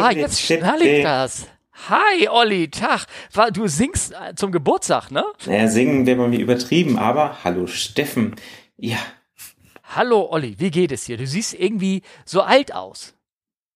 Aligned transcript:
Ah, 0.00 0.10
jetzt 0.12 0.40
schnall 0.40 0.80
ich 0.80 1.02
das. 1.02 1.46
Hi, 1.90 2.26
Olli, 2.28 2.70
Tag. 2.70 3.04
Du 3.52 3.66
singst 3.66 4.12
äh, 4.12 4.34
zum 4.34 4.50
Geburtstag, 4.50 5.10
ne? 5.10 5.24
Naja, 5.44 5.68
singen 5.68 6.06
wäre 6.06 6.16
bei 6.16 6.28
mir 6.28 6.40
übertrieben, 6.40 6.98
aber 6.98 7.44
hallo 7.44 7.66
Steffen. 7.66 8.34
Ja. 8.78 8.96
Hallo, 9.94 10.28
Olli, 10.30 10.54
wie 10.58 10.70
geht 10.70 10.92
es 10.92 11.04
dir? 11.04 11.18
Du 11.18 11.26
siehst 11.26 11.52
irgendwie 11.52 12.00
so 12.24 12.40
alt 12.40 12.74
aus. 12.74 13.14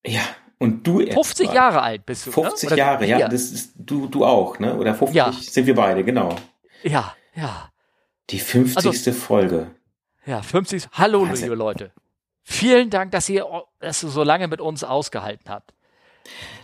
Ja, 0.07 0.23
und 0.59 0.87
du 0.87 1.01
50 1.07 1.49
etwa. 1.49 1.55
Jahre 1.55 1.83
alt 1.83 2.07
bist 2.07 2.27
du. 2.27 2.33
50 2.33 2.71
ne? 2.71 2.77
Jahre, 2.79 3.07
ja. 3.07 3.29
Das 3.29 3.51
ist 3.51 3.75
du, 3.77 4.07
du 4.07 4.25
auch, 4.25 4.59
ne? 4.59 4.77
Oder 4.79 4.95
50 4.95 5.15
ja. 5.15 5.31
sind 5.33 5.67
wir 5.67 5.75
beide, 5.75 6.05
genau. 6.05 6.35
Ja, 6.83 7.15
ja. 7.35 7.72
Die 8.33 8.39
50. 8.39 8.87
Also, 8.87 9.13
Folge. 9.13 9.71
Ja, 10.25 10.41
50. 10.41 10.89
Hallo, 10.93 11.25
also, 11.25 11.43
liebe 11.43 11.55
Leute. 11.55 11.93
Vielen 12.43 12.91
Dank, 12.91 13.13
dass 13.13 13.29
ihr 13.29 13.47
dass 13.79 14.01
du 14.01 14.09
so 14.09 14.23
lange 14.23 14.49
mit 14.49 14.61
uns 14.61 14.85
ausgehalten 14.85 15.51
habt. 15.51 15.75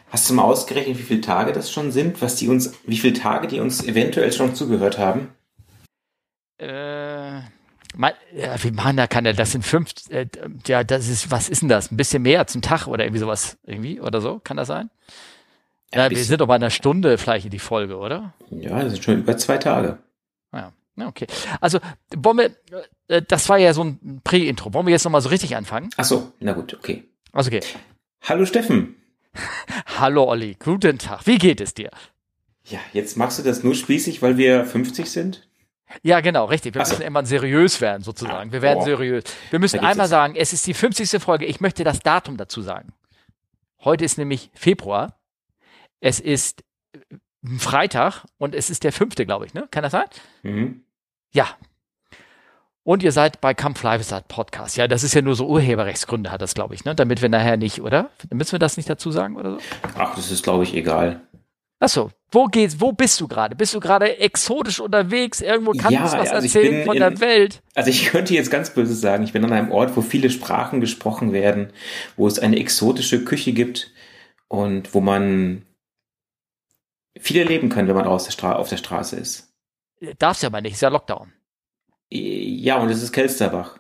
Hast 0.08 0.30
du 0.30 0.34
mal 0.34 0.44
ausgerechnet, 0.44 0.98
wie 0.98 1.02
viele 1.02 1.20
Tage 1.20 1.52
das 1.52 1.70
schon 1.70 1.92
sind, 1.92 2.22
was 2.22 2.36
die 2.36 2.48
uns, 2.48 2.72
wie 2.86 2.96
viele 2.96 3.12
Tage 3.12 3.48
die 3.48 3.60
uns 3.60 3.84
eventuell 3.84 4.32
schon 4.32 4.54
zugehört 4.54 4.98
haben? 4.98 5.28
Äh, 6.58 7.40
mal, 7.94 8.14
ja, 8.34 8.62
wie 8.62 8.70
machen 8.70 8.96
da 8.96 9.06
kann 9.06 9.24
der, 9.24 9.34
das 9.34 9.52
sind 9.52 9.64
fünf, 9.64 9.90
äh, 10.08 10.26
ja, 10.66 10.82
das 10.82 11.08
ist, 11.08 11.30
was 11.30 11.48
ist 11.48 11.60
denn 11.62 11.68
das? 11.68 11.92
Ein 11.92 11.96
bisschen 11.98 12.22
mehr 12.22 12.46
zum 12.46 12.62
Tag 12.62 12.86
oder 12.86 13.04
irgendwie 13.04 13.20
sowas, 13.20 13.58
irgendwie 13.64 14.00
oder 14.00 14.20
so, 14.20 14.40
kann 14.42 14.56
das 14.56 14.68
sein? 14.68 14.90
Ja, 15.92 16.08
wir 16.08 16.24
sind 16.24 16.40
doch 16.40 16.46
bei 16.46 16.54
einer 16.54 16.70
Stunde 16.70 17.18
vielleicht 17.18 17.44
in 17.44 17.50
die 17.50 17.58
Folge, 17.58 17.98
oder? 17.98 18.32
Ja, 18.50 18.82
das 18.82 18.94
sind 18.94 19.04
schon 19.04 19.18
über 19.18 19.36
zwei 19.36 19.58
Tage. 19.58 19.98
Ja, 20.52 20.72
okay. 21.06 21.26
Also, 21.60 21.78
wollen 22.16 22.38
wir, 22.38 22.50
äh, 23.08 23.22
das 23.22 23.48
war 23.48 23.58
ja 23.58 23.72
so 23.72 23.84
ein 23.84 24.20
Prä-Intro. 24.24 24.74
Wollen 24.74 24.86
wir 24.86 24.92
jetzt 24.92 25.04
nochmal 25.04 25.20
so 25.20 25.28
richtig 25.28 25.56
anfangen? 25.56 25.90
Ach 25.96 26.04
so, 26.04 26.32
na 26.40 26.52
gut, 26.52 26.74
okay. 26.74 27.04
Also, 27.32 27.48
okay. 27.48 27.60
Hallo 28.22 28.44
Steffen. 28.46 28.96
Hallo 29.98 30.24
Olli, 30.24 30.56
guten 30.58 30.98
Tag. 30.98 31.26
Wie 31.26 31.38
geht 31.38 31.60
es 31.60 31.74
dir? 31.74 31.90
Ja, 32.64 32.80
jetzt 32.92 33.16
machst 33.16 33.38
du 33.38 33.42
das 33.42 33.62
nur 33.62 33.74
spießig, 33.74 34.20
weil 34.20 34.36
wir 34.36 34.64
50 34.64 35.10
sind? 35.10 35.48
Ja, 36.02 36.20
genau, 36.20 36.44
richtig. 36.46 36.74
Wir 36.74 36.84
so. 36.84 36.92
müssen 36.92 37.02
immer 37.02 37.24
seriös 37.24 37.80
werden, 37.80 38.02
sozusagen. 38.02 38.52
Wir 38.52 38.60
werden 38.60 38.80
oh. 38.80 38.84
seriös. 38.84 39.24
Wir 39.50 39.58
müssen 39.58 39.80
einmal 39.80 40.04
es. 40.04 40.10
sagen, 40.10 40.34
es 40.36 40.52
ist 40.52 40.66
die 40.66 40.74
50. 40.74 41.22
Folge. 41.22 41.46
Ich 41.46 41.60
möchte 41.60 41.84
das 41.84 42.00
Datum 42.00 42.36
dazu 42.36 42.60
sagen. 42.60 42.92
Heute 43.82 44.04
ist 44.04 44.18
nämlich 44.18 44.50
Februar. 44.54 45.18
Es 46.00 46.20
ist 46.20 46.62
Freitag 47.58 48.24
und 48.36 48.54
es 48.54 48.68
ist 48.68 48.84
der 48.84 48.92
fünfte, 48.92 49.24
glaube 49.24 49.46
ich, 49.46 49.54
ne? 49.54 49.66
Kann 49.70 49.82
das 49.82 49.92
sein? 49.92 50.06
Mhm. 50.42 50.84
Ja, 51.32 51.48
und 52.88 53.02
ihr 53.02 53.12
seid 53.12 53.42
bei 53.42 53.52
Come 53.52 53.74
Fly 53.74 53.98
With 53.98 54.14
Podcast. 54.28 54.78
Ja, 54.78 54.88
das 54.88 55.04
ist 55.04 55.12
ja 55.12 55.20
nur 55.20 55.36
so 55.36 55.46
Urheberrechtsgründe 55.46 56.32
hat 56.32 56.40
das, 56.40 56.54
glaube 56.54 56.74
ich, 56.74 56.86
ne? 56.86 56.94
Damit 56.94 57.20
wir 57.20 57.28
nachher 57.28 57.58
nicht, 57.58 57.82
oder? 57.82 58.08
Müssen 58.32 58.52
wir 58.52 58.58
das 58.58 58.78
nicht 58.78 58.88
dazu 58.88 59.10
sagen 59.10 59.36
oder 59.36 59.50
so? 59.50 59.58
Ach, 59.98 60.14
das 60.14 60.30
ist, 60.30 60.42
glaube 60.42 60.64
ich, 60.64 60.74
egal. 60.74 61.20
Ach 61.80 61.90
so, 61.90 62.10
wo 62.30 62.46
geht's, 62.46 62.80
wo 62.80 62.92
bist 62.92 63.20
du 63.20 63.28
gerade? 63.28 63.54
Bist 63.56 63.74
du 63.74 63.80
gerade 63.80 64.18
exotisch 64.18 64.80
unterwegs? 64.80 65.42
Irgendwo 65.42 65.72
kannst 65.72 65.90
ja, 65.90 65.98
du 65.98 66.04
was 66.06 66.14
also 66.14 66.46
erzählen 66.46 66.86
von 66.86 66.96
in, 66.96 67.00
der 67.00 67.20
Welt? 67.20 67.60
Also 67.74 67.90
ich 67.90 68.06
könnte 68.06 68.32
jetzt 68.32 68.50
ganz 68.50 68.72
böse 68.72 68.94
sagen, 68.94 69.22
ich 69.22 69.34
bin 69.34 69.44
an 69.44 69.52
einem 69.52 69.70
Ort, 69.70 69.94
wo 69.94 70.00
viele 70.00 70.30
Sprachen 70.30 70.80
gesprochen 70.80 71.34
werden, 71.34 71.74
wo 72.16 72.26
es 72.26 72.38
eine 72.38 72.58
exotische 72.58 73.22
Küche 73.22 73.52
gibt 73.52 73.92
und 74.48 74.94
wo 74.94 75.02
man 75.02 75.66
viel 77.18 77.36
erleben 77.36 77.68
kann, 77.68 77.86
wenn 77.86 77.96
man 77.96 78.06
auf 78.06 78.24
der, 78.24 78.32
Stra 78.32 78.54
auf 78.54 78.70
der 78.70 78.78
Straße 78.78 79.16
ist. 79.16 79.47
Darfst 80.18 80.42
ja 80.42 80.48
aber 80.48 80.60
nicht, 80.60 80.74
ist 80.74 80.82
ja 80.82 80.88
Lockdown. 80.88 81.32
Ja, 82.10 82.78
und 82.78 82.88
es 82.88 83.02
ist 83.02 83.12
Kelsterbach. 83.12 83.78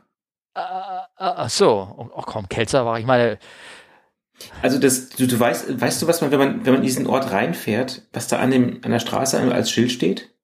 Äh, 0.54 0.60
äh, 0.60 1.04
ach 1.16 1.50
so, 1.50 1.94
oh, 1.96 2.10
oh 2.14 2.22
komm, 2.22 2.48
Kelsterbach, 2.48 2.98
ich 2.98 3.06
meine. 3.06 3.38
Also 4.62 4.78
das, 4.78 5.08
du, 5.10 5.26
du 5.26 5.38
weißt, 5.38 5.80
weißt 5.80 6.02
du, 6.02 6.06
was 6.06 6.20
man, 6.20 6.30
wenn 6.30 6.38
man, 6.38 6.66
wenn 6.66 6.72
man 6.72 6.82
in 6.82 6.86
diesen 6.86 7.06
Ort 7.06 7.30
reinfährt, 7.30 8.02
was 8.12 8.28
da 8.28 8.38
an 8.38 8.50
dem, 8.50 8.80
an 8.84 8.90
der 8.90 9.00
Straße 9.00 9.40
als 9.52 9.70
Schild 9.70 9.92
steht? 9.92 10.34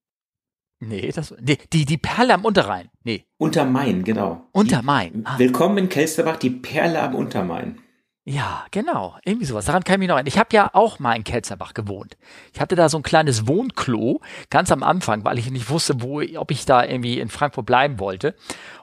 Nee, 0.81 1.13
das, 1.13 1.35
nee, 1.41 1.59
die, 1.73 1.85
die 1.85 1.99
Perle 1.99 2.35
am 2.35 2.45
Unterrhein. 2.45 2.91
Nee. 3.05 3.25
Untermain, 3.39 4.05
genau. 4.05 4.49
Untermain. 4.53 5.23
Ah. 5.25 5.39
Willkommen 5.39 5.79
in 5.79 5.89
Kelsterbach, 5.89 6.37
die 6.37 6.51
Perle 6.51 7.01
am 7.01 7.15
Untermain. 7.15 7.81
Ja, 8.27 8.65
genau. 8.71 9.17
Irgendwie 9.23 9.45
sowas. 9.45 9.67
Daran 9.67 9.85
kann 9.85 9.97
ich 9.97 9.99
mich 9.99 10.09
noch 10.09 10.15
erinnern. 10.15 10.29
Ich 10.29 10.39
habe 10.39 10.49
ja 10.53 10.71
auch 10.73 10.99
mal 10.99 11.15
in 11.15 11.25
Kelzerbach 11.25 11.75
gewohnt. 11.75 12.17
Ich 12.55 12.61
hatte 12.61 12.75
da 12.75 12.89
so 12.89 12.97
ein 12.97 13.03
kleines 13.03 13.47
Wohnklo 13.47 14.23
ganz 14.49 14.73
am 14.73 14.83
Anfang, 14.83 15.27
weil 15.27 15.39
ich 15.39 15.51
nicht 15.51 15.69
wusste, 15.69 16.01
wo, 16.01 16.23
ob 16.37 16.51
ich 16.51 16.65
da 16.65 16.83
irgendwie 16.83 17.21
in 17.21 17.29
Frankfurt 17.29 17.67
bleiben 17.67 18.01
wollte. 18.01 18.35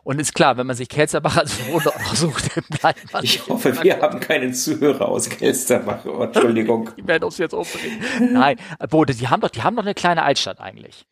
Und 0.04 0.22
ist 0.22 0.36
klar, 0.36 0.58
wenn 0.58 0.68
man 0.68 0.76
sich 0.76 0.90
Kelzerbach 0.90 1.38
als 1.38 1.58
Wohnort 1.68 2.00
sucht, 2.14 2.56
dann 2.56 2.66
bleibt 2.70 3.12
man. 3.14 3.24
Ich 3.24 3.48
hoffe, 3.48 3.82
wir 3.82 4.00
haben 4.00 4.20
keinen 4.20 4.54
Zuhörer 4.54 5.08
aus 5.08 5.28
Kelzerbach. 5.28 6.06
Oh, 6.06 6.22
Entschuldigung. 6.22 6.92
die 6.98 7.08
werden 7.08 7.24
uns 7.24 7.40
jetzt 7.40 7.54
umbringen. 7.56 8.00
Nein, 8.34 8.58
Bode, 8.92 9.16
die 9.16 9.28
haben 9.28 9.42
doch, 9.42 9.50
die 9.50 9.64
haben 9.64 9.76
doch 9.76 9.84
eine 9.84 9.96
kleine 9.96 10.22
Altstadt 10.22 10.60
eigentlich. 10.60 11.08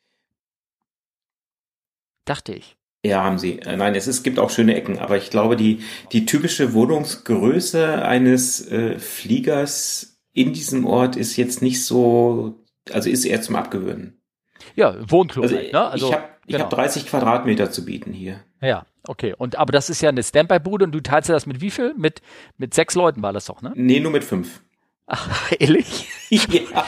Dachte 2.25 2.53
ich. 2.53 2.78
Ja, 3.05 3.23
haben 3.23 3.37
sie. 3.37 3.59
Äh, 3.59 3.77
nein, 3.77 3.95
es, 3.95 4.07
ist, 4.07 4.23
gibt 4.23 4.39
auch 4.39 4.49
schöne 4.49 4.75
Ecken, 4.75 4.99
aber 4.99 5.17
ich 5.17 5.29
glaube, 5.29 5.55
die, 5.55 5.83
die 6.11 6.25
typische 6.25 6.73
Wohnungsgröße 6.73 8.03
eines 8.03 8.69
äh, 8.69 8.99
Fliegers 8.99 10.19
in 10.33 10.53
diesem 10.53 10.85
Ort 10.85 11.15
ist 11.15 11.37
jetzt 11.37 11.61
nicht 11.61 11.83
so, 11.83 12.65
also 12.91 13.09
ist 13.09 13.25
eher 13.25 13.41
zum 13.41 13.55
Abgewöhnen. 13.55 14.21
Ja, 14.75 14.95
Wohnklo. 15.09 15.43
Also, 15.43 15.55
halt, 15.55 15.73
ne? 15.73 15.81
also 15.81 16.07
ich 16.07 16.13
habe 16.13 16.25
genau. 16.47 16.63
hab 16.65 16.69
30 16.71 17.05
Quadratmeter 17.05 17.71
zu 17.71 17.85
bieten 17.85 18.11
hier. 18.11 18.41
Ja, 18.61 18.85
okay. 19.07 19.33
Und 19.37 19.57
aber 19.57 19.71
das 19.71 19.89
ist 19.89 20.01
ja 20.01 20.09
eine 20.09 20.23
Standby-Bude 20.23 20.85
und 20.85 20.91
du 20.91 20.99
teilst 20.99 21.29
ja 21.29 21.35
das 21.35 21.45
mit 21.45 21.61
wie 21.61 21.71
viel? 21.71 21.93
Mit, 21.95 22.21
mit 22.57 22.73
sechs 22.73 22.95
Leuten 22.95 23.21
war 23.21 23.31
das 23.31 23.45
doch, 23.45 23.61
ne? 23.61 23.71
Nee, 23.75 24.01
nur 24.01 24.11
mit 24.11 24.25
fünf. 24.25 24.61
Ach, 25.07 25.51
ehrlich? 25.57 26.09
ja. 26.29 26.85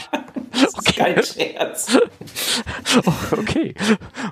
Das 0.52 0.76
okay. 0.76 0.90
ist 0.90 0.96
kein 0.96 1.24
Scherz. 1.24 1.98
Oh, 3.06 3.38
okay. 3.38 3.74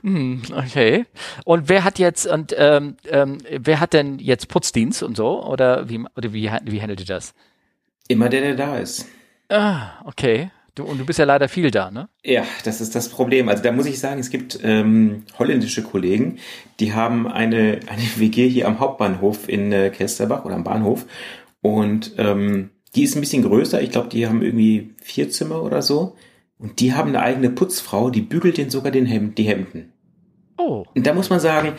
Hm, 0.01 0.41
okay. 0.53 1.05
Und 1.45 1.69
wer 1.69 1.83
hat 1.83 1.97
jetzt 1.97 2.27
und 2.27 2.53
ähm, 2.57 2.97
ähm, 3.09 3.37
wer 3.49 3.79
hat 3.79 3.93
denn 3.93 4.19
jetzt 4.19 4.49
Putzdienst 4.49 5.01
und 5.01 5.15
so? 5.15 5.43
Oder 5.45 5.89
wie 5.89 5.99
oder 6.15 6.33
wie, 6.33 6.51
wie 6.65 6.81
handelt 6.81 6.99
ihr 6.99 7.05
das? 7.05 7.33
Immer 8.07 8.27
der, 8.29 8.41
der 8.41 8.55
da 8.55 8.77
ist. 8.77 9.05
Ah, 9.49 10.01
okay. 10.05 10.51
Du, 10.75 10.85
und 10.85 10.97
du 10.97 11.05
bist 11.05 11.19
ja 11.19 11.25
leider 11.25 11.49
viel 11.49 11.71
da, 11.71 11.91
ne? 11.91 12.07
Ja, 12.23 12.43
das 12.63 12.79
ist 12.79 12.95
das 12.95 13.09
Problem. 13.09 13.49
Also 13.49 13.61
da 13.63 13.71
muss 13.71 13.85
ich 13.85 13.99
sagen, 13.99 14.19
es 14.19 14.29
gibt 14.29 14.59
ähm, 14.63 15.23
holländische 15.37 15.83
Kollegen, 15.83 16.39
die 16.79 16.93
haben 16.93 17.27
eine, 17.27 17.81
eine 17.87 18.03
WG 18.15 18.47
hier 18.47 18.67
am 18.67 18.79
Hauptbahnhof 18.79 19.49
in 19.49 19.71
äh, 19.71 19.89
Kelsterbach 19.89 20.45
oder 20.45 20.55
am 20.55 20.63
Bahnhof. 20.63 21.05
Und 21.61 22.13
ähm, 22.17 22.69
die 22.95 23.03
ist 23.03 23.15
ein 23.15 23.21
bisschen 23.21 23.43
größer. 23.43 23.81
Ich 23.81 23.91
glaube, 23.91 24.09
die 24.09 24.27
haben 24.27 24.41
irgendwie 24.41 24.95
vier 25.01 25.29
Zimmer 25.29 25.61
oder 25.63 25.81
so. 25.81 26.15
Und 26.57 26.79
die 26.79 26.93
haben 26.93 27.09
eine 27.09 27.21
eigene 27.21 27.49
Putzfrau, 27.49 28.09
die 28.09 28.21
bügelt 28.21 28.57
denen 28.57 28.69
sogar 28.69 28.91
den 28.91 29.05
Hemd, 29.05 29.37
die 29.37 29.43
Hemden. 29.43 29.93
Oh. 30.57 30.85
Und 30.93 31.07
da 31.07 31.13
muss 31.13 31.29
man 31.29 31.39
sagen, 31.39 31.73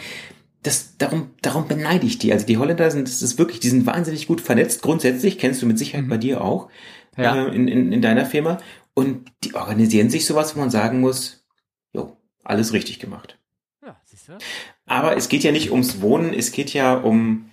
das, 0.62 0.96
darum, 0.96 1.30
darum 1.42 1.68
beneide 1.68 2.06
ich 2.06 2.18
die. 2.18 2.32
Also 2.32 2.46
die 2.46 2.56
Holländer 2.56 2.90
sind, 2.90 3.08
das 3.08 3.22
ist 3.22 3.38
wirklich, 3.38 3.60
die 3.60 3.68
sind 3.68 3.86
wahnsinnig 3.86 4.26
gut 4.26 4.40
vernetzt. 4.40 4.82
Grundsätzlich 4.82 5.38
kennst 5.38 5.60
du 5.60 5.66
mit 5.66 5.78
Sicherheit 5.78 6.06
mhm. 6.06 6.10
bei 6.10 6.16
dir 6.16 6.42
auch, 6.42 6.70
ja. 7.16 7.46
äh, 7.46 7.54
in, 7.54 7.68
in, 7.68 7.92
in 7.92 8.02
deiner 8.02 8.24
Firma. 8.24 8.58
Und 8.94 9.30
die 9.44 9.54
organisieren 9.54 10.10
sich 10.10 10.24
sowas, 10.24 10.56
wo 10.56 10.60
man 10.60 10.70
sagen 10.70 11.00
muss, 11.00 11.44
jo, 11.92 12.16
alles 12.42 12.72
richtig 12.72 12.98
gemacht. 12.98 13.38
Ja, 13.84 14.00
siehst 14.04 14.28
du? 14.28 14.38
Aber 14.86 15.16
es 15.16 15.28
geht 15.28 15.44
ja 15.44 15.52
nicht 15.52 15.70
ums 15.70 16.00
Wohnen, 16.00 16.32
es 16.32 16.52
geht 16.52 16.72
ja 16.72 16.94
um 16.94 17.50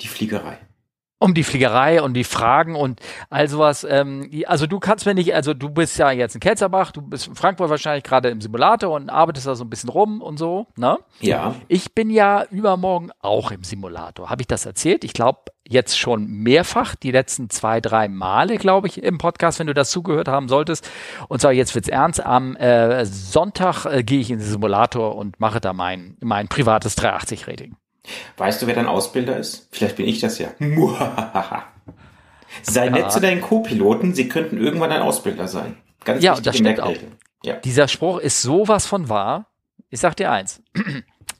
die 0.00 0.08
Fliegerei 0.08 0.58
um 1.18 1.34
die 1.34 1.42
Fliegerei 1.42 2.00
und 2.02 2.14
die 2.14 2.24
Fragen 2.24 2.76
und 2.76 3.00
all 3.28 3.48
sowas. 3.48 3.86
Ähm, 3.88 4.30
also 4.46 4.66
du 4.66 4.78
kannst 4.78 5.06
mir 5.06 5.14
nicht, 5.14 5.34
also 5.34 5.52
du 5.54 5.68
bist 5.68 5.98
ja 5.98 6.10
jetzt 6.10 6.34
in 6.34 6.40
Kelzerbach, 6.40 6.92
du 6.92 7.02
bist 7.02 7.26
in 7.26 7.34
Frankfurt 7.34 7.70
wahrscheinlich 7.70 8.04
gerade 8.04 8.28
im 8.28 8.40
Simulator 8.40 8.94
und 8.94 9.10
arbeitest 9.10 9.46
da 9.46 9.54
so 9.54 9.64
ein 9.64 9.70
bisschen 9.70 9.90
rum 9.90 10.22
und 10.22 10.38
so, 10.38 10.66
ne? 10.76 10.98
Ja. 11.20 11.54
Ich 11.66 11.94
bin 11.94 12.10
ja 12.10 12.44
übermorgen 12.50 13.10
auch 13.20 13.50
im 13.50 13.64
Simulator. 13.64 14.30
Habe 14.30 14.42
ich 14.42 14.46
das 14.46 14.64
erzählt? 14.64 15.04
Ich 15.04 15.12
glaube 15.12 15.40
jetzt 15.68 15.98
schon 15.98 16.26
mehrfach, 16.26 16.94
die 16.94 17.10
letzten 17.10 17.50
zwei, 17.50 17.80
drei 17.80 18.08
Male, 18.08 18.56
glaube 18.56 18.86
ich, 18.86 19.02
im 19.02 19.18
Podcast, 19.18 19.58
wenn 19.58 19.66
du 19.66 19.74
das 19.74 19.90
zugehört 19.90 20.28
haben 20.28 20.48
solltest. 20.48 20.90
Und 21.28 21.40
zwar 21.40 21.52
jetzt 21.52 21.74
wird's 21.74 21.88
ernst. 21.88 22.24
Am 22.24 22.56
äh, 22.56 23.04
Sonntag 23.04 23.84
äh, 23.84 24.02
gehe 24.02 24.20
ich 24.20 24.30
in 24.30 24.38
den 24.38 24.46
Simulator 24.46 25.16
und 25.16 25.38
mache 25.40 25.60
da 25.60 25.72
mein, 25.72 26.16
mein 26.20 26.48
privates 26.48 26.96
380-Rating. 26.96 27.76
Weißt 28.36 28.62
du, 28.62 28.66
wer 28.66 28.74
dein 28.74 28.86
Ausbilder 28.86 29.36
ist? 29.36 29.68
Vielleicht 29.70 29.96
bin 29.96 30.06
ich 30.06 30.20
das 30.20 30.38
ja. 30.38 30.48
Sei 32.62 32.86
ja. 32.86 32.90
nett 32.90 33.12
zu 33.12 33.20
deinen 33.20 33.40
Co-Piloten, 33.40 34.14
sie 34.14 34.28
könnten 34.28 34.58
irgendwann 34.58 34.90
ein 34.90 35.02
Ausbilder 35.02 35.48
sein. 35.48 35.76
Ganz 36.04 36.22
ja, 36.22 36.38
das 36.40 36.56
stimmt 36.56 36.80
auch. 36.80 36.94
Ja. 37.42 37.56
Dieser 37.56 37.88
Spruch 37.88 38.18
ist 38.18 38.42
sowas 38.42 38.86
von 38.86 39.08
wahr. 39.08 39.46
Ich 39.90 40.00
sag 40.00 40.16
dir 40.16 40.30
eins. 40.30 40.62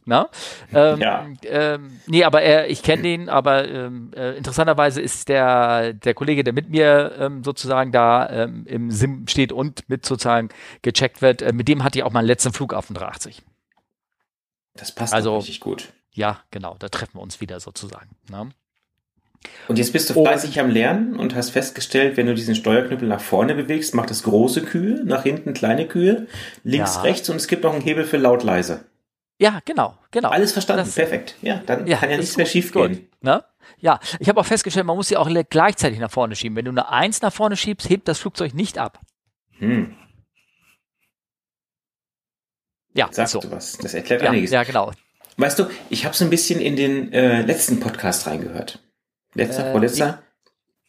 Na? 0.05 0.31
Ähm, 0.73 1.01
ja. 1.01 1.27
Ähm, 1.45 2.01
nee, 2.07 2.25
aber 2.25 2.41
er, 2.41 2.71
ich 2.71 2.83
kenne 2.83 3.03
den, 3.03 3.29
aber 3.29 3.69
ähm, 3.69 4.11
äh, 4.17 4.39
interessanterweise 4.39 5.03
ist 5.03 5.29
der, 5.29 5.93
der 5.93 6.15
Kollege, 6.15 6.45
der 6.45 6.55
mit 6.55 6.71
mir 6.71 7.13
ähm, 7.19 7.45
sozusagen 7.45 7.93
da 7.93 8.29
ähm, 8.31 8.65
im 8.67 8.91
Sim 8.91 9.27
steht 9.29 9.53
und 9.53 9.87
mit 9.91 10.07
sozusagen 10.07 10.49
gecheckt 10.81 11.21
wird, 11.21 11.43
äh, 11.43 11.53
mit 11.53 11.69
dem 11.69 11.85
hatte 11.85 11.99
ich 11.99 12.05
auch 12.05 12.13
meinen 12.13 12.25
letzten 12.25 12.55
Flug 12.55 12.73
auf 12.73 12.87
den 12.87 12.95
380. 12.95 13.43
Das 14.77 14.95
passt 14.95 15.13
also, 15.13 15.37
richtig 15.37 15.61
gut. 15.61 15.93
Ja, 16.19 16.41
genau, 16.51 16.75
da 16.81 16.89
treffen 16.89 17.15
wir 17.15 17.23
uns 17.23 17.41
wieder 17.41 17.61
sozusagen. 17.61 18.11
Ne? 18.29 18.51
Und 19.69 19.79
jetzt 19.79 19.93
bist 19.93 20.11
du 20.11 20.15
fleißig 20.15 20.59
am 20.59 20.69
Lernen 20.69 21.17
und 21.17 21.37
hast 21.37 21.51
festgestellt, 21.51 22.17
wenn 22.17 22.27
du 22.27 22.35
diesen 22.35 22.57
Steuerknüppel 22.57 23.07
nach 23.07 23.21
vorne 23.21 23.55
bewegst, 23.55 23.95
macht 23.95 24.11
es 24.11 24.25
große 24.25 24.65
Kühe, 24.65 25.05
nach 25.05 25.23
hinten 25.23 25.55
kleine 25.55 25.87
Kühe, 25.87 26.27
links, 26.65 26.97
ja. 26.97 27.03
rechts 27.03 27.29
und 27.31 27.37
es 27.37 27.47
gibt 27.47 27.63
noch 27.63 27.73
einen 27.73 27.83
Hebel 27.83 28.03
für 28.03 28.17
laut, 28.17 28.43
leise. 28.43 28.85
Ja, 29.39 29.61
genau, 29.65 29.97
genau. 30.11 30.31
Alles 30.31 30.51
verstanden, 30.51 30.87
das, 30.87 30.97
perfekt. 30.97 31.37
Ja, 31.41 31.63
dann 31.67 31.87
ja, 31.87 31.99
kann 31.99 32.11
ja 32.11 32.17
nichts 32.17 32.37
mehr 32.37 32.47
schief 32.47 32.73
gehen. 32.73 33.09
Ne? 33.21 33.45
Ja, 33.79 34.01
ich 34.19 34.29
habe 34.29 34.41
auch 34.41 34.47
festgestellt, 34.47 34.87
man 34.87 34.97
muss 34.97 35.07
sie 35.07 35.17
auch 35.17 35.31
gleichzeitig 35.49 36.01
nach 36.01 36.11
vorne 36.11 36.35
schieben. 36.35 36.57
Wenn 36.57 36.65
du 36.65 36.73
eine 36.73 36.89
Eins 36.89 37.23
nach 37.23 37.33
vorne 37.33 37.57
schiebst, 37.57 37.89
hebt 37.89 38.09
das 38.09 38.19
Flugzeug 38.19 38.55
nicht 38.55 38.77
ab. 38.77 38.99
Hm. 39.59 39.95
Ja, 42.93 43.09
sagst 43.13 43.35
so. 43.35 43.41
du 43.41 43.53
was. 43.53 43.79
Das 43.79 43.95
erklärt 43.95 44.23
ja, 44.23 44.31
einiges. 44.31 44.51
Ja, 44.51 44.65
genau. 44.65 44.91
Weißt 45.39 45.57
du, 45.61 45.71
ich 45.89 46.05
habe 46.05 46.17
so 46.17 46.25
ein 46.25 46.31
bisschen 46.31 46.61
in 46.61 46.75
den 46.75 47.13
äh, 47.13 47.43
letzten 47.43 47.79
Podcast 47.79 48.27
reingehört. 48.27 48.81
Letzter, 49.35 49.69
äh, 49.69 49.71
vorletzter? 49.71 50.23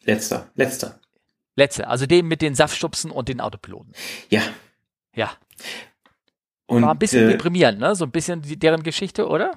Letzter, 0.02 0.50
letzter. 0.56 1.00
Letzter, 1.54 1.88
also 1.88 2.06
den 2.06 2.26
mit 2.26 2.42
den 2.42 2.56
Saftstupsen 2.56 3.12
und 3.12 3.28
den 3.28 3.40
Autopiloten. 3.40 3.92
Ja. 4.28 4.42
Ja. 5.14 5.30
Und, 6.66 6.82
War 6.82 6.92
ein 6.92 6.98
bisschen 6.98 7.28
äh, 7.28 7.32
deprimierend, 7.32 7.78
ne? 7.78 7.94
So 7.94 8.04
ein 8.04 8.10
bisschen 8.10 8.42
die, 8.42 8.58
deren 8.58 8.82
Geschichte, 8.82 9.28
oder? 9.28 9.52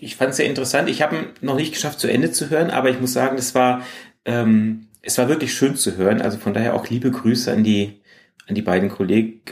Ich 0.00 0.16
fand 0.16 0.30
es 0.30 0.38
sehr 0.38 0.46
interessant. 0.46 0.88
Ich 0.88 1.00
habe 1.00 1.28
noch 1.40 1.54
nicht 1.54 1.72
geschafft, 1.72 2.00
zu 2.00 2.10
Ende 2.10 2.32
zu 2.32 2.50
hören, 2.50 2.70
aber 2.70 2.90
ich 2.90 3.00
muss 3.00 3.12
sagen, 3.12 3.38
es 3.38 3.54
war, 3.54 3.86
ähm, 4.24 4.88
es 5.00 5.16
war 5.16 5.28
wirklich 5.28 5.54
schön 5.54 5.76
zu 5.76 5.96
hören. 5.96 6.20
Also 6.20 6.38
von 6.38 6.54
daher 6.54 6.74
auch 6.74 6.88
liebe 6.88 7.12
Grüße 7.12 7.52
an 7.52 7.62
die, 7.62 8.00
an 8.48 8.56
die 8.56 8.62
beiden 8.62 8.88
Kollegen, 8.88 9.42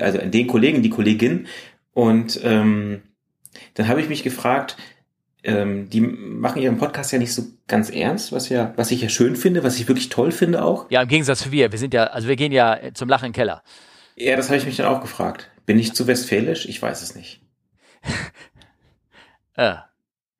also 0.00 0.20
an 0.20 0.30
den 0.30 0.46
Kollegen, 0.46 0.82
die 0.82 0.90
Kollegin. 0.90 1.48
Und 1.92 2.40
ähm, 2.44 3.02
dann 3.74 3.88
habe 3.88 4.00
ich 4.00 4.08
mich 4.08 4.22
gefragt, 4.22 4.76
ähm, 5.46 5.88
die 5.88 6.00
machen 6.00 6.60
ihren 6.60 6.76
Podcast 6.76 7.12
ja 7.12 7.18
nicht 7.18 7.32
so 7.32 7.44
ganz 7.68 7.90
ernst, 7.90 8.32
was 8.32 8.48
ja, 8.48 8.72
was 8.76 8.90
ich 8.90 9.00
ja 9.00 9.08
schön 9.08 9.36
finde, 9.36 9.62
was 9.62 9.78
ich 9.78 9.86
wirklich 9.86 10.08
toll 10.08 10.32
finde 10.32 10.64
auch. 10.64 10.90
Ja, 10.90 11.02
im 11.02 11.08
Gegensatz 11.08 11.40
zu 11.40 11.52
wir. 11.52 11.70
Wir 11.70 11.78
sind 11.78 11.94
ja, 11.94 12.04
also 12.04 12.26
wir 12.26 12.36
gehen 12.36 12.52
ja 12.52 12.78
zum 12.94 13.08
Lachen 13.08 13.26
im 13.26 13.32
Keller. 13.32 13.62
Ja, 14.16 14.36
das 14.36 14.48
habe 14.48 14.56
ich 14.56 14.66
mich 14.66 14.76
dann 14.76 14.86
auch 14.86 15.00
gefragt. 15.00 15.50
Bin 15.66 15.78
ich 15.78 15.94
zu 15.94 16.06
westfälisch? 16.06 16.66
Ich 16.66 16.80
weiß 16.80 17.02
es 17.02 17.14
nicht. 17.14 17.40
äh. 19.54 19.74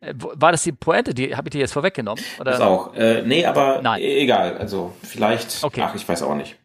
War 0.01 0.53
das 0.53 0.63
die 0.63 0.73
Pointe? 0.73 1.15
Die 1.15 1.35
habe 1.35 1.49
ich 1.49 1.53
dir 1.53 1.61
jetzt 1.61 1.73
vorweggenommen? 1.73 2.23
Oder? 2.39 2.53
Das 2.53 2.61
auch. 2.61 2.95
Äh, 2.95 3.23
nee, 3.23 3.47
aber 3.47 3.81
Nein. 3.83 4.01
egal. 4.03 4.57
Also 4.59 4.95
vielleicht. 5.03 5.65
Okay. 5.65 5.83
Ach, 5.83 5.95
ich 5.95 6.07
weiß 6.07 6.23
auch 6.23 6.35
nicht. 6.35 6.57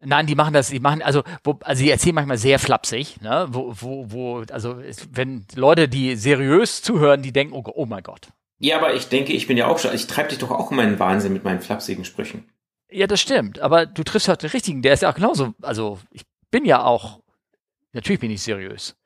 Nein, 0.00 0.26
die 0.26 0.36
machen 0.36 0.54
das, 0.54 0.68
die 0.68 0.78
machen, 0.78 1.02
also, 1.02 1.24
wo, 1.42 1.58
also 1.62 1.82
die 1.82 1.90
erzählen 1.90 2.14
manchmal 2.14 2.38
sehr 2.38 2.60
flapsig, 2.60 3.20
ne? 3.20 3.48
Wo, 3.50 3.74
wo, 3.80 4.12
wo, 4.12 4.44
also 4.52 4.80
wenn 5.10 5.44
Leute, 5.56 5.88
die 5.88 6.14
seriös 6.14 6.82
zuhören, 6.82 7.22
die 7.22 7.32
denken, 7.32 7.52
oh, 7.52 7.64
oh 7.74 7.86
mein 7.86 8.04
Gott. 8.04 8.28
Ja, 8.60 8.76
aber 8.76 8.94
ich 8.94 9.08
denke, 9.08 9.32
ich 9.32 9.48
bin 9.48 9.56
ja 9.56 9.66
auch 9.66 9.78
schon, 9.78 9.92
ich 9.94 10.06
treibe 10.06 10.28
dich 10.28 10.38
doch 10.38 10.52
auch 10.52 10.70
in 10.70 10.76
meinen 10.76 10.98
Wahnsinn 10.98 11.32
mit 11.32 11.42
meinen 11.42 11.60
flapsigen 11.60 12.04
Sprüchen. 12.04 12.48
Ja, 12.90 13.06
das 13.06 13.20
stimmt, 13.20 13.58
aber 13.58 13.86
du 13.86 14.04
triffst 14.04 14.28
halt 14.28 14.42
den 14.42 14.50
richtigen, 14.50 14.82
der 14.82 14.94
ist 14.94 15.02
ja 15.02 15.10
auch 15.10 15.14
genauso, 15.14 15.54
also 15.62 15.98
ich 16.10 16.22
bin 16.50 16.64
ja 16.64 16.84
auch, 16.84 17.20
natürlich 17.92 18.20
bin 18.20 18.30
ich 18.30 18.42
seriös. 18.42 18.96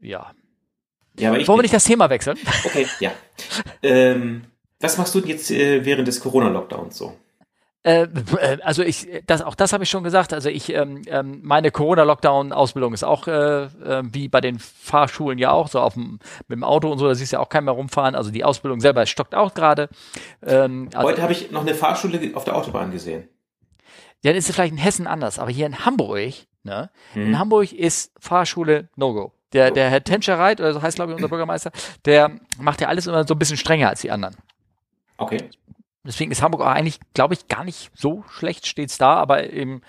Ja. 0.00 0.32
Ja, 1.18 1.30
aber 1.30 1.40
ich 1.40 1.46
Wollen 1.46 1.58
wir 1.58 1.62
nicht 1.62 1.74
das 1.74 1.84
Thema 1.84 2.08
wechseln? 2.08 2.38
Okay, 2.64 2.86
ja. 3.00 3.12
ähm, 3.82 4.44
was 4.80 4.96
machst 4.96 5.14
du 5.14 5.20
denn 5.20 5.28
jetzt 5.28 5.50
äh, 5.50 5.84
während 5.84 6.08
des 6.08 6.20
Corona-Lockdowns 6.20 6.96
so? 6.96 7.16
Äh, 7.82 8.02
äh, 8.02 8.58
also 8.62 8.82
ich, 8.82 9.08
das, 9.26 9.40
auch 9.40 9.54
das 9.54 9.72
habe 9.72 9.84
ich 9.84 9.90
schon 9.90 10.04
gesagt. 10.04 10.32
Also 10.32 10.50
ich, 10.50 10.72
ähm, 10.74 11.02
ähm, 11.06 11.40
meine 11.42 11.70
Corona-Lockdown-Ausbildung 11.70 12.92
ist 12.92 13.04
auch 13.04 13.26
äh, 13.26 13.64
äh, 13.64 14.02
wie 14.04 14.28
bei 14.28 14.40
den 14.40 14.58
Fahrschulen 14.58 15.38
ja 15.38 15.50
auch 15.50 15.68
so 15.68 15.80
auf 15.80 15.94
dem 15.94 16.18
mit 16.46 16.56
dem 16.56 16.64
Auto 16.64 16.90
und 16.90 16.98
so. 16.98 17.08
Da 17.08 17.14
siehst 17.14 17.32
du 17.32 17.36
ja 17.36 17.40
auch 17.40 17.48
keinen 17.48 17.64
mehr 17.64 17.74
rumfahren. 17.74 18.14
Also 18.14 18.30
die 18.30 18.44
Ausbildung 18.44 18.80
selber 18.80 19.06
stockt 19.06 19.34
auch 19.34 19.54
gerade. 19.54 19.88
Ähm, 20.46 20.90
also, 20.94 21.08
Heute 21.08 21.22
habe 21.22 21.32
ich 21.32 21.50
noch 21.50 21.62
eine 21.62 21.74
Fahrschule 21.74 22.32
auf 22.34 22.44
der 22.44 22.56
Autobahn 22.56 22.90
gesehen. 22.90 23.28
Ja, 24.22 24.32
dann 24.32 24.36
ist 24.36 24.50
es 24.50 24.54
vielleicht 24.54 24.72
in 24.72 24.78
Hessen 24.78 25.06
anders, 25.06 25.38
aber 25.38 25.50
hier 25.50 25.64
in 25.64 25.86
Hamburg, 25.86 26.34
ne? 26.62 26.90
Hm. 27.14 27.28
In 27.28 27.38
Hamburg 27.38 27.72
ist 27.72 28.12
Fahrschule 28.18 28.90
No-Go. 28.96 29.32
Der, 29.54 29.70
der 29.70 29.88
Herr 29.88 30.04
Tenschereit, 30.04 30.60
oder 30.60 30.74
so 30.74 30.82
heißt 30.82 30.96
glaube 30.96 31.12
ich 31.12 31.16
unser 31.16 31.28
Bürgermeister, 31.30 31.72
der 32.04 32.30
macht 32.58 32.82
ja 32.82 32.88
alles 32.88 33.06
immer 33.06 33.26
so 33.26 33.34
ein 33.34 33.38
bisschen 33.38 33.56
strenger 33.56 33.88
als 33.88 34.02
die 34.02 34.10
anderen. 34.10 34.36
Okay. 35.16 35.48
Deswegen 36.04 36.30
ist 36.30 36.42
Hamburg 36.42 36.62
auch 36.62 36.66
eigentlich, 36.66 36.98
glaube 37.14 37.34
ich, 37.34 37.48
gar 37.48 37.64
nicht 37.64 37.90
so 37.94 38.24
schlecht 38.30 38.66
steht's 38.66 38.96
da, 38.96 39.14
aber 39.14 39.50
eben 39.50 39.82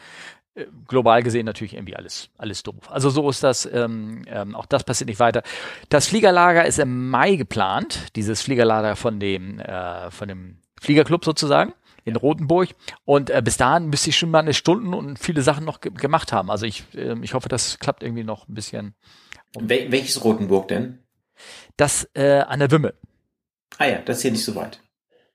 äh, 0.53 0.65
global 0.87 1.23
gesehen 1.23 1.45
natürlich 1.45 1.73
irgendwie 1.73 1.95
alles, 1.95 2.29
alles 2.37 2.63
doof. 2.63 2.89
Also 2.89 3.09
so 3.09 3.29
ist 3.29 3.43
das, 3.43 3.65
ähm, 3.65 4.23
ähm, 4.27 4.55
auch 4.55 4.65
das 4.65 4.83
passiert 4.83 5.07
nicht 5.07 5.19
weiter. 5.19 5.43
Das 5.87 6.07
Fliegerlager 6.07 6.65
ist 6.65 6.79
im 6.79 7.09
Mai 7.09 7.35
geplant, 7.37 8.15
dieses 8.17 8.41
Fliegerlager 8.41 8.97
von 8.97 9.19
dem, 9.19 9.59
äh, 9.59 10.11
von 10.11 10.27
dem 10.27 10.57
Fliegerclub 10.81 11.23
sozusagen 11.23 11.73
in 12.03 12.15
Rotenburg. 12.17 12.69
Und 13.05 13.29
äh, 13.29 13.41
bis 13.41 13.57
dahin 13.57 13.87
müsste 13.87 14.09
ich 14.09 14.17
schon 14.17 14.31
mal 14.31 14.39
eine 14.39 14.53
Stunden 14.53 14.93
und 14.93 15.19
viele 15.19 15.41
Sachen 15.41 15.63
noch 15.63 15.79
ge 15.79 15.91
gemacht 15.93 16.33
haben. 16.33 16.49
Also 16.49 16.65
ich, 16.65 16.83
äh, 16.95 17.15
ich 17.21 17.33
hoffe, 17.33 17.47
das 17.47 17.79
klappt 17.79 18.03
irgendwie 18.03 18.23
noch 18.25 18.49
ein 18.49 18.53
bisschen. 18.53 18.95
Wel 19.57 19.91
welches 19.91 20.23
Rotenburg 20.23 20.67
denn? 20.67 20.99
Das 21.77 22.09
äh, 22.13 22.39
an 22.39 22.59
der 22.59 22.71
Wümme. 22.71 22.93
Ah 23.77 23.85
ja, 23.85 23.99
das 23.99 24.17
ist 24.17 24.21
hier 24.23 24.31
nicht 24.31 24.43
so 24.43 24.55
weit. 24.55 24.81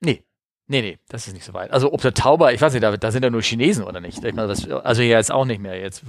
Nee, 0.00 0.25
Nee, 0.68 0.82
nee, 0.82 0.98
das 1.08 1.28
ist 1.28 1.34
nicht 1.34 1.44
so 1.44 1.54
weit. 1.54 1.70
Also 1.70 1.92
ob 1.92 2.00
der 2.00 2.12
Tauber, 2.12 2.52
ich 2.52 2.60
weiß 2.60 2.72
nicht, 2.72 2.82
da, 2.82 2.96
da 2.96 3.10
sind 3.12 3.22
ja 3.22 3.30
nur 3.30 3.42
Chinesen 3.42 3.84
oder 3.84 4.00
nicht. 4.00 4.24
Ich 4.24 4.34
meine, 4.34 4.48
das, 4.48 4.68
also 4.68 5.00
hier 5.00 5.12
jetzt 5.12 5.30
auch 5.30 5.44
nicht 5.44 5.60
mehr. 5.60 5.78
Jetzt 5.78 6.02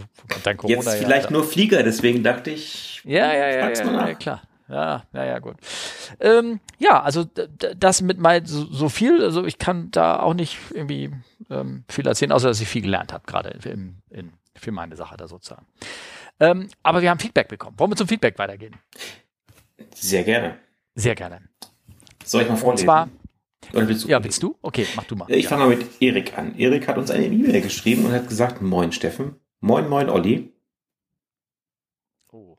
dank 0.43 0.59
Corona. 0.59 0.77
Jetzt 0.77 0.95
vielleicht 0.95 1.25
ja, 1.25 1.31
nur 1.31 1.43
Flieger, 1.43 1.83
deswegen 1.83 2.23
dachte 2.23 2.49
ich. 2.49 3.01
Ja, 3.03 3.31
ja, 3.33 3.49
ja, 3.49 3.69
ja, 3.69 4.07
ja, 4.07 4.13
klar. 4.15 4.41
Ja, 4.69 5.05
ja, 5.13 5.23
ja, 5.23 5.39
gut. 5.39 5.55
Ähm, 6.19 6.59
ja, 6.77 7.01
also 7.01 7.23
das 7.77 8.01
mit 8.01 8.17
mal 8.17 8.45
so, 8.45 8.65
so, 8.65 8.89
viel, 8.89 9.23
also 9.23 9.45
ich 9.45 9.59
kann 9.59 9.91
da 9.91 10.19
auch 10.19 10.33
nicht 10.33 10.57
irgendwie 10.71 11.11
ähm, 11.49 11.85
viel 11.87 12.05
erzählen, 12.05 12.33
außer 12.33 12.49
dass 12.49 12.59
ich 12.59 12.67
viel 12.67 12.81
gelernt 12.81 13.13
habe, 13.13 13.23
gerade 13.25 13.57
in, 13.69 14.01
in, 14.09 14.33
für 14.55 14.71
meine 14.71 14.97
Sache 14.97 15.15
da 15.15 15.27
sozusagen. 15.27 15.65
Ähm, 16.39 16.69
aber 16.83 17.01
wir 17.01 17.09
haben 17.09 17.19
Feedback 17.19 17.47
bekommen. 17.47 17.79
Wollen 17.79 17.91
wir 17.91 17.95
zum 17.95 18.07
Feedback 18.07 18.37
weitergehen? 18.37 18.75
Sehr 19.93 20.23
gerne. 20.23 20.57
Sehr 20.95 21.15
gerne. 21.15 21.41
Soll 22.25 22.41
ich 22.41 22.49
mal 22.49 22.57
vorlesen? 22.57 22.81
Und 22.81 22.85
zwar 22.85 23.09
oder 23.73 23.87
willst 23.87 24.03
du? 24.03 24.07
Ja, 24.07 24.23
willst 24.23 24.43
du? 24.43 24.57
Okay, 24.61 24.85
mach 24.95 25.05
du 25.05 25.15
mal. 25.15 25.29
Ich 25.29 25.43
ja. 25.43 25.49
fange 25.49 25.65
mal 25.65 25.75
mit 25.75 25.85
Erik 26.01 26.37
an. 26.37 26.57
Erik 26.57 26.87
hat 26.87 26.97
uns 26.97 27.11
eine 27.11 27.25
E-Mail 27.25 27.61
geschrieben 27.61 28.05
und 28.05 28.11
hat 28.11 28.27
gesagt, 28.27 28.61
moin 28.61 28.91
Steffen. 28.91 29.35
Moin, 29.59 29.87
moin 29.87 30.09
Olli. 30.09 30.53
Oh. 32.31 32.57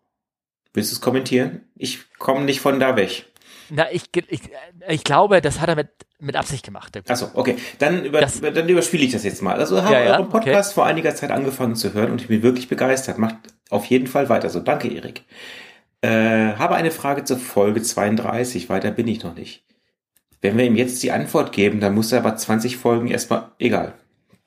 Willst 0.72 0.90
du 0.90 0.96
es 0.96 1.00
kommentieren? 1.00 1.62
Ich 1.76 2.10
komme 2.18 2.44
nicht 2.44 2.60
von 2.60 2.80
da 2.80 2.96
weg. 2.96 3.26
Na, 3.70 3.90
ich, 3.92 4.04
ich, 4.28 4.40
ich 4.88 5.04
glaube, 5.04 5.40
das 5.40 5.60
hat 5.60 5.68
er 5.68 5.76
mit, 5.76 5.88
mit 6.18 6.36
Absicht 6.36 6.64
gemacht. 6.64 6.98
Achso, 7.08 7.30
okay. 7.34 7.56
Dann, 7.78 8.04
über, 8.04 8.20
das, 8.20 8.40
dann 8.40 8.68
überspiele 8.68 9.04
ich 9.04 9.12
das 9.12 9.24
jetzt 9.24 9.42
mal. 9.42 9.56
Also 9.56 9.82
habe 9.82 9.94
ja, 9.94 10.04
ja, 10.04 10.12
euren 10.14 10.28
Podcast 10.28 10.70
okay. 10.70 10.74
vor 10.74 10.86
einiger 10.86 11.14
Zeit 11.14 11.30
angefangen 11.30 11.76
zu 11.76 11.92
hören 11.92 12.12
und 12.12 12.22
ich 12.22 12.28
bin 12.28 12.42
wirklich 12.42 12.68
begeistert. 12.68 13.18
Macht 13.18 13.36
auf 13.70 13.84
jeden 13.86 14.06
Fall 14.06 14.28
weiter 14.28 14.48
so. 14.48 14.60
Danke, 14.60 14.88
Erik. 14.88 15.24
Äh, 16.00 16.54
habe 16.54 16.76
eine 16.76 16.90
Frage 16.90 17.24
zur 17.24 17.38
Folge 17.38 17.82
32. 17.82 18.68
Weiter 18.68 18.90
bin 18.90 19.08
ich 19.08 19.22
noch 19.22 19.34
nicht. 19.34 19.64
Wenn 20.40 20.56
wir 20.56 20.64
ihm 20.64 20.76
jetzt 20.76 21.02
die 21.02 21.12
Antwort 21.12 21.52
geben, 21.52 21.80
dann 21.80 21.94
muss 21.94 22.12
er 22.12 22.20
aber 22.20 22.36
20 22.36 22.76
Folgen 22.76 23.08
erstmal, 23.08 23.50
egal. 23.58 23.94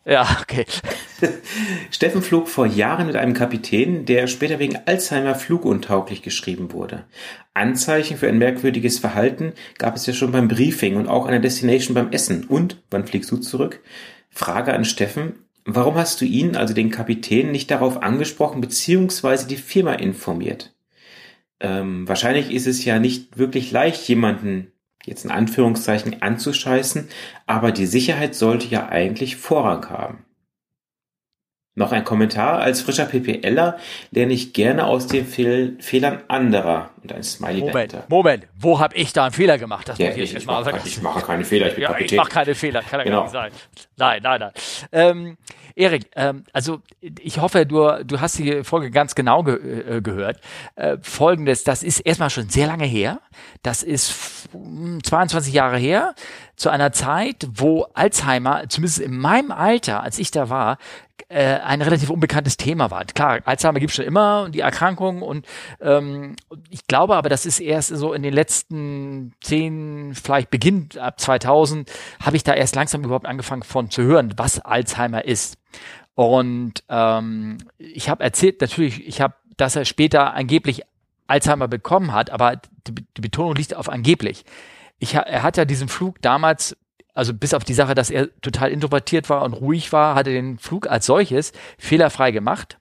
Ja, 0.06 0.28
okay. 0.42 0.66
Steffen 1.92 2.24
flog 2.24 2.48
vor 2.48 2.66
Jahren 2.66 3.06
mit 3.06 3.16
einem 3.16 3.34
Kapitän, 3.34 4.06
der 4.06 4.26
später 4.26 4.58
wegen 4.58 4.80
Alzheimer 4.86 5.36
fluguntauglich 5.36 6.24
geschrieben 6.24 6.72
wurde. 6.72 7.04
Anzeichen 7.54 8.18
für 8.18 8.28
ein 8.28 8.40
merkwürdiges 8.40 8.98
Verhalten 8.98 9.54
gab 9.78 9.96
es 9.96 10.08
ja 10.08 10.14
schon 10.14 10.32
beim 10.32 10.48
Briefing 10.48 10.96
und 10.96 11.08
auch 11.08 11.26
an 11.26 11.32
der 11.32 11.40
Destination 11.40 11.94
beim 11.94 12.12
Essen. 12.12 12.46
Und, 12.46 12.82
wann 12.90 13.06
fliegst 13.06 13.30
du 13.30 13.38
zurück? 13.38 13.82
Frage 14.30 14.74
an 14.74 14.86
Steffen. 14.86 15.46
Warum 15.66 15.96
hast 15.96 16.20
du 16.22 16.26
ihn, 16.26 16.56
also 16.56 16.74
den 16.74 16.90
Kapitän, 16.90 17.52
nicht 17.52 17.70
darauf 17.70 18.02
angesprochen 18.02 18.62
bzw. 18.62 19.46
die 19.48 19.58
Firma 19.58 19.94
informiert? 19.94 20.74
Ähm, 21.60 22.08
wahrscheinlich 22.08 22.50
ist 22.52 22.66
es 22.66 22.84
ja 22.84 22.98
nicht 22.98 23.38
wirklich 23.38 23.72
leicht, 23.72 24.08
jemanden 24.08 24.72
jetzt 25.06 25.26
in 25.26 25.32
Anführungszeichen 25.32 26.22
anzuscheißen, 26.22 27.08
aber 27.48 27.72
die 27.72 27.86
Sicherheit 27.86 28.36
sollte 28.36 28.68
ja 28.68 28.90
eigentlich 28.90 29.36
Vorrang 29.38 29.90
haben. 29.90 30.26
Noch 31.74 31.94
ein 31.94 32.04
Kommentar. 32.04 32.60
Als 32.60 32.82
frischer 32.82 33.06
PPLer 33.06 33.78
lerne 34.12 34.34
ich 34.34 34.52
gerne 34.52 34.86
aus 34.86 35.08
den 35.08 35.26
Fehl 35.26 35.78
Fehlern 35.80 36.22
anderer. 36.28 36.90
Und 37.02 37.14
ein 37.14 37.24
Smiley 37.24 37.60
Moment, 37.60 37.76
dahinter. 37.76 38.04
Moment. 38.10 38.48
Wo 38.60 38.80
habe 38.80 38.96
ich 38.96 39.14
da 39.14 39.24
einen 39.24 39.34
Fehler 39.34 39.58
gemacht? 39.58 39.88
Das 39.88 39.98
ja, 39.98 40.10
muss 40.10 40.18
ich, 40.18 40.36
ich, 40.36 40.46
mal 40.46 40.66
mache, 40.66 40.82
ich 40.86 41.02
mache 41.02 41.26
keine 41.26 41.46
Fehler, 41.46 41.68
ich 41.68 41.76
bin 41.76 41.84
ja, 41.84 41.88
Kapitän. 41.88 42.16
Ich 42.16 42.18
mache 42.18 42.30
keine 42.30 42.56
Fehler, 42.56 42.82
kann 42.82 43.00
ja 43.00 43.04
genau. 43.06 43.18
gar 43.20 43.24
nicht 43.24 43.34
sein. 43.34 43.52
Nein, 43.96 44.22
nein, 44.22 44.40
nein. 44.42 44.52
Ähm, 44.92 45.38
Erik, 45.76 46.10
ähm, 46.16 46.44
also 46.52 46.82
ich 47.00 47.40
hoffe, 47.40 47.66
du, 47.66 48.04
du 48.04 48.20
hast 48.20 48.38
die 48.38 48.64
Folge 48.64 48.92
ganz 48.92 49.16
genau 49.16 49.44
ge 49.44 49.98
äh, 49.98 50.02
gehört. 50.02 50.42
Äh, 50.76 50.98
Folgendes, 51.02 51.64
das 51.64 51.84
ist 51.84 52.02
erstmal 52.02 52.30
schon 52.30 52.50
sehr 52.50 52.68
lange 52.68 52.86
her. 52.86 53.22
Das 53.64 53.82
ist 53.82 54.50
22 55.04 55.54
Jahre 55.54 55.78
her, 55.78 56.16
zu 56.56 56.70
einer 56.70 56.92
Zeit, 56.92 57.48
wo 57.54 57.88
Alzheimer, 57.94 58.68
zumindest 58.70 59.00
in 59.00 59.18
meinem 59.18 59.52
Alter, 59.52 60.04
als 60.04 60.20
ich 60.20 60.32
da 60.32 60.50
war, 60.50 60.78
äh, 61.30 61.60
ein 61.60 61.82
relativ 61.82 62.10
unbekanntes 62.10 62.58
Thema 62.58 62.92
war. 62.92 63.06
Klar, 63.06 63.40
Alzheimer 63.46 63.80
gibt 63.80 63.94
schon 63.94 64.06
immer 64.06 64.44
und 64.44 64.56
die 64.56 64.62
Erkrankung 64.62 65.22
und 65.22 65.46
ähm, 65.80 66.36
ich 66.70 66.88
glaube 66.88 67.16
aber, 67.16 67.30
das 67.30 67.46
ist 67.46 67.60
erst 67.60 67.90
so 67.90 68.14
in 68.14 68.24
den 68.24 68.34
letzten 68.34 69.34
zehn, 69.42 70.14
vielleicht 70.16 70.50
beginnt 70.50 70.98
ab 70.98 71.20
2000, 71.20 71.92
habe 72.22 72.36
ich 72.36 72.44
da 72.44 72.54
erst 72.54 72.76
langsam 72.76 73.04
überhaupt 73.04 73.26
angefangen 73.26 73.64
von 73.64 73.90
zu 73.90 74.04
hören, 74.04 74.34
was 74.38 74.60
Alzheimer 74.60 75.26
ist. 75.26 75.58
Und 76.16 76.84
ähm, 76.90 77.58
ich 77.78 78.10
habe 78.10 78.24
erzählt, 78.24 78.62
natürlich, 78.62 79.08
ich 79.08 79.22
habe, 79.22 79.36
dass 79.58 79.76
er 79.76 79.86
später 79.86 80.34
angeblich 80.34 80.84
Alzheimer 81.28 81.68
bekommen 81.68 82.14
hat, 82.14 82.30
aber 82.30 82.58
die, 82.88 83.06
die 83.18 83.22
Betonung 83.22 83.56
liegt 83.56 83.76
auf 83.76 83.90
angeblich. 83.90 84.44
Ich, 85.00 85.16
er 85.16 85.44
hat 85.44 85.58
ja 85.58 85.66
diesen 85.66 85.88
Flug 85.88 86.22
damals 86.22 86.78
also 87.14 87.34
bis 87.34 87.54
auf 87.54 87.64
die 87.64 87.74
Sache, 87.74 87.96
dass 87.96 88.10
er 88.10 88.30
total 88.42 88.72
introvertiert 88.72 89.30
war 89.30 89.44
und 89.44 89.54
ruhig 89.54 89.92
war, 89.92 90.16
hat 90.16 90.28
er 90.28 90.34
den 90.34 90.58
Flug 90.58 90.88
als 90.88 91.06
solches 91.06 91.52
fehlerfrei 91.78 92.32
gemacht. 92.32 92.78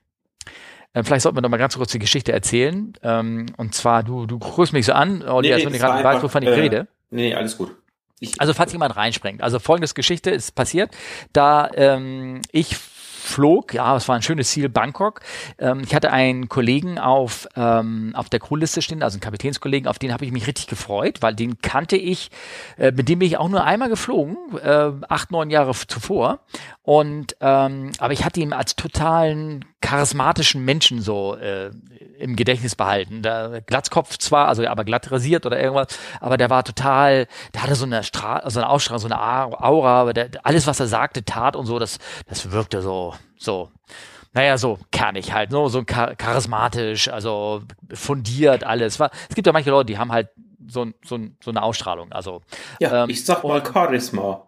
Ähm, 0.93 1.05
vielleicht 1.05 1.23
sollten 1.23 1.37
wir 1.37 1.41
noch 1.41 1.49
mal 1.49 1.57
ganz 1.57 1.77
kurz 1.77 1.91
die 1.91 1.99
Geschichte 1.99 2.31
erzählen. 2.31 2.93
Ähm, 3.01 3.47
und 3.57 3.75
zwar, 3.75 4.03
du, 4.03 4.25
du 4.25 4.39
guckst 4.39 4.73
mich 4.73 4.85
so 4.85 4.93
an, 4.93 5.23
oh, 5.27 5.41
nee, 5.41 5.51
wenn 5.51 5.73
ich 5.73 5.79
gerade 5.79 6.03
weiß, 6.03 6.21
wovon 6.21 6.43
ich 6.43 6.49
äh, 6.49 6.53
rede. 6.53 6.87
Nee, 7.09 7.33
alles 7.33 7.57
gut. 7.57 7.75
Ich, 8.19 8.39
also 8.39 8.53
falls 8.53 8.71
jemand 8.71 8.95
reinspringt. 8.95 9.41
Also 9.41 9.59
folgendes 9.59 9.95
Geschichte 9.95 10.29
ist 10.29 10.53
passiert, 10.53 10.91
da 11.33 11.69
ähm, 11.73 12.41
ich 12.51 12.75
flog. 13.21 13.73
Ja, 13.73 13.95
es 13.95 14.07
war 14.07 14.15
ein 14.15 14.21
schönes 14.21 14.49
Ziel, 14.49 14.69
Bangkok. 14.69 15.21
Ähm, 15.59 15.81
ich 15.83 15.93
hatte 15.95 16.11
einen 16.11 16.49
Kollegen 16.49 16.99
auf, 16.99 17.47
ähm, 17.55 18.11
auf 18.15 18.29
der 18.29 18.39
Crewliste 18.39 18.81
stehen, 18.81 19.03
also 19.03 19.15
einen 19.15 19.21
Kapitänskollegen, 19.21 19.87
auf 19.87 19.99
den 19.99 20.13
habe 20.13 20.25
ich 20.25 20.31
mich 20.31 20.47
richtig 20.47 20.67
gefreut, 20.67 21.21
weil 21.21 21.35
den 21.35 21.61
kannte 21.61 21.95
ich, 21.95 22.31
äh, 22.77 22.91
mit 22.91 23.07
dem 23.09 23.19
bin 23.19 23.27
ich 23.27 23.37
auch 23.37 23.49
nur 23.49 23.63
einmal 23.63 23.89
geflogen, 23.89 24.37
äh, 24.63 24.91
acht, 25.07 25.31
neun 25.31 25.49
Jahre 25.49 25.73
zuvor. 25.73 26.39
Und 26.83 27.35
ähm, 27.41 27.91
aber 27.99 28.13
ich 28.13 28.25
hatte 28.25 28.39
ihn 28.39 28.53
als 28.53 28.75
totalen 28.75 29.65
charismatischen 29.81 30.63
Menschen 30.63 31.01
so 31.01 31.35
äh, 31.35 31.71
im 32.17 32.35
Gedächtnis 32.35 32.75
behalten. 32.75 33.23
Der 33.23 33.61
Glatzkopf 33.61 34.17
zwar, 34.17 34.47
also 34.47 34.65
aber 34.65 34.83
glatt 34.83 35.11
rasiert 35.11 35.45
oder 35.45 35.59
irgendwas, 35.59 35.87
aber 36.19 36.37
der 36.37 36.49
war 36.49 36.63
total, 36.63 37.27
der 37.53 37.63
hatte 37.63 37.75
so 37.75 37.85
eine 37.85 38.03
Strahl, 38.03 38.43
so 38.49 38.59
eine 38.59 38.69
Ausstrahlung, 38.69 39.01
so 39.01 39.07
eine 39.07 39.19
Aura, 39.21 40.01
aber 40.01 40.13
der, 40.13 40.29
alles, 40.43 40.67
was 40.67 40.79
er 40.79 40.87
sagte, 40.87 41.25
tat 41.25 41.55
und 41.55 41.65
so, 41.65 41.79
das, 41.79 41.97
das 42.27 42.51
wirkte 42.51 42.81
so, 42.81 43.10
so 43.37 43.69
naja, 44.33 44.57
so 44.57 44.79
kernig 44.91 45.33
halt, 45.33 45.51
so, 45.51 45.67
so 45.67 45.83
charismatisch, 45.83 47.09
also 47.09 47.63
fundiert 47.93 48.63
alles. 48.63 48.99
Es 48.99 49.35
gibt 49.35 49.45
ja 49.45 49.51
manche 49.53 49.71
Leute, 49.71 49.87
die 49.87 49.97
haben 49.97 50.11
halt 50.11 50.29
so, 50.67 50.87
so, 51.03 51.19
so 51.43 51.51
eine 51.51 51.61
Ausstrahlung. 51.61 52.11
Also, 52.11 52.41
ja, 52.79 53.03
ähm, 53.03 53.09
ich 53.09 53.25
sag 53.25 53.43
mal 53.43 53.61
Charisma. 53.65 54.47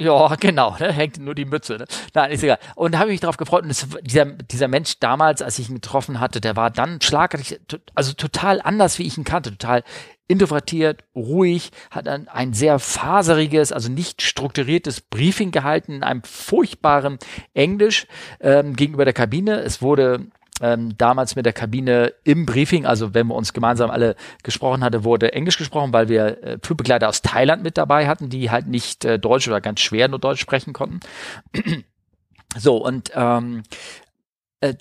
Ja, 0.00 0.34
genau, 0.36 0.76
ne? 0.80 0.90
hängt 0.92 1.18
nur 1.18 1.34
die 1.34 1.44
Mütze. 1.44 1.76
Ne? 1.76 1.84
Nein, 2.14 2.30
ist 2.30 2.42
egal. 2.42 2.58
Und 2.74 2.92
da 2.92 3.00
habe 3.00 3.10
ich 3.10 3.14
mich 3.14 3.20
darauf 3.20 3.36
gefreut. 3.36 3.64
Und 3.64 3.70
es, 3.70 3.86
dieser, 4.02 4.24
dieser 4.24 4.66
Mensch 4.66 4.98
damals, 4.98 5.42
als 5.42 5.58
ich 5.58 5.68
ihn 5.68 5.74
getroffen 5.74 6.20
hatte, 6.20 6.40
der 6.40 6.56
war 6.56 6.70
dann 6.70 7.02
schlagartig, 7.02 7.60
also 7.94 8.14
total 8.14 8.62
anders, 8.62 8.98
wie 8.98 9.06
ich 9.06 9.18
ihn 9.18 9.24
kannte, 9.24 9.50
total 9.50 9.84
introvertiert, 10.30 11.02
ruhig, 11.14 11.72
hat 11.90 12.06
ein, 12.06 12.28
ein 12.28 12.52
sehr 12.52 12.78
faseriges, 12.78 13.72
also 13.72 13.90
nicht 13.90 14.22
strukturiertes 14.22 15.00
Briefing 15.00 15.50
gehalten 15.50 15.92
in 15.92 16.02
einem 16.02 16.22
furchtbaren 16.22 17.18
Englisch 17.52 18.06
ähm, 18.40 18.76
gegenüber 18.76 19.04
der 19.04 19.12
Kabine. 19.12 19.60
Es 19.60 19.82
wurde 19.82 20.28
ähm, 20.60 20.96
damals 20.96 21.36
mit 21.36 21.46
der 21.46 21.52
Kabine 21.52 22.12
im 22.22 22.46
Briefing, 22.46 22.86
also 22.86 23.12
wenn 23.12 23.26
wir 23.26 23.34
uns 23.34 23.52
gemeinsam 23.52 23.90
alle 23.90 24.14
gesprochen 24.44 24.84
hatte, 24.84 25.04
wurde 25.04 25.32
Englisch 25.32 25.58
gesprochen, 25.58 25.92
weil 25.92 26.08
wir 26.08 26.42
äh, 26.44 26.58
Flugbegleiter 26.62 27.08
aus 27.08 27.22
Thailand 27.22 27.62
mit 27.62 27.76
dabei 27.76 28.06
hatten, 28.06 28.28
die 28.28 28.50
halt 28.50 28.68
nicht 28.68 29.04
äh, 29.04 29.18
Deutsch 29.18 29.48
oder 29.48 29.60
ganz 29.60 29.80
schwer 29.80 30.08
nur 30.08 30.18
Deutsch 30.18 30.40
sprechen 30.40 30.72
konnten. 30.72 31.00
so, 32.56 32.76
und 32.76 33.10
ähm, 33.14 33.62
äh, 34.60 34.74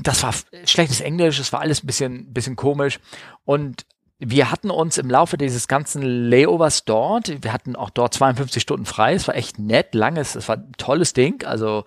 das 0.00 0.22
war 0.22 0.34
schlechtes 0.64 1.00
Englisch, 1.00 1.38
es 1.38 1.52
war 1.52 1.60
alles 1.60 1.82
ein 1.82 1.86
bisschen, 1.86 2.32
bisschen 2.32 2.56
komisch. 2.56 2.98
Und 3.44 3.84
wir 4.20 4.50
hatten 4.50 4.70
uns 4.70 4.98
im 4.98 5.08
Laufe 5.08 5.38
dieses 5.38 5.66
ganzen 5.66 6.02
Layovers 6.02 6.84
dort, 6.84 7.42
wir 7.42 7.52
hatten 7.54 7.74
auch 7.74 7.88
dort 7.88 8.12
52 8.12 8.62
Stunden 8.62 8.84
frei, 8.84 9.14
es 9.14 9.26
war 9.26 9.34
echt 9.34 9.58
nett, 9.58 9.94
langes, 9.94 10.34
es 10.34 10.46
war 10.46 10.58
ein 10.58 10.72
tolles 10.76 11.14
Ding, 11.14 11.42
also 11.44 11.84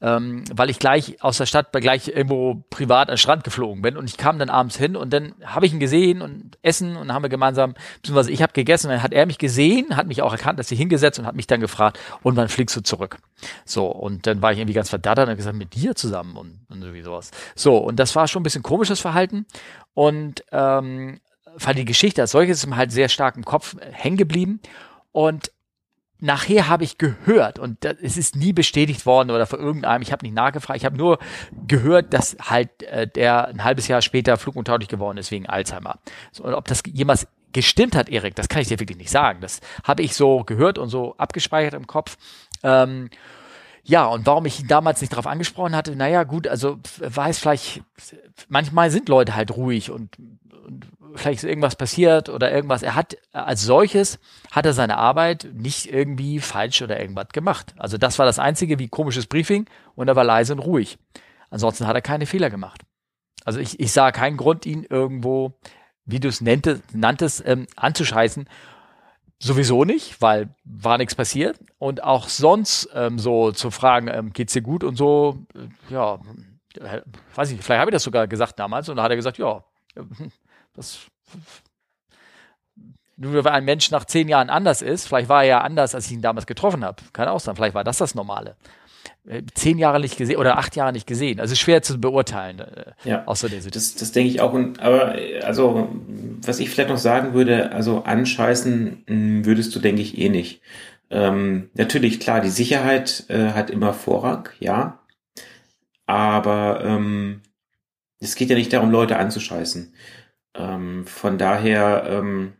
ähm, 0.00 0.44
weil 0.52 0.70
ich 0.70 0.78
gleich 0.78 1.22
aus 1.22 1.36
der 1.36 1.44
Stadt 1.44 1.72
bei 1.72 1.80
gleich 1.80 2.08
irgendwo 2.08 2.64
privat 2.70 3.10
an 3.10 3.14
den 3.14 3.18
Strand 3.18 3.44
geflogen 3.44 3.82
bin 3.82 3.98
und 3.98 4.08
ich 4.08 4.16
kam 4.16 4.38
dann 4.38 4.48
abends 4.48 4.78
hin 4.78 4.96
und 4.96 5.12
dann 5.12 5.34
habe 5.44 5.66
ich 5.66 5.74
ihn 5.74 5.80
gesehen 5.80 6.22
und 6.22 6.56
essen 6.62 6.96
und 6.96 7.12
haben 7.12 7.22
wir 7.22 7.28
gemeinsam, 7.28 7.74
beziehungsweise 8.00 8.30
ich 8.30 8.40
habe 8.40 8.54
gegessen, 8.54 8.88
dann 8.88 9.02
hat 9.02 9.12
er 9.12 9.26
mich 9.26 9.36
gesehen, 9.36 9.94
hat 9.94 10.06
mich 10.06 10.22
auch 10.22 10.32
erkannt, 10.32 10.58
dass 10.58 10.68
sie 10.68 10.76
hingesetzt 10.76 11.18
und 11.18 11.26
hat 11.26 11.36
mich 11.36 11.46
dann 11.46 11.60
gefragt, 11.60 12.00
und 12.22 12.34
wann 12.36 12.48
fliegst 12.48 12.74
du 12.76 12.80
zurück? 12.80 13.18
So, 13.66 13.86
und 13.86 14.26
dann 14.26 14.40
war 14.40 14.52
ich 14.52 14.58
irgendwie 14.58 14.74
ganz 14.74 14.88
verdattert 14.88 15.28
und 15.28 15.36
gesagt, 15.36 15.56
mit 15.56 15.74
dir 15.74 15.94
zusammen 15.94 16.36
und, 16.36 16.60
und 16.70 16.80
irgendwie 16.80 17.02
sowas. 17.02 17.30
So, 17.54 17.76
und 17.76 17.96
das 17.96 18.16
war 18.16 18.26
schon 18.26 18.40
ein 18.40 18.44
bisschen 18.44 18.62
komisches 18.62 19.00
Verhalten 19.00 19.44
und 19.92 20.44
ähm, 20.50 21.20
weil 21.58 21.74
die 21.74 21.84
Geschichte 21.84 22.20
als 22.22 22.32
solches 22.32 22.58
ist 22.58 22.66
mir 22.66 22.76
halt 22.76 22.92
sehr 22.92 23.08
stark 23.08 23.36
im 23.36 23.44
Kopf 23.44 23.76
hängen 23.92 24.16
geblieben. 24.16 24.60
Und 25.12 25.50
nachher 26.20 26.68
habe 26.68 26.84
ich 26.84 26.98
gehört, 26.98 27.58
und 27.58 27.84
das, 27.84 27.96
es 28.02 28.16
ist 28.16 28.36
nie 28.36 28.52
bestätigt 28.52 29.06
worden 29.06 29.30
oder 29.30 29.46
von 29.46 29.60
irgendeinem, 29.60 30.02
ich 30.02 30.12
habe 30.12 30.24
nicht 30.24 30.34
nachgefragt, 30.34 30.78
ich 30.78 30.84
habe 30.84 30.96
nur 30.96 31.18
gehört, 31.66 32.12
dass 32.14 32.36
halt 32.40 32.82
äh, 32.84 33.06
der 33.06 33.48
ein 33.48 33.62
halbes 33.62 33.88
Jahr 33.88 34.02
später 34.02 34.36
fluguntauglich 34.36 34.88
geworden 34.88 35.18
ist 35.18 35.30
wegen 35.30 35.46
Alzheimer. 35.46 35.98
So, 36.32 36.44
und 36.44 36.54
ob 36.54 36.66
das 36.66 36.82
jemals 36.92 37.26
gestimmt 37.52 37.94
hat, 37.94 38.08
Erik, 38.08 38.34
das 38.34 38.48
kann 38.48 38.62
ich 38.62 38.68
dir 38.68 38.80
wirklich 38.80 38.98
nicht 38.98 39.10
sagen. 39.10 39.40
Das 39.40 39.60
habe 39.84 40.02
ich 40.02 40.14
so 40.14 40.44
gehört 40.44 40.78
und 40.78 40.88
so 40.88 41.14
abgespeichert 41.18 41.74
im 41.74 41.86
Kopf. 41.86 42.16
Ähm, 42.62 43.10
ja, 43.84 44.06
und 44.06 44.24
warum 44.26 44.46
ich 44.46 44.60
ihn 44.60 44.66
damals 44.66 45.02
nicht 45.02 45.12
darauf 45.12 45.26
angesprochen 45.26 45.76
hatte, 45.76 45.94
naja, 45.94 46.24
gut, 46.24 46.48
also 46.48 46.78
weiß 46.98 47.38
vielleicht, 47.38 47.82
manchmal 48.48 48.90
sind 48.90 49.10
Leute 49.10 49.36
halt 49.36 49.54
ruhig 49.56 49.90
und, 49.90 50.16
und 50.64 50.86
vielleicht 51.14 51.42
ist 51.42 51.48
irgendwas 51.48 51.76
passiert 51.76 52.28
oder 52.28 52.50
irgendwas. 52.52 52.82
Er 52.82 52.94
hat 52.94 53.16
als 53.32 53.62
solches 53.62 54.18
hat 54.50 54.66
er 54.66 54.72
seine 54.72 54.96
Arbeit 54.96 55.48
nicht 55.52 55.92
irgendwie 55.92 56.40
falsch 56.40 56.82
oder 56.82 57.00
irgendwas 57.00 57.28
gemacht. 57.28 57.74
Also 57.76 57.98
das 57.98 58.18
war 58.18 58.26
das 58.26 58.38
einzige 58.38 58.78
wie 58.78 58.88
komisches 58.88 59.26
Briefing 59.26 59.66
und 59.94 60.08
er 60.08 60.16
war 60.16 60.24
leise 60.24 60.52
und 60.52 60.60
ruhig. 60.60 60.98
Ansonsten 61.50 61.86
hat 61.86 61.94
er 61.94 62.02
keine 62.02 62.26
Fehler 62.26 62.50
gemacht. 62.50 62.82
Also 63.44 63.60
ich, 63.60 63.78
ich 63.78 63.92
sah 63.92 64.10
keinen 64.10 64.36
Grund, 64.36 64.66
ihn 64.66 64.84
irgendwo, 64.84 65.58
wie 66.04 66.20
du 66.20 66.28
es 66.28 66.40
nanntest, 66.40 67.42
ähm, 67.46 67.66
anzuscheißen. 67.76 68.48
Sowieso 69.38 69.84
nicht, 69.84 70.22
weil 70.22 70.54
war 70.64 70.96
nichts 70.98 71.14
passiert. 71.14 71.58
Und 71.78 72.02
auch 72.02 72.28
sonst 72.28 72.88
ähm, 72.94 73.18
so 73.18 73.52
zu 73.52 73.70
fragen, 73.70 74.08
ähm, 74.08 74.32
geht's 74.32 74.54
dir 74.54 74.62
gut 74.62 74.82
und 74.82 74.96
so, 74.96 75.44
äh, 75.54 75.92
ja, 75.92 76.18
äh, 76.80 77.02
weiß 77.34 77.50
ich, 77.50 77.60
vielleicht 77.60 77.80
habe 77.80 77.90
ich 77.90 77.94
das 77.94 78.04
sogar 78.04 78.26
gesagt 78.26 78.58
damals 78.58 78.88
und 78.88 78.96
da 78.96 79.02
hat 79.02 79.10
er 79.10 79.16
gesagt, 79.16 79.38
ja, 79.38 79.62
das 80.74 81.06
nur 83.16 83.44
weil 83.44 83.52
ein 83.52 83.64
Mensch 83.64 83.90
nach 83.90 84.04
zehn 84.04 84.28
Jahren 84.28 84.50
anders 84.50 84.82
ist, 84.82 85.06
vielleicht 85.06 85.28
war 85.28 85.42
er 85.42 85.48
ja 85.48 85.60
anders, 85.60 85.94
als 85.94 86.06
ich 86.06 86.12
ihn 86.12 86.22
damals 86.22 86.46
getroffen 86.46 86.84
habe. 86.84 87.02
Kann 87.12 87.28
auch 87.28 87.40
sein, 87.40 87.54
vielleicht 87.54 87.74
war 87.74 87.84
das 87.84 87.98
das 87.98 88.14
Normale. 88.14 88.56
Äh, 89.26 89.42
zehn 89.54 89.78
Jahre 89.78 90.00
nicht 90.00 90.16
gesehen 90.16 90.36
oder 90.36 90.58
acht 90.58 90.76
Jahre 90.76 90.92
nicht 90.92 91.06
gesehen. 91.06 91.40
Also 91.40 91.54
schwer 91.54 91.82
zu 91.82 92.00
beurteilen. 92.00 92.60
Äh, 92.60 92.92
ja, 93.04 93.24
außer 93.26 93.48
der 93.48 93.60
das, 93.60 93.94
das 93.94 94.12
denke 94.12 94.30
ich 94.30 94.40
auch. 94.40 94.52
Und, 94.52 94.80
aber 94.80 95.16
also, 95.42 95.88
was 96.44 96.58
ich 96.58 96.70
vielleicht 96.70 96.90
noch 96.90 96.98
sagen 96.98 97.34
würde, 97.34 97.72
also 97.72 98.02
anscheißen 98.02 99.04
hm, 99.06 99.44
würdest 99.46 99.74
du, 99.74 99.80
denke 99.80 100.02
ich, 100.02 100.18
eh 100.18 100.28
nicht. 100.28 100.60
Ähm, 101.10 101.70
natürlich, 101.74 102.20
klar, 102.20 102.40
die 102.40 102.50
Sicherheit 102.50 103.24
äh, 103.28 103.52
hat 103.52 103.70
immer 103.70 103.94
Vorrang, 103.94 104.48
ja. 104.58 105.00
Aber 106.06 106.82
ähm, 106.84 107.42
es 108.20 108.34
geht 108.34 108.50
ja 108.50 108.56
nicht 108.56 108.72
darum, 108.72 108.90
Leute 108.90 109.16
anzuscheißen. 109.16 109.94
Ähm, 110.54 111.06
von 111.06 111.38
daher, 111.38 112.04
ähm, 112.08 112.54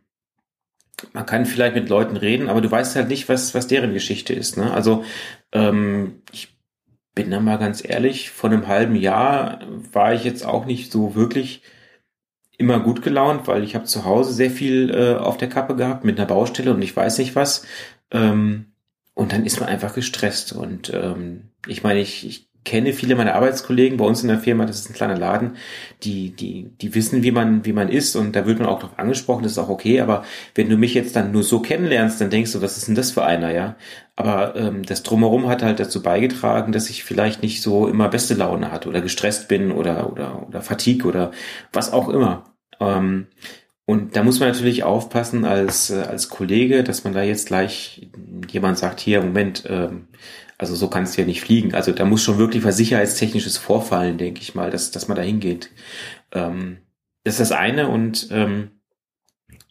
man 1.13 1.25
kann 1.25 1.45
vielleicht 1.45 1.75
mit 1.75 1.89
Leuten 1.89 2.17
reden, 2.17 2.49
aber 2.49 2.61
du 2.61 2.71
weißt 2.71 2.95
halt 2.95 3.09
nicht, 3.09 3.29
was, 3.29 3.53
was 3.53 3.67
deren 3.67 3.93
Geschichte 3.93 4.33
ist. 4.33 4.57
Ne? 4.57 4.71
Also 4.73 5.03
ähm, 5.51 6.21
ich 6.31 6.55
bin 7.13 7.31
da 7.31 7.39
mal 7.39 7.57
ganz 7.57 7.83
ehrlich, 7.83 8.29
vor 8.29 8.49
einem 8.49 8.67
halben 8.67 8.95
Jahr 8.95 9.59
war 9.91 10.13
ich 10.13 10.23
jetzt 10.23 10.45
auch 10.45 10.65
nicht 10.65 10.91
so 10.91 11.15
wirklich 11.15 11.61
immer 12.57 12.79
gut 12.79 13.01
gelaunt, 13.01 13.47
weil 13.47 13.63
ich 13.63 13.75
habe 13.75 13.85
zu 13.85 14.05
Hause 14.05 14.33
sehr 14.33 14.51
viel 14.51 14.89
äh, 14.93 15.15
auf 15.15 15.37
der 15.37 15.49
Kappe 15.49 15.75
gehabt 15.75 16.03
mit 16.05 16.19
einer 16.19 16.27
Baustelle 16.27 16.73
und 16.73 16.81
ich 16.81 16.95
weiß 16.95 17.17
nicht 17.17 17.35
was. 17.35 17.65
Ähm, 18.11 18.67
und 19.13 19.31
dann 19.31 19.45
ist 19.45 19.59
man 19.59 19.69
einfach 19.69 19.93
gestresst. 19.93 20.53
Und 20.53 20.93
ähm, 20.93 21.49
ich 21.67 21.83
meine, 21.83 22.01
ich, 22.01 22.27
ich 22.27 22.49
kenne 22.65 22.91
viele 22.91 23.15
meiner 23.15 23.35
Arbeitskollegen 23.35 23.97
bei 23.97 24.05
uns 24.05 24.21
in 24.21 24.27
der 24.27 24.39
Firma, 24.39 24.65
das 24.65 24.79
ist 24.79 24.89
ein 24.89 24.95
kleiner 24.95 25.17
Laden, 25.17 25.55
die, 26.03 26.35
die, 26.35 26.71
die 26.81 26.93
wissen, 26.93 27.23
wie 27.23 27.31
man, 27.31 27.63
wie 27.63 27.71
man 27.71 27.87
ist 27.87 28.15
und 28.15 28.35
da 28.35 28.45
wird 28.45 28.59
man 28.59 28.67
auch 28.67 28.79
darauf 28.79 28.99
angesprochen, 28.99 29.43
das 29.43 29.53
ist 29.53 29.57
auch 29.57 29.69
okay, 29.69 30.01
aber 30.01 30.25
wenn 30.55 30.69
du 30.69 30.75
mich 30.75 30.93
jetzt 30.93 31.15
dann 31.15 31.31
nur 31.31 31.43
so 31.43 31.61
kennenlernst, 31.61 32.19
dann 32.19 32.29
denkst 32.29 32.51
du, 32.51 32.61
was 32.61 32.75
ist 32.75 32.87
denn 32.87 32.95
das 32.95 33.11
für 33.11 33.23
einer, 33.23 33.51
ja? 33.53 33.75
Aber 34.17 34.55
ähm, 34.55 34.83
das 34.83 35.03
Drumherum 35.03 35.47
hat 35.47 35.61
halt 35.61 35.79
dazu 35.79 36.01
beigetragen, 36.01 36.71
dass 36.71 36.89
ich 36.89 37.03
vielleicht 37.03 37.41
nicht 37.43 37.61
so 37.61 37.87
immer 37.87 38.09
beste 38.09 38.33
Laune 38.33 38.71
hatte 38.71 38.89
oder 38.89 39.01
gestresst 39.01 39.47
bin 39.47 39.71
oder, 39.71 40.11
oder, 40.11 40.47
oder 40.47 40.61
Fatigue 40.61 41.07
oder 41.07 41.31
was 41.71 41.93
auch 41.93 42.09
immer. 42.09 42.45
Ähm, 42.79 43.27
und 43.85 44.15
da 44.15 44.23
muss 44.23 44.39
man 44.39 44.49
natürlich 44.49 44.83
aufpassen 44.83 45.45
als, 45.45 45.91
äh, 45.91 46.01
als 46.01 46.29
Kollege, 46.29 46.83
dass 46.83 47.03
man 47.03 47.13
da 47.13 47.21
jetzt 47.21 47.47
gleich 47.47 48.09
jemand 48.49 48.79
sagt, 48.79 48.99
hier, 48.99 49.21
Moment, 49.21 49.63
ähm, 49.69 50.07
Also 50.57 50.75
so 50.75 50.87
kannst 50.87 51.17
du 51.17 51.21
ja 51.21 51.27
nicht 51.27 51.41
fliegen. 51.41 51.73
Also 51.73 51.91
da 51.91 52.05
muss 52.05 52.23
schon 52.23 52.37
wirklich 52.37 52.63
was 52.63 52.77
Sicherheitstechnisches 52.77 53.57
vorfallen, 53.57 54.17
denke 54.17 54.41
ich 54.41 54.55
mal, 54.55 54.71
dass, 54.71 54.91
dass 54.91 55.07
man 55.07 55.17
da 55.17 55.23
hingeht. 55.23 55.69
Ähm, 56.31 56.77
das 57.23 57.35
ist 57.35 57.51
das 57.51 57.57
eine 57.57 57.89
und 57.89 58.27
ähm, 58.31 58.71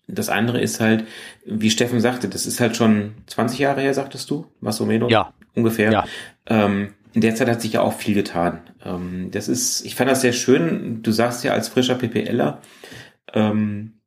das 0.06 0.28
andere 0.28 0.60
ist 0.60 0.80
halt, 0.80 1.06
wie 1.46 1.70
Steffen 1.70 2.00
sagte, 2.00 2.28
das 2.28 2.44
ist 2.46 2.60
halt 2.60 2.76
schon 2.76 3.14
20 3.26 3.58
Jahre 3.58 3.80
her, 3.80 3.94
sagtest 3.94 4.30
du, 4.30 4.46
so 4.76 4.84
Ja. 5.08 5.32
Ungefähr. 5.54 5.92
Ja. 5.92 6.04
Ähm, 6.46 6.94
in 7.14 7.20
der 7.20 7.34
Zeit 7.34 7.48
hat 7.48 7.62
sich 7.62 7.74
ja 7.74 7.80
auch 7.80 7.94
viel 7.94 8.14
getan. 8.14 8.60
Ähm, 8.84 9.30
das 9.30 9.48
ist, 9.48 9.84
ich 9.86 9.94
fand 9.94 10.10
das 10.10 10.20
sehr 10.20 10.32
schön. 10.32 11.02
Du 11.02 11.12
sagst 11.12 11.44
ja 11.44 11.52
als 11.52 11.68
frischer 11.68 11.94
PPLer, 11.94 12.60
ähm, 13.32 14.00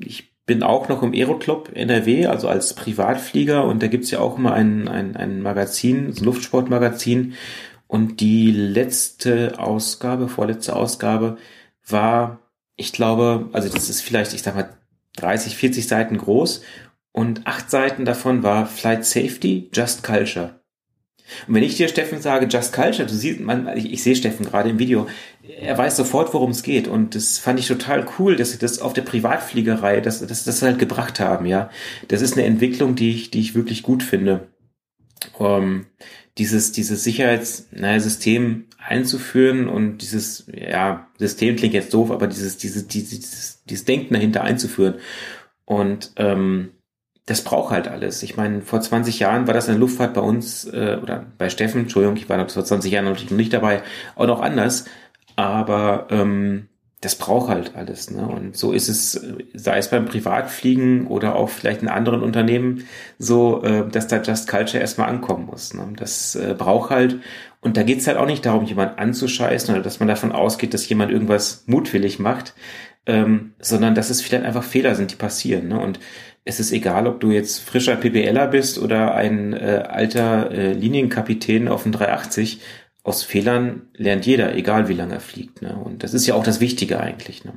ich 0.00 0.33
bin 0.46 0.62
auch 0.62 0.88
noch 0.88 1.02
im 1.02 1.12
Aeroclub 1.12 1.70
NRW, 1.74 2.26
also 2.26 2.48
als 2.48 2.74
Privatflieger. 2.74 3.64
Und 3.64 3.82
da 3.82 3.86
gibt's 3.86 4.10
ja 4.10 4.20
auch 4.20 4.36
immer 4.38 4.52
ein, 4.52 4.88
ein, 4.88 5.16
ein 5.16 5.40
Magazin, 5.40 6.12
so 6.12 6.20
ein 6.20 6.26
Luftsportmagazin. 6.26 7.34
Und 7.86 8.20
die 8.20 8.50
letzte 8.50 9.58
Ausgabe, 9.58 10.28
vorletzte 10.28 10.76
Ausgabe 10.76 11.38
war, 11.86 12.40
ich 12.76 12.92
glaube, 12.92 13.48
also 13.52 13.68
das 13.68 13.88
ist 13.88 14.00
vielleicht, 14.00 14.34
ich 14.34 14.42
sag 14.42 14.54
mal, 14.54 14.70
30, 15.16 15.56
40 15.56 15.86
Seiten 15.86 16.18
groß. 16.18 16.62
Und 17.12 17.46
acht 17.46 17.70
Seiten 17.70 18.04
davon 18.04 18.42
war 18.42 18.66
Flight 18.66 19.04
Safety, 19.04 19.70
Just 19.72 20.02
Culture. 20.02 20.60
Und 21.46 21.54
wenn 21.54 21.62
ich 21.62 21.76
dir, 21.76 21.88
Steffen, 21.88 22.20
sage 22.20 22.46
Just 22.46 22.72
Culture, 22.72 23.06
du 23.06 23.14
siehst, 23.14 23.40
man, 23.40 23.68
ich, 23.76 23.92
ich 23.92 24.02
sehe 24.02 24.16
Steffen 24.16 24.44
gerade 24.44 24.70
im 24.70 24.78
Video, 24.78 25.06
er 25.46 25.76
weiß 25.76 25.96
sofort, 25.96 26.32
worum 26.32 26.50
es 26.50 26.62
geht. 26.62 26.88
Und 26.88 27.14
das 27.14 27.38
fand 27.38 27.58
ich 27.58 27.68
total 27.68 28.06
cool, 28.18 28.36
dass 28.36 28.52
sie 28.52 28.58
das 28.58 28.80
auf 28.80 28.92
der 28.92 29.02
Privatfliegerei, 29.02 30.00
dass, 30.00 30.26
dass 30.26 30.44
das 30.44 30.62
halt 30.62 30.78
gebracht 30.78 31.20
haben, 31.20 31.46
ja. 31.46 31.70
Das 32.08 32.22
ist 32.22 32.34
eine 32.34 32.46
Entwicklung, 32.46 32.94
die 32.94 33.10
ich, 33.10 33.30
die 33.30 33.40
ich 33.40 33.54
wirklich 33.54 33.82
gut 33.82 34.02
finde. 34.02 34.48
Ähm, 35.38 35.86
dieses, 36.38 36.72
dieses 36.72 37.04
Sicherheitssystem 37.04 38.66
einzuführen 38.78 39.68
und 39.68 39.98
dieses, 39.98 40.46
ja, 40.52 41.08
System 41.18 41.56
klingt 41.56 41.74
jetzt 41.74 41.94
doof, 41.94 42.10
aber 42.10 42.26
dieses, 42.26 42.56
dieses, 42.56 42.88
dieses, 42.88 43.62
dieses 43.64 43.84
Denken 43.84 44.14
dahinter 44.14 44.42
einzuführen. 44.42 44.96
Und 45.64 46.12
ähm, 46.16 46.70
das 47.26 47.42
braucht 47.42 47.70
halt 47.70 47.88
alles. 47.88 48.22
Ich 48.22 48.36
meine, 48.36 48.60
vor 48.60 48.80
20 48.80 49.18
Jahren 49.18 49.46
war 49.46 49.54
das 49.54 49.66
in 49.66 49.74
der 49.74 49.80
Luftfahrt 49.80 50.12
bei 50.12 50.20
uns, 50.20 50.66
äh, 50.66 50.98
oder 51.02 51.24
bei 51.38 51.48
Steffen, 51.48 51.82
Entschuldigung, 51.82 52.16
ich 52.16 52.28
war 52.28 52.36
noch 52.36 52.50
vor 52.50 52.64
20 52.64 52.92
Jahren 52.92 53.06
natürlich 53.06 53.30
noch 53.30 53.38
nicht 53.38 53.52
dabei, 53.52 53.82
auch 54.14 54.26
noch 54.26 54.42
anders. 54.42 54.84
Aber 55.36 56.06
ähm, 56.10 56.68
das 57.04 57.16
braucht 57.16 57.50
halt 57.50 57.74
alles. 57.76 58.10
Ne? 58.10 58.26
Und 58.26 58.56
so 58.56 58.72
ist 58.72 58.88
es, 58.88 59.20
sei 59.52 59.78
es 59.78 59.90
beim 59.90 60.06
Privatfliegen 60.06 61.06
oder 61.06 61.36
auch 61.36 61.50
vielleicht 61.50 61.82
in 61.82 61.88
anderen 61.88 62.22
Unternehmen, 62.22 62.86
so, 63.18 63.62
äh, 63.62 63.86
dass 63.88 64.06
da 64.06 64.22
Just 64.22 64.48
Culture 64.48 64.80
erstmal 64.80 65.10
ankommen 65.10 65.46
muss. 65.46 65.74
Ne? 65.74 65.86
Das 65.96 66.34
äh, 66.34 66.54
braucht 66.56 66.90
halt, 66.90 67.20
und 67.60 67.76
da 67.76 67.82
geht's 67.82 68.06
halt 68.06 68.16
auch 68.16 68.26
nicht 68.26 68.46
darum, 68.46 68.64
jemand 68.64 68.98
anzuscheißen 68.98 69.74
oder 69.74 69.82
dass 69.82 70.00
man 70.00 70.08
davon 70.08 70.32
ausgeht, 70.32 70.72
dass 70.72 70.88
jemand 70.88 71.12
irgendwas 71.12 71.64
mutwillig 71.66 72.18
macht, 72.18 72.54
ähm, 73.06 73.52
sondern 73.58 73.94
dass 73.94 74.08
es 74.08 74.22
vielleicht 74.22 74.44
einfach 74.44 74.64
Fehler 74.64 74.94
sind, 74.94 75.12
die 75.12 75.16
passieren. 75.16 75.68
Ne? 75.68 75.78
Und 75.78 76.00
es 76.46 76.60
ist 76.60 76.72
egal, 76.72 77.06
ob 77.06 77.20
du 77.20 77.30
jetzt 77.30 77.60
frischer 77.60 77.96
PBLer 77.96 78.46
bist 78.48 78.78
oder 78.78 79.14
ein 79.14 79.52
äh, 79.52 79.84
alter 79.88 80.50
äh, 80.50 80.72
Linienkapitän 80.72 81.68
auf 81.68 81.84
dem 81.84 81.92
380. 81.92 82.60
Aus 83.04 83.22
Fehlern 83.22 83.90
lernt 83.92 84.26
jeder, 84.26 84.56
egal 84.56 84.88
wie 84.88 84.94
lange 84.94 85.14
er 85.14 85.20
fliegt. 85.20 85.62
Ne? 85.62 85.76
Und 85.76 86.02
das 86.02 86.14
ist 86.14 86.26
ja 86.26 86.34
auch 86.34 86.42
das 86.42 86.58
Wichtige 86.58 86.98
eigentlich. 86.98 87.44
Ne? 87.44 87.52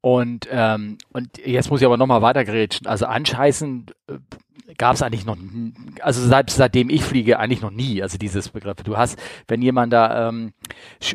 Und, 0.00 0.48
ähm, 0.50 0.96
und 1.12 1.38
jetzt 1.44 1.70
muss 1.70 1.80
ich 1.80 1.86
aber 1.86 1.96
nochmal 1.96 2.22
weitergerätschen. 2.22 2.86
Also 2.86 3.06
anscheißen 3.06 3.86
äh, 4.06 4.18
gab 4.76 4.94
es 4.94 5.02
eigentlich 5.02 5.24
noch, 5.24 5.36
also 6.02 6.26
seit, 6.26 6.50
seitdem 6.50 6.90
ich 6.90 7.02
fliege, 7.02 7.38
eigentlich 7.38 7.62
noch 7.62 7.70
nie, 7.70 8.02
also 8.02 8.18
dieses 8.18 8.50
Begriff. 8.50 8.76
Du 8.84 8.96
hast, 8.96 9.18
wenn 9.46 9.62
jemand 9.62 9.92
da 9.92 10.28
ähm, 10.28 10.52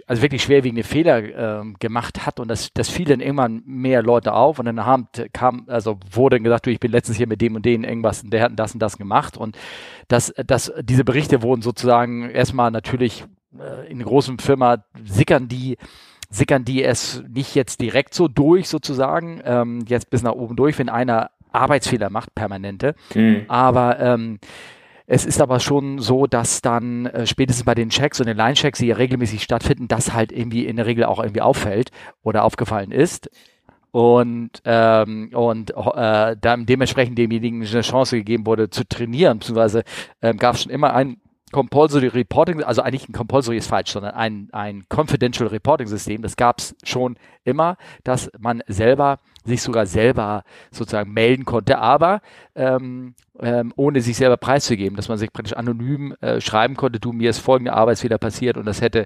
also 0.07 0.21
wirklich 0.21 0.41
schwerwiegende 0.41 0.83
Fehler 0.83 1.59
ähm, 1.59 1.75
gemacht 1.79 2.25
hat 2.25 2.39
und 2.39 2.47
das, 2.47 2.71
das 2.73 2.89
fiel 2.89 3.05
dann 3.05 3.19
irgendwann 3.19 3.61
mehr 3.65 4.01
Leute 4.01 4.33
auf 4.33 4.57
und 4.57 4.65
dann 4.65 4.85
haben, 4.85 5.07
kam, 5.33 5.65
also 5.67 5.99
wurde 6.11 6.39
gesagt, 6.39 6.65
du, 6.65 6.71
ich 6.71 6.79
bin 6.79 6.91
letztens 6.91 7.17
hier 7.17 7.27
mit 7.27 7.41
dem 7.41 7.55
und 7.55 7.65
denen 7.65 7.83
irgendwas, 7.83 8.23
der 8.23 8.41
hat 8.41 8.53
das 8.55 8.73
und 8.73 8.79
das 8.79 8.97
gemacht 8.97 9.37
und 9.37 9.55
das, 10.07 10.33
das, 10.47 10.73
diese 10.81 11.03
Berichte 11.03 11.43
wurden 11.43 11.61
sozusagen 11.61 12.29
erstmal 12.29 12.71
natürlich 12.71 13.25
äh, 13.59 13.89
in 13.89 14.01
großen 14.01 14.39
Firma 14.39 14.83
sickern 15.05 15.47
die 15.47 15.77
sickern 16.29 16.65
die 16.65 16.83
es 16.83 17.23
nicht 17.29 17.53
jetzt 17.53 17.79
direkt 17.79 18.15
so 18.15 18.27
durch 18.27 18.67
sozusagen, 18.67 19.39
ähm, 19.45 19.85
jetzt 19.87 20.09
bis 20.09 20.23
nach 20.23 20.31
oben 20.31 20.55
durch, 20.55 20.79
wenn 20.79 20.89
einer 20.89 21.29
Arbeitsfehler 21.53 22.09
macht, 22.09 22.35
permanente. 22.35 22.95
Mhm. 23.13 23.45
Aber 23.47 23.99
ähm, 23.99 24.39
es 25.05 25.25
ist 25.25 25.41
aber 25.41 25.59
schon 25.59 25.99
so, 25.99 26.27
dass 26.27 26.61
dann 26.61 27.07
äh, 27.07 27.27
spätestens 27.27 27.65
bei 27.65 27.75
den 27.75 27.89
Checks 27.89 28.19
und 28.19 28.27
den 28.27 28.37
Line-Checks, 28.37 28.79
die 28.79 28.87
ja 28.87 28.95
regelmäßig 28.95 29.43
stattfinden, 29.43 29.87
das 29.87 30.13
halt 30.13 30.31
irgendwie 30.31 30.65
in 30.65 30.77
der 30.77 30.85
Regel 30.85 31.03
auch 31.03 31.19
irgendwie 31.19 31.41
auffällt 31.41 31.91
oder 32.23 32.43
aufgefallen 32.43 32.91
ist. 32.91 33.29
Und, 33.91 34.49
ähm, 34.65 35.29
und 35.33 35.71
äh, 35.71 36.35
dann 36.39 36.65
dementsprechend 36.65 37.17
demjenigen 37.17 37.61
eine 37.61 37.81
Chance 37.81 38.17
gegeben 38.17 38.47
wurde 38.47 38.71
zu 38.71 38.87
trainieren, 38.87 39.37
beziehungsweise 39.37 39.83
ähm, 40.21 40.37
gab 40.37 40.55
es 40.55 40.63
schon 40.63 40.71
immer 40.71 40.95
ein 40.95 41.17
Compulsory 41.53 42.07
Reporting, 42.07 42.61
also 42.63 42.81
eigentlich 42.81 43.07
ein 43.07 43.13
Compulsory 43.13 43.57
ist 43.57 43.67
falsch, 43.67 43.91
sondern 43.91 44.15
ein, 44.15 44.49
ein 44.51 44.83
Confidential 44.89 45.47
Reporting 45.47 45.87
System, 45.87 46.21
das 46.21 46.35
gab 46.35 46.59
es 46.59 46.75
schon 46.83 47.15
immer, 47.45 47.77
dass 48.03 48.29
man 48.37 48.61
selber 48.67 49.19
sich 49.45 49.61
sogar 49.61 49.85
selber 49.85 50.43
sozusagen 50.71 51.11
melden 51.11 51.45
konnte, 51.45 51.77
aber 51.77 52.21
ähm, 52.55 53.13
ähm, 53.39 53.73
ohne 53.75 54.01
sich 54.01 54.17
selber 54.17 54.37
preiszugeben, 54.37 54.95
dass 54.95 55.09
man 55.09 55.17
sich 55.17 55.31
praktisch 55.33 55.55
anonym 55.55 56.15
äh, 56.21 56.39
schreiben 56.39 56.75
konnte, 56.75 56.99
du, 56.99 57.11
mir 57.11 57.29
ist 57.29 57.39
folgende 57.39 57.73
Arbeitsfehler 57.73 58.17
passiert 58.17 58.57
und 58.57 58.65
das 58.65 58.81
hätte 58.81 59.05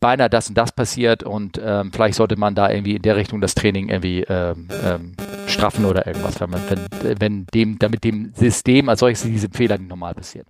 beinahe 0.00 0.30
das 0.30 0.48
und 0.48 0.56
das 0.56 0.72
passiert 0.72 1.22
und 1.22 1.60
ähm, 1.62 1.92
vielleicht 1.92 2.14
sollte 2.14 2.36
man 2.36 2.54
da 2.54 2.70
irgendwie 2.70 2.96
in 2.96 3.02
der 3.02 3.16
Richtung 3.16 3.40
das 3.40 3.54
Training 3.54 3.88
irgendwie 3.88 4.24
ähm, 4.28 4.68
ähm, 4.84 5.12
straffen 5.46 5.84
oder 5.84 6.06
irgendwas, 6.06 6.40
wenn 6.40 6.50
man, 6.50 6.62
wenn, 6.68 7.20
wenn 7.20 7.46
dem, 7.54 7.78
damit 7.78 8.04
dem 8.04 8.32
System 8.34 8.88
als 8.88 9.00
solches 9.00 9.22
diese 9.22 9.48
Fehler 9.50 9.78
nicht 9.78 9.90
normal 9.90 10.14
passiert. 10.14 10.46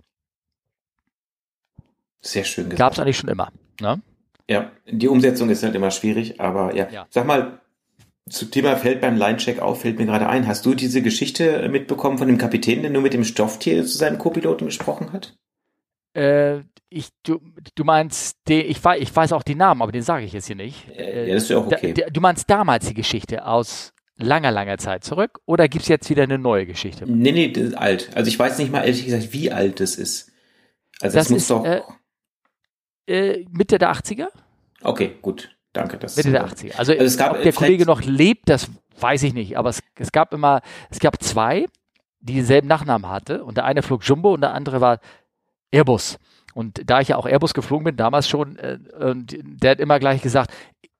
Sehr 2.25 2.43
schön 2.43 2.65
gesagt. 2.65 2.79
Gab 2.79 2.93
es 2.93 2.99
eigentlich 2.99 3.17
schon 3.17 3.29
immer. 3.29 3.51
Ne? 3.79 4.01
Ja, 4.49 4.71
die 4.89 5.07
Umsetzung 5.07 5.49
ist 5.49 5.63
halt 5.63 5.75
immer 5.75 5.91
schwierig, 5.91 6.41
aber 6.41 6.75
ja. 6.75 6.89
ja. 6.89 7.05
Sag 7.09 7.27
mal, 7.27 7.61
zum 8.27 8.49
Thema 8.49 8.75
fällt 8.77 9.01
beim 9.01 9.15
Line-Check 9.15 9.59
auf, 9.59 9.81
fällt 9.81 9.99
mir 9.99 10.07
gerade 10.07 10.27
ein. 10.27 10.47
Hast 10.47 10.65
du 10.65 10.73
diese 10.73 11.03
Geschichte 11.03 11.69
mitbekommen 11.69 12.17
von 12.17 12.27
dem 12.27 12.39
Kapitän, 12.39 12.81
der 12.81 12.89
nur 12.89 13.03
mit 13.03 13.13
dem 13.13 13.23
Stofftier 13.23 13.85
zu 13.85 13.95
seinem 13.97 14.17
Co-Piloten 14.17 14.65
gesprochen 14.65 15.13
hat? 15.13 15.35
Äh, 16.15 16.61
ich, 16.89 17.09
du, 17.21 17.39
du 17.75 17.83
meinst, 17.83 18.37
den, 18.47 18.65
ich, 18.69 18.83
weiß, 18.83 19.01
ich 19.01 19.15
weiß 19.15 19.31
auch 19.33 19.43
den 19.43 19.59
Namen, 19.59 19.83
aber 19.83 19.91
den 19.91 20.01
sage 20.01 20.25
ich 20.25 20.33
jetzt 20.33 20.47
hier 20.47 20.55
nicht. 20.55 20.89
Äh, 20.89 21.27
ja, 21.27 21.33
das 21.35 21.43
ist 21.43 21.49
ja 21.49 21.57
auch 21.57 21.67
okay. 21.67 21.93
Da, 21.93 22.09
du 22.09 22.21
meinst 22.21 22.49
damals 22.49 22.87
die 22.87 22.95
Geschichte 22.95 23.45
aus 23.45 23.93
langer, 24.17 24.49
langer 24.49 24.79
Zeit 24.79 25.03
zurück 25.03 25.41
oder 25.45 25.67
gibt 25.67 25.83
es 25.83 25.89
jetzt 25.89 26.09
wieder 26.09 26.23
eine 26.23 26.39
neue 26.39 26.65
Geschichte? 26.65 27.05
Nee, 27.05 27.31
nee, 27.31 27.51
das 27.51 27.63
ist 27.65 27.77
alt. 27.77 28.09
Also 28.15 28.29
ich 28.29 28.39
weiß 28.39 28.57
nicht 28.57 28.71
mal 28.71 28.81
ehrlich 28.81 29.05
gesagt, 29.05 29.33
wie 29.33 29.51
alt 29.51 29.79
das 29.79 29.95
ist. 29.95 30.31
Also 31.01 31.17
das, 31.17 31.25
das 31.25 31.29
muss 31.29 31.41
ist, 31.41 31.51
doch. 31.51 31.65
Äh, 31.65 31.81
äh, 33.07 33.45
Mitte 33.51 33.77
der 33.77 33.93
80er? 33.93 34.27
Okay, 34.81 35.15
gut. 35.21 35.55
Danke. 35.73 35.97
Das, 35.97 36.15
Mitte 36.15 36.31
der 36.31 36.47
80er. 36.47 36.77
Also, 36.77 36.93
also 36.93 37.03
es 37.03 37.17
gab, 37.17 37.33
ob 37.33 37.43
der 37.43 37.53
Kollege 37.53 37.85
noch 37.85 38.01
lebt, 38.01 38.49
das 38.49 38.69
weiß 38.99 39.23
ich 39.23 39.33
nicht. 39.33 39.57
Aber 39.57 39.69
es, 39.69 39.83
es 39.97 40.11
gab 40.11 40.33
immer, 40.33 40.61
es 40.89 40.99
gab 40.99 41.21
zwei, 41.21 41.65
die 42.19 42.35
denselben 42.35 42.67
Nachnamen 42.67 43.09
hatte. 43.09 43.43
Und 43.43 43.57
der 43.57 43.65
eine 43.65 43.81
flog 43.81 44.03
Jumbo 44.03 44.33
und 44.33 44.41
der 44.41 44.53
andere 44.53 44.81
war 44.81 44.99
Airbus. 45.71 46.17
Und 46.53 46.89
da 46.89 47.01
ich 47.01 47.09
ja 47.09 47.17
auch 47.17 47.25
Airbus 47.25 47.53
geflogen 47.53 47.83
bin, 47.83 47.97
damals 47.97 48.29
schon, 48.29 48.57
äh, 48.57 48.77
der 48.79 49.71
hat 49.71 49.79
immer 49.79 49.99
gleich 49.99 50.21
gesagt, 50.21 50.51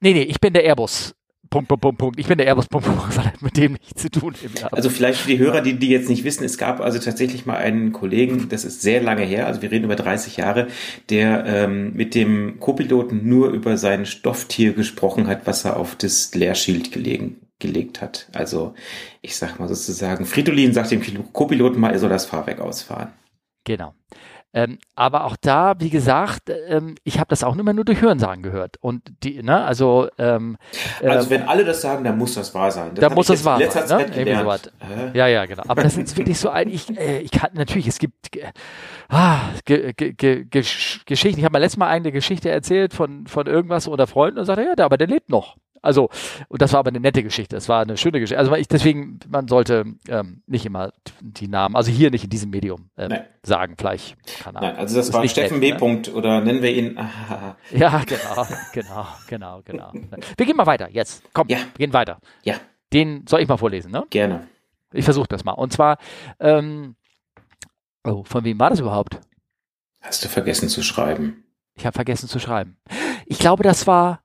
nee, 0.02 0.13
nee, 0.13 0.24
ich 0.24 0.41
bin 0.41 0.54
der 0.54 0.65
Airbus. 0.65 1.15
Punkt, 1.50 1.68
Punkt, 1.68 1.82
Punkt, 1.82 1.98
Punkt. 1.98 2.20
Ich 2.20 2.28
bin 2.28 2.38
der 2.38 2.48
Airbus, 2.48 2.68
Punkt, 2.68 2.88
Punkt. 2.88 3.04
Das 3.08 3.26
hat 3.26 3.42
mit 3.42 3.58
dem 3.58 3.74
nichts 3.74 4.02
zu 4.02 4.10
tun. 4.10 4.36
Also 4.72 4.90
vielleicht 4.90 5.20
für 5.20 5.30
die 5.30 5.38
Hörer, 5.38 5.62
die, 5.62 5.78
die 5.78 5.90
jetzt 5.90 6.10
nicht 6.10 6.24
wissen, 6.24 6.44
es 6.44 6.58
gab 6.58 6.82
also 6.82 7.00
tatsächlich 7.00 7.46
mal 7.46 7.58
einen 7.58 7.92
Kollegen, 7.92 8.50
das 8.50 8.66
ist 8.66 8.82
sehr 8.82 9.02
lange 9.02 9.24
her, 9.24 9.48
also 9.48 9.62
wir 9.62 9.72
reden 9.72 9.86
über 9.86 9.96
30 9.96 10.38
Jahre, 10.38 10.68
der 11.10 11.46
ähm, 11.46 11.94
mit 11.94 12.16
dem 12.16 12.60
Co-Piloten 12.60 13.28
nur 13.28 13.50
über 13.50 13.78
sein 13.78 14.06
Stofftier 14.06 14.74
gesprochen 14.74 15.28
hat, 15.28 15.46
was 15.48 15.66
er 15.66 15.78
auf 15.78 15.96
das 15.96 16.34
Leerschild 16.36 16.92
gelegen, 16.92 17.42
gelegt 17.60 18.02
hat. 18.02 18.28
Also 18.34 18.74
ich 19.22 19.36
sag 19.36 19.60
mal 19.60 19.68
sozusagen, 19.68 20.26
Fridolin 20.26 20.74
sagt 20.74 20.92
dem 20.92 21.02
Co-Piloten 21.34 21.80
mal, 21.80 21.92
er 21.92 22.00
soll 22.00 22.10
das 22.10 22.26
Fahrwerk 22.26 22.60
ausfahren. 22.60 23.14
Genau. 23.66 23.94
Ähm, 24.56 24.80
aber 24.96 25.26
auch 25.26 25.36
da, 25.36 25.76
wie 25.80 25.89
gesagt, 25.89 26.50
ähm, 26.70 26.96
ich 27.04 27.20
habe 27.20 27.28
das 27.28 27.44
auch 27.44 27.58
immer 27.58 27.74
nur 27.74 27.84
durch 27.84 28.02
Hörensagen 28.02 28.41
gehört. 28.41 28.78
Und 28.80 29.02
die, 29.22 29.44
ne, 29.44 29.65
also 29.65 30.08
ähm, 30.18 30.56
Also 31.04 31.30
wenn 31.30 31.44
alle 31.44 31.65
das 31.65 31.82
sagen, 31.82 32.06
dann 32.06 32.18
muss 32.18 32.36
das 32.36 32.56
wahr 32.56 32.72
sein. 32.72 32.91
Das 32.96 33.02
da 33.02 33.13
muss 33.13 33.28
das 33.28 33.44
wahr 33.44 33.60
sein. 33.60 34.10
Ne? 34.89 35.12
So 35.12 35.18
ja, 35.18 35.28
ja, 35.28 35.46
genau. 35.46 35.63
Aber 35.68 35.84
das 35.84 35.98
ist 35.98 36.15
wirklich 36.15 36.39
so 36.39 36.48
ein, 36.48 36.70
ich, 36.70 36.89
äh, 36.98 37.20
ich 37.20 37.32
kann 37.32 37.50
natürlich, 37.54 37.88
es 37.88 38.00
gibt 38.00 38.34
äh, 38.38 38.54
ah, 39.10 39.39
ge, 39.65 39.91
ge, 39.91 40.13
ge, 40.13 40.46
Geschichten. 40.46 41.38
Ich 41.38 41.44
habe 41.44 41.52
mal 41.52 41.60
letztes 41.60 41.78
Mal 41.78 41.89
eine 41.89 42.13
Geschichte 42.13 42.50
erzählt 42.50 42.94
von, 42.94 43.28
von 43.28 43.48
irgendwas 43.48 43.89
oder 43.89 44.08
Freunden 44.08 44.39
und 44.39 44.46
sagte, 44.46 44.63
ja, 44.63 44.86
aber 44.86 44.98
der 44.98 45.08
lebt 45.08 45.30
noch. 45.30 45.58
Also, 45.86 46.10
und 46.48 46.62
das 46.62 46.74
war 46.74 46.80
aber 46.80 46.89
eine 46.89 47.00
nette 47.00 47.24
Geschichte. 47.24 47.56
Das 47.56 47.69
war 47.69 47.82
eine 47.82 47.98
schöne 47.98 48.19
Geschichte. 48.19 48.39
Also 48.39 48.54
ich, 48.56 48.67
deswegen, 48.67 49.19
man 49.30 49.48
sollte 49.48 49.86
ähm, 50.08 50.41
nicht 50.48 50.65
immer 50.65 50.91
die 51.21 51.48
Namen, 51.48 51.76
also 51.76 51.91
hier 51.91 52.12
nicht 52.12 52.24
in 52.24 52.30
diesem 52.30 52.50
Medium 52.50 52.89
ähm, 52.98 53.13
sagen, 53.43 53.76
vielleicht. 53.78 54.17
Keine 54.41 54.60
Nein, 54.60 54.76
also 54.76 54.95
das, 54.98 55.08
das 55.08 55.15
war 55.15 55.28
Steffen 55.28 55.60
nett, 55.60 55.80
B. 55.80 55.88
Ne? 55.88 56.02
oder 56.13 56.41
nennen 56.41 56.62
wir 56.62 56.74
ihn. 56.74 56.98
ja, 57.71 58.02
genau, 58.06 58.48
genau, 58.74 59.08
genau, 59.28 59.62
genau. 59.63 59.91
Wir 60.38 60.45
gehen 60.45 60.56
mal 60.56 60.65
weiter 60.65 60.89
jetzt. 60.89 61.24
Komm, 61.34 61.48
ja. 61.48 61.58
wir 61.58 61.86
gehen 61.86 61.93
weiter. 61.93 62.19
Ja. 62.43 62.56
Den 62.91 63.26
soll 63.28 63.41
ich 63.41 63.48
mal 63.48 63.58
vorlesen, 63.58 63.91
ne? 63.91 64.04
Gerne. 64.10 64.48
Ich 64.93 65.06
versuche 65.06 65.28
das 65.28 65.43
mal. 65.43 65.52
Und 65.52 65.74
zwar, 65.74 65.98
ähm, 66.39 66.95
oh, 68.04 68.24
von 68.24 68.43
wem 68.43 68.60
war 68.60 68.69
das 68.69 68.80
überhaupt? 68.80 69.19
Hast 70.02 70.24
du 70.24 70.30
vergessen 70.30 70.69
zu 70.69 70.84
schreiben? 70.84 71.43
Ich 71.74 71.86
habe 71.86 71.93
vergessen 71.93 72.30
zu 72.30 72.39
schreiben. 72.39 72.78
Ich 73.26 73.39
glaube, 73.39 73.63
das 73.63 73.88
war. 73.88 74.21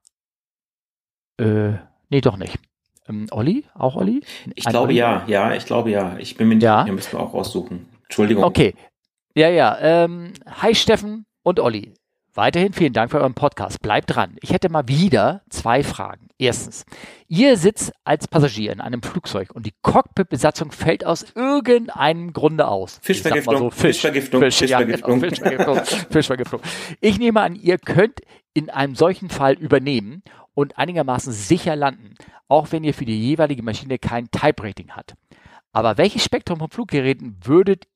Äh, 1.40 1.78
nee, 2.08 2.20
doch 2.20 2.36
nicht. 2.36 2.58
Ähm, 3.08 3.26
Olli? 3.30 3.64
Auch 3.74 3.96
Olli? 3.96 4.22
Ich 4.54 4.66
Ein 4.66 4.70
glaube 4.72 4.88
Olli? 4.88 4.96
ja, 4.96 5.24
ja, 5.26 5.54
ich 5.54 5.64
glaube 5.64 5.90
ja. 5.90 6.16
Ich 6.18 6.36
bin 6.36 6.48
mir 6.48 6.56
nicht 6.56 6.64
ja. 6.64 6.82
sicher, 6.82 6.94
müssen 6.94 7.12
wir 7.12 7.20
auch 7.20 7.34
raussuchen. 7.34 7.86
Entschuldigung. 8.04 8.44
Okay. 8.44 8.74
Ja, 9.34 9.48
ja. 9.48 9.78
Ähm, 9.80 10.32
hi 10.46 10.74
Steffen 10.74 11.24
und 11.42 11.60
Olli. 11.60 11.94
Weiterhin 12.40 12.72
vielen 12.72 12.94
Dank 12.94 13.10
für 13.10 13.18
euren 13.20 13.34
Podcast. 13.34 13.82
Bleibt 13.82 14.16
dran. 14.16 14.38
Ich 14.40 14.50
hätte 14.50 14.70
mal 14.70 14.88
wieder 14.88 15.42
zwei 15.50 15.82
Fragen. 15.84 16.28
Erstens, 16.38 16.86
ihr 17.28 17.58
sitzt 17.58 17.92
als 18.02 18.28
Passagier 18.28 18.72
in 18.72 18.80
einem 18.80 19.02
Flugzeug 19.02 19.50
und 19.54 19.66
die 19.66 19.74
Cockpit-Besatzung 19.82 20.72
fällt 20.72 21.04
aus 21.04 21.26
irgendeinem 21.34 22.32
Grunde 22.32 22.66
aus. 22.66 22.98
Fischvergiftung. 23.02 23.58
So, 23.58 23.70
Fisch, 23.70 23.96
Fischvergiftung. 24.00 24.40
Fisch, 24.40 24.56
Fischvergiftung. 24.56 25.10
Ja, 25.10 25.18
genau, 25.18 25.28
Fischvergiftung. 25.28 26.06
Fischvergiftung. 26.10 26.60
Ich 27.02 27.18
nehme 27.18 27.42
an, 27.42 27.56
ihr 27.56 27.76
könnt 27.76 28.20
in 28.54 28.70
einem 28.70 28.94
solchen 28.94 29.28
Fall 29.28 29.52
übernehmen 29.58 30.22
und 30.54 30.78
einigermaßen 30.78 31.34
sicher 31.34 31.76
landen, 31.76 32.14
auch 32.48 32.72
wenn 32.72 32.84
ihr 32.84 32.94
für 32.94 33.04
die 33.04 33.20
jeweilige 33.20 33.62
Maschine 33.62 33.98
kein 33.98 34.30
Type-Rating 34.30 34.92
habt. 34.96 35.14
Aber 35.72 35.98
welches 35.98 36.24
Spektrum 36.24 36.60
von 36.60 36.70
Fluggeräten 36.70 37.36
würdet 37.44 37.86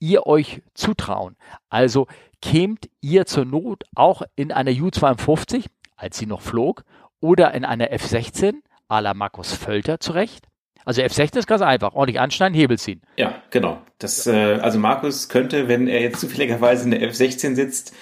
ihr 0.00 0.26
euch 0.26 0.62
zutrauen? 0.74 1.36
Also 1.68 2.08
kämt 2.42 2.88
ihr 3.00 3.26
zur 3.26 3.44
Not 3.44 3.84
auch 3.94 4.22
in 4.36 4.52
einer 4.52 4.70
U-52, 4.70 5.66
als 5.96 6.18
sie 6.18 6.26
noch 6.26 6.40
flog, 6.40 6.84
oder 7.20 7.52
in 7.54 7.64
einer 7.64 7.90
F-16 7.90 8.54
à 8.88 9.00
la 9.00 9.14
Markus 9.14 9.52
Völter 9.52 10.00
zurecht? 10.00 10.46
Also 10.84 11.02
F-16 11.02 11.38
ist 11.38 11.46
ganz 11.46 11.62
einfach, 11.62 11.94
ordentlich 11.94 12.20
anschneiden, 12.20 12.56
Hebel 12.56 12.78
ziehen. 12.78 13.02
Ja, 13.16 13.42
genau. 13.50 13.82
Das, 13.98 14.26
äh, 14.26 14.58
also 14.62 14.78
Markus 14.78 15.28
könnte, 15.28 15.68
wenn 15.68 15.86
er 15.86 16.00
jetzt 16.00 16.20
zufälligerweise 16.20 16.84
in 16.84 16.92
der 16.92 17.02
F-16 17.02 17.54
sitzt 17.54 17.94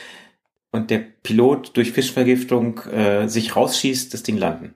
und 0.70 0.90
der 0.90 0.99
Pilot 0.99 1.77
durch 1.77 1.92
Fischvergiftung 1.92 2.79
äh, 2.85 3.29
sich 3.29 3.57
rausschießt, 3.57 4.12
das 4.12 4.22
Ding 4.22 4.37
landen. 4.37 4.75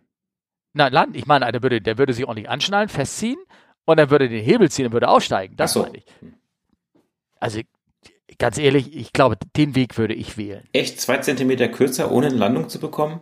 Nein, 0.73 0.92
landen. 0.92 1.14
Ich 1.16 1.27
meine, 1.27 1.51
der 1.53 1.62
würde, 1.62 1.81
der 1.81 1.99
würde 1.99 2.12
sich 2.12 2.27
ordentlich 2.27 2.49
anschnallen, 2.49 2.88
festziehen 2.88 3.38
und 3.85 3.99
dann 3.99 4.11
würde 4.11 4.29
den 4.29 4.42
Hebel 4.42 4.70
ziehen 4.70 4.87
und 4.87 4.92
würde 4.92 5.09
aussteigen. 5.09 5.57
Das 5.57 5.73
so. 5.73 5.83
meine 5.83 5.99
ich. 5.99 6.05
Also 7.38 7.61
ganz 8.40 8.59
ehrlich, 8.59 8.96
ich 8.96 9.12
glaube, 9.12 9.37
den 9.57 9.76
Weg 9.76 9.96
würde 9.96 10.14
ich 10.14 10.37
wählen. 10.37 10.64
Echt 10.72 11.00
zwei 11.00 11.18
Zentimeter 11.18 11.68
kürzer, 11.68 12.11
ohne 12.11 12.26
eine 12.26 12.37
Landung 12.37 12.68
zu 12.68 12.81
bekommen? 12.81 13.20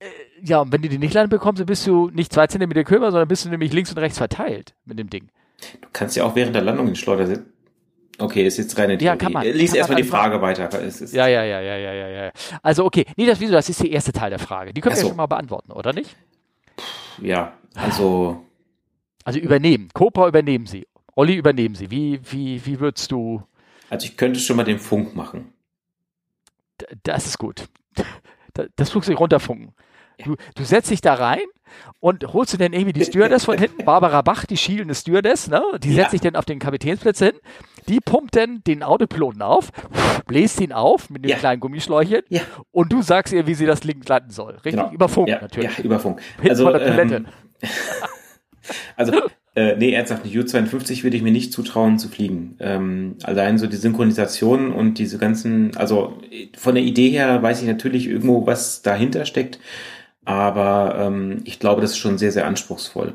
Äh, 0.00 0.06
ja, 0.42 0.60
und 0.60 0.72
wenn 0.72 0.82
du 0.82 0.88
die 0.88 0.98
nicht 0.98 1.14
landen 1.14 1.30
bekommst, 1.30 1.60
dann 1.60 1.66
bist 1.66 1.86
du 1.86 2.10
nicht 2.10 2.32
zwei 2.32 2.48
Zentimeter 2.48 2.82
kürzer, 2.82 3.12
sondern 3.12 3.28
bist 3.28 3.44
du 3.44 3.50
nämlich 3.50 3.72
links 3.72 3.90
und 3.90 3.98
rechts 3.98 4.18
verteilt 4.18 4.74
mit 4.84 4.98
dem 4.98 5.08
Ding. 5.08 5.28
Du 5.80 5.88
kannst 5.92 6.16
ja 6.16 6.24
auch 6.24 6.34
während 6.34 6.54
der 6.56 6.62
Landung 6.62 6.88
in 6.88 6.96
Schleuder 6.96 7.26
sitzen. 7.26 7.52
Okay, 8.18 8.46
ist 8.46 8.58
jetzt 8.58 8.76
reine 8.76 8.98
Theorie. 8.98 9.04
Ja, 9.04 9.16
kann 9.16 9.32
man. 9.32 9.46
Lies 9.46 9.72
erstmal 9.72 10.00
die 10.00 10.08
Frage 10.08 10.38
machen. 10.38 10.58
weiter. 10.58 10.82
ja, 11.12 11.26
ja, 11.26 11.44
ja, 11.44 11.60
ja, 11.60 11.76
ja, 11.76 11.92
ja, 11.92 12.08
ja. 12.08 12.32
Also 12.62 12.84
okay, 12.84 13.06
nee, 13.16 13.26
das 13.26 13.40
wieso, 13.40 13.52
das 13.52 13.68
ist 13.68 13.82
der 13.82 13.90
erste 13.90 14.12
Teil 14.12 14.30
der 14.30 14.38
Frage. 14.38 14.74
Die 14.74 14.80
können 14.80 14.94
wir 14.94 15.00
so. 15.00 15.06
ja 15.06 15.08
schon 15.10 15.16
mal 15.16 15.26
beantworten, 15.26 15.72
oder 15.72 15.92
nicht? 15.92 16.16
Ja, 17.22 17.54
also. 17.74 18.44
Also 19.24 19.38
übernehmen. 19.38 19.88
Cobra 19.94 20.28
übernehmen 20.28 20.66
Sie. 20.66 20.86
Olli 21.14 21.34
übernehmen 21.36 21.74
Sie. 21.74 21.90
Wie, 21.90 22.20
wie, 22.30 22.64
wie 22.64 22.80
würdest 22.80 23.12
du 23.12 23.42
also 23.90 24.06
ich 24.06 24.16
könnte 24.16 24.40
schon 24.40 24.56
mal 24.56 24.64
den 24.64 24.78
Funk 24.78 25.14
machen. 25.14 25.52
Das 27.02 27.26
ist 27.26 27.38
gut. 27.38 27.68
Das 28.74 28.90
Flugzeug 28.90 29.20
runterfunken. 29.20 29.74
Du, 30.24 30.34
du 30.56 30.64
setzt 30.64 30.90
dich 30.90 31.00
da 31.00 31.14
rein 31.14 31.44
und 32.00 32.24
holst 32.32 32.52
du 32.52 32.56
dann 32.56 32.72
irgendwie 32.72 32.92
die 32.92 33.04
Stewardess 33.04 33.44
von 33.44 33.56
hinten, 33.56 33.84
Barbara 33.86 34.22
Bach, 34.22 34.44
die 34.44 34.56
schielende 34.56 34.94
Stewardess, 34.94 35.48
ne? 35.48 35.62
Die 35.78 35.94
setzt 35.94 36.10
sich 36.10 36.20
dann 36.20 36.34
auf 36.34 36.44
den 36.44 36.58
Kapitänsplatz 36.58 37.20
hin, 37.20 37.34
die 37.88 38.00
pumpt 38.00 38.34
dann 38.36 38.62
den 38.64 38.82
Autopiloten 38.82 39.40
auf, 39.40 39.70
bläst 40.26 40.60
ihn 40.60 40.72
auf 40.72 41.10
mit 41.10 41.24
dem 41.24 41.30
ja. 41.30 41.36
kleinen 41.36 41.60
Gummischläuchchen 41.60 42.22
ja. 42.28 42.42
und 42.72 42.92
du 42.92 43.02
sagst 43.02 43.32
ihr, 43.32 43.46
wie 43.46 43.54
sie 43.54 43.66
das 43.66 43.84
Link 43.84 44.06
landen 44.08 44.30
soll. 44.30 44.54
Richtig? 44.54 44.72
Genau. 44.72 44.92
Über 44.92 45.08
Funk 45.08 45.28
ja, 45.28 45.40
natürlich. 45.40 45.78
Ja, 45.78 45.84
über 45.84 46.00
Funk. 46.00 46.20
Hinten 46.36 46.50
also, 46.50 46.64
von 46.64 46.72
der 46.72 46.86
Toilette. 46.86 47.14
Ähm, 47.14 47.26
also 48.96 49.12
äh, 49.54 49.76
nee, 49.76 49.92
ernsthaft, 49.92 50.24
eine 50.24 50.32
U-52 50.32 51.02
würde 51.02 51.16
ich 51.16 51.22
mir 51.22 51.32
nicht 51.32 51.52
zutrauen 51.52 51.98
zu 51.98 52.08
fliegen. 52.08 52.56
Ähm, 52.60 53.16
allein 53.22 53.58
so 53.58 53.66
die 53.66 53.76
Synchronisation 53.76 54.72
und 54.72 54.98
diese 54.98 55.18
ganzen, 55.18 55.76
also 55.76 56.18
von 56.56 56.74
der 56.74 56.84
Idee 56.84 57.10
her 57.10 57.42
weiß 57.42 57.60
ich 57.60 57.66
natürlich 57.66 58.06
irgendwo, 58.06 58.46
was 58.46 58.82
dahinter 58.82 59.24
steckt, 59.24 59.58
aber 60.24 60.94
ähm, 60.98 61.42
ich 61.44 61.58
glaube, 61.58 61.80
das 61.80 61.92
ist 61.92 61.98
schon 61.98 62.18
sehr, 62.18 62.32
sehr 62.32 62.46
anspruchsvoll. 62.46 63.14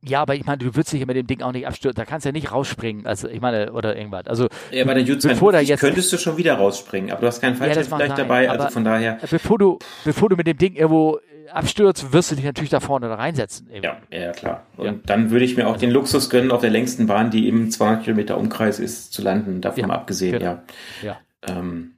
Ja, 0.00 0.22
aber 0.22 0.36
ich 0.36 0.46
meine, 0.46 0.58
du 0.58 0.66
würdest 0.66 0.92
dich 0.92 1.04
mit 1.04 1.16
dem 1.16 1.26
Ding 1.26 1.42
auch 1.42 1.52
nicht 1.52 1.66
abstürzen. 1.66 1.96
Da 1.96 2.04
kannst 2.04 2.24
du 2.24 2.28
ja 2.28 2.32
nicht 2.32 2.52
rausspringen. 2.52 3.06
Also 3.06 3.28
ich 3.28 3.40
meine, 3.40 3.72
oder 3.72 3.96
irgendwas. 3.96 4.26
Also 4.26 4.48
ja, 4.70 4.84
bei 4.84 4.94
der 4.94 5.02
U-52 5.02 5.60
jetzt, 5.62 5.80
könntest 5.80 6.12
du 6.12 6.18
schon 6.18 6.36
wieder 6.36 6.54
rausspringen, 6.54 7.10
aber 7.10 7.22
du 7.22 7.26
hast 7.26 7.40
keinen 7.40 7.56
Fallschirm 7.56 7.98
ja, 7.98 8.08
dabei. 8.08 8.48
Also 8.48 8.68
von 8.68 8.84
daher. 8.84 9.18
Bevor 9.28 9.58
du, 9.58 9.78
bevor 10.04 10.28
du 10.28 10.36
mit 10.36 10.46
dem 10.46 10.56
Ding 10.56 10.74
irgendwo 10.74 11.18
abstürzt, 11.52 12.12
wirst 12.12 12.30
du 12.30 12.36
dich 12.36 12.44
natürlich 12.44 12.70
da 12.70 12.78
vorne 12.78 13.08
da 13.08 13.16
reinsetzen. 13.16 13.68
Ja, 13.82 13.96
ja, 14.10 14.32
klar. 14.32 14.66
Und 14.76 14.86
ja. 14.86 14.94
dann 15.06 15.30
würde 15.30 15.44
ich 15.44 15.56
mir 15.56 15.66
auch 15.66 15.76
den 15.76 15.90
Luxus 15.90 16.30
gönnen, 16.30 16.52
auf 16.52 16.60
der 16.60 16.70
längsten 16.70 17.06
Bahn, 17.06 17.30
die 17.30 17.46
eben 17.48 17.70
200 17.70 18.04
Kilometer 18.04 18.38
Umkreis 18.38 18.78
ist, 18.78 19.12
zu 19.12 19.22
landen. 19.22 19.60
Davon 19.60 19.88
ja, 19.88 19.94
abgesehen, 19.94 20.38
genau. 20.38 20.44
ja. 20.44 20.62
Ja. 21.02 21.18
Ähm, 21.48 21.94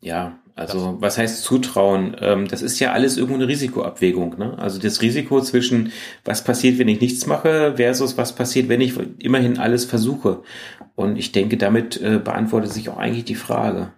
ja, 0.00 0.38
also 0.58 0.96
was 1.00 1.18
heißt 1.18 1.42
Zutrauen? 1.42 2.16
Ähm, 2.20 2.48
das 2.48 2.62
ist 2.62 2.78
ja 2.80 2.92
alles 2.92 3.16
irgendwo 3.16 3.36
eine 3.36 3.48
Risikoabwägung. 3.48 4.38
Ne? 4.38 4.58
Also 4.58 4.78
das 4.78 5.00
Risiko 5.02 5.40
zwischen, 5.40 5.92
was 6.24 6.44
passiert, 6.44 6.78
wenn 6.78 6.88
ich 6.88 7.00
nichts 7.00 7.26
mache, 7.26 7.74
versus 7.76 8.18
was 8.18 8.34
passiert, 8.34 8.68
wenn 8.68 8.80
ich 8.80 8.94
immerhin 9.18 9.58
alles 9.58 9.84
versuche. 9.84 10.42
Und 10.94 11.16
ich 11.16 11.32
denke, 11.32 11.56
damit 11.56 12.00
äh, 12.00 12.18
beantwortet 12.22 12.72
sich 12.72 12.88
auch 12.88 12.98
eigentlich 12.98 13.24
die 13.24 13.34
Frage 13.34 13.92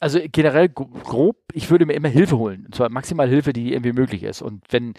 also 0.00 0.18
generell 0.30 0.68
grob, 0.68 1.36
ich 1.52 1.70
würde 1.70 1.86
mir 1.86 1.94
immer 1.94 2.08
Hilfe 2.08 2.38
holen. 2.38 2.66
Und 2.66 2.74
zwar 2.74 2.90
maximal 2.90 3.28
Hilfe, 3.28 3.52
die 3.52 3.72
irgendwie 3.72 3.92
möglich 3.92 4.22
ist. 4.22 4.42
Und 4.42 4.64
wenn, 4.70 4.94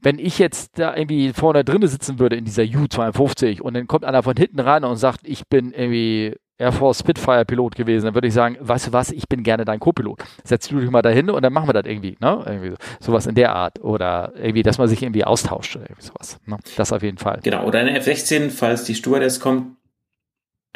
wenn 0.00 0.18
ich 0.18 0.38
jetzt 0.38 0.78
da 0.78 0.96
irgendwie 0.96 1.32
vorne 1.32 1.64
drinnen 1.64 1.88
sitzen 1.88 2.18
würde 2.18 2.36
in 2.36 2.44
dieser 2.44 2.62
U-52 2.62 3.60
und 3.60 3.74
dann 3.74 3.86
kommt 3.86 4.04
einer 4.04 4.22
von 4.22 4.36
hinten 4.36 4.60
ran 4.60 4.84
und 4.84 4.96
sagt, 4.96 5.20
ich 5.24 5.48
bin 5.48 5.72
irgendwie 5.72 6.36
Air 6.56 6.72
Force 6.72 7.00
Spitfire 7.00 7.44
Pilot 7.44 7.74
gewesen, 7.74 8.06
dann 8.06 8.14
würde 8.14 8.28
ich 8.28 8.34
sagen, 8.34 8.56
weißt 8.60 8.88
du 8.88 8.92
was, 8.92 9.10
ich 9.10 9.28
bin 9.28 9.42
gerne 9.42 9.64
dein 9.64 9.80
Co-Pilot. 9.80 10.22
Setzt 10.44 10.70
du 10.70 10.78
dich 10.78 10.88
mal 10.88 11.02
dahin 11.02 11.28
und 11.30 11.42
dann 11.42 11.52
machen 11.52 11.68
wir 11.68 11.72
das 11.72 11.84
irgendwie, 11.84 12.16
ne? 12.20 12.44
Irgendwie 12.46 12.70
so, 12.70 12.76
sowas 13.00 13.26
in 13.26 13.34
der 13.34 13.54
Art. 13.54 13.82
Oder 13.82 14.32
irgendwie, 14.36 14.62
dass 14.62 14.78
man 14.78 14.86
sich 14.86 15.02
irgendwie 15.02 15.24
austauscht 15.24 15.74
oder 15.74 15.86
irgendwie 15.86 16.06
sowas. 16.06 16.38
Ne? 16.46 16.58
Das 16.76 16.92
auf 16.92 17.02
jeden 17.02 17.18
Fall. 17.18 17.40
Genau, 17.42 17.64
oder 17.64 17.80
eine 17.80 17.96
F-16, 17.98 18.50
falls 18.50 18.84
die 18.84 18.94
Stewardess 18.94 19.40
kommt. 19.40 19.76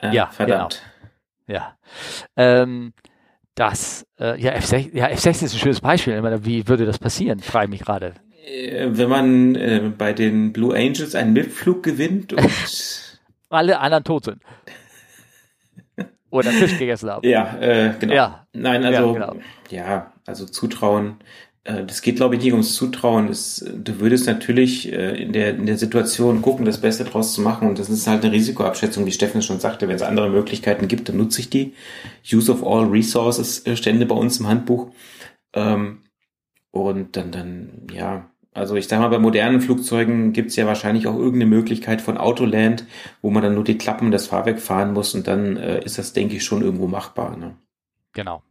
Äh, 0.03 0.15
ja, 0.15 0.27
verdammt. 0.27 0.83
Genau. 1.47 1.61
Ja. 1.61 1.77
Ähm, 2.37 2.93
dass, 3.55 4.07
äh, 4.21 4.41
ja, 4.41 4.53
F6, 4.55 4.95
ja, 4.95 5.07
F16 5.09 5.45
ist 5.45 5.55
ein 5.55 5.59
schönes 5.59 5.81
Beispiel. 5.81 6.21
Meine, 6.23 6.45
wie 6.45 6.69
würde 6.69 6.87
das 6.87 6.99
passieren? 6.99 7.41
Frage 7.41 7.67
ich 7.67 7.71
mich 7.71 7.81
gerade. 7.81 8.15
Äh, 8.47 8.89
wenn 8.91 9.09
man 9.09 9.55
äh, 9.55 9.93
bei 9.97 10.13
den 10.13 10.53
Blue 10.53 10.75
Angels 10.75 11.15
einen 11.15 11.33
Mitflug 11.33 11.83
gewinnt 11.83 12.33
und 12.33 12.51
alle 13.49 13.81
anderen 13.81 14.05
tot 14.05 14.25
sind. 14.27 14.43
Oder 16.31 16.51
Fisch 16.51 16.79
gegessen 16.79 17.11
haben. 17.11 17.27
Ja, 17.27 17.59
äh, 17.61 17.95
genau. 17.99 18.15
Ja. 18.15 18.47
Nein, 18.53 18.85
also, 18.85 19.07
ja, 19.07 19.13
genau. 19.13 19.37
ja 19.71 20.13
also 20.27 20.45
Zutrauen 20.47 21.17
äh, 21.69 21.85
das 21.85 22.03
geht, 22.03 22.17
glaube 22.17 22.37
ich, 22.37 22.43
nicht 22.43 22.53
ums 22.53 22.75
Zutrauen. 22.75 23.29
Das, 23.29 23.65
du 23.65 24.01
würdest 24.01 24.27
natürlich 24.27 24.91
äh, 24.91 25.23
in, 25.23 25.33
der, 25.33 25.51
in 25.51 25.67
der 25.67 25.77
Situation 25.77 26.41
gucken, 26.43 26.65
das 26.65 26.81
Beste 26.81 27.05
draus 27.05 27.35
zu 27.35 27.43
machen. 27.43 27.69
Und 27.69 27.79
das 27.79 27.91
ist 27.91 28.07
halt 28.07 28.25
eine 28.25 28.33
Risikoabschätzung, 28.33 29.05
wie 29.07 29.13
Steffen 29.13 29.43
schon 29.43 29.61
sagte. 29.61 29.87
Wenn 29.87 29.97
es 29.97 30.03
andere 30.03 30.31
Möglichkeiten 30.31 30.89
gibt, 30.89 31.09
dann 31.09 31.19
nutze 31.19 31.41
ich 31.41 31.51
die. 31.51 31.75
Use 32.33 32.51
of 32.51 32.67
all 32.67 32.87
Resources 32.87 33.67
äh, 33.67 33.77
Stände 33.77 34.07
bei 34.07 34.15
uns 34.15 34.41
im 34.41 34.49
Handbuch. 34.49 34.91
Ähm, 35.53 36.05
und 36.71 37.17
dann, 37.17 37.33
dann, 37.33 37.87
ja, 37.93 38.31
also 38.59 38.77
ich 38.77 38.89
sag 38.89 39.01
mal, 39.01 39.09
bei 39.09 39.19
modernen 39.19 39.61
Flugzeugen 39.61 40.33
gibt 40.33 40.51
es 40.51 40.57
ja 40.57 40.67
wahrscheinlich 40.67 41.07
auch 41.07 41.17
irgendeine 41.17 41.47
Möglichkeit 41.47 42.01
von 42.01 42.19
Autoland, 42.19 42.85
wo 43.23 43.31
man 43.31 43.43
dann 43.43 43.55
nur 43.55 43.65
die 43.65 43.79
Klappen 43.79 44.11
das 44.11 44.27
Fahrwerk 44.27 44.61
fahren 44.61 44.93
muss 44.93 45.15
und 45.15 45.27
dann 45.27 45.57
äh, 45.57 45.85
ist 45.85 45.99
das, 45.99 46.13
denke 46.13 46.37
ich, 46.37 46.45
schon 46.45 46.63
irgendwo 46.63 46.87
machbar. 46.87 47.37
Ne? 47.37 47.57
Genau. 48.13 48.43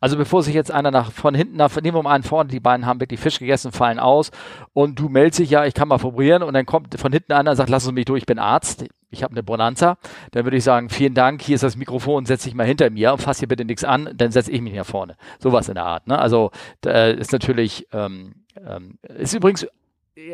Also 0.00 0.16
bevor 0.16 0.42
sich 0.42 0.54
jetzt 0.54 0.70
einer 0.70 0.90
nach 0.90 1.12
von 1.12 1.34
hinten 1.34 1.56
nach, 1.56 1.74
nehmen 1.80 1.96
wir 1.96 2.02
mal 2.02 2.14
einen 2.14 2.24
vorne, 2.24 2.50
die 2.50 2.60
beiden 2.60 2.86
haben 2.86 3.00
wirklich 3.00 3.20
Fisch 3.20 3.38
gegessen, 3.38 3.72
fallen 3.72 3.98
aus 3.98 4.30
und 4.72 4.98
du 4.98 5.08
meldest 5.08 5.40
dich, 5.40 5.50
ja, 5.50 5.64
ich 5.64 5.74
kann 5.74 5.88
mal 5.88 5.98
probieren 5.98 6.42
und 6.42 6.54
dann 6.54 6.66
kommt 6.66 6.98
von 6.98 7.12
hinten 7.12 7.32
einer 7.32 7.50
und 7.50 7.56
sagt, 7.56 7.70
lass 7.70 7.86
uns 7.86 7.94
mich 7.94 8.06
durch, 8.06 8.22
ich 8.22 8.26
bin 8.26 8.38
Arzt, 8.38 8.86
ich 9.10 9.22
habe 9.22 9.32
eine 9.32 9.42
Bonanza, 9.42 9.98
dann 10.32 10.44
würde 10.44 10.56
ich 10.56 10.64
sagen, 10.64 10.88
vielen 10.88 11.14
Dank, 11.14 11.42
hier 11.42 11.54
ist 11.54 11.64
das 11.64 11.76
Mikrofon, 11.76 12.26
setz 12.26 12.44
dich 12.44 12.54
mal 12.54 12.66
hinter 12.66 12.90
mir 12.90 13.12
und 13.12 13.22
fass 13.22 13.38
hier 13.38 13.48
bitte 13.48 13.64
nichts 13.64 13.84
an, 13.84 14.10
dann 14.14 14.30
setze 14.30 14.50
ich 14.50 14.60
mich 14.60 14.74
nach 14.74 14.86
vorne. 14.86 15.16
Sowas 15.38 15.68
in 15.68 15.74
der 15.74 15.84
Art. 15.84 16.06
Ne? 16.06 16.18
Also 16.18 16.50
ist 16.84 17.32
natürlich, 17.32 17.86
ähm, 17.92 18.44
ähm, 18.66 18.98
ist 19.02 19.34
übrigens 19.34 19.66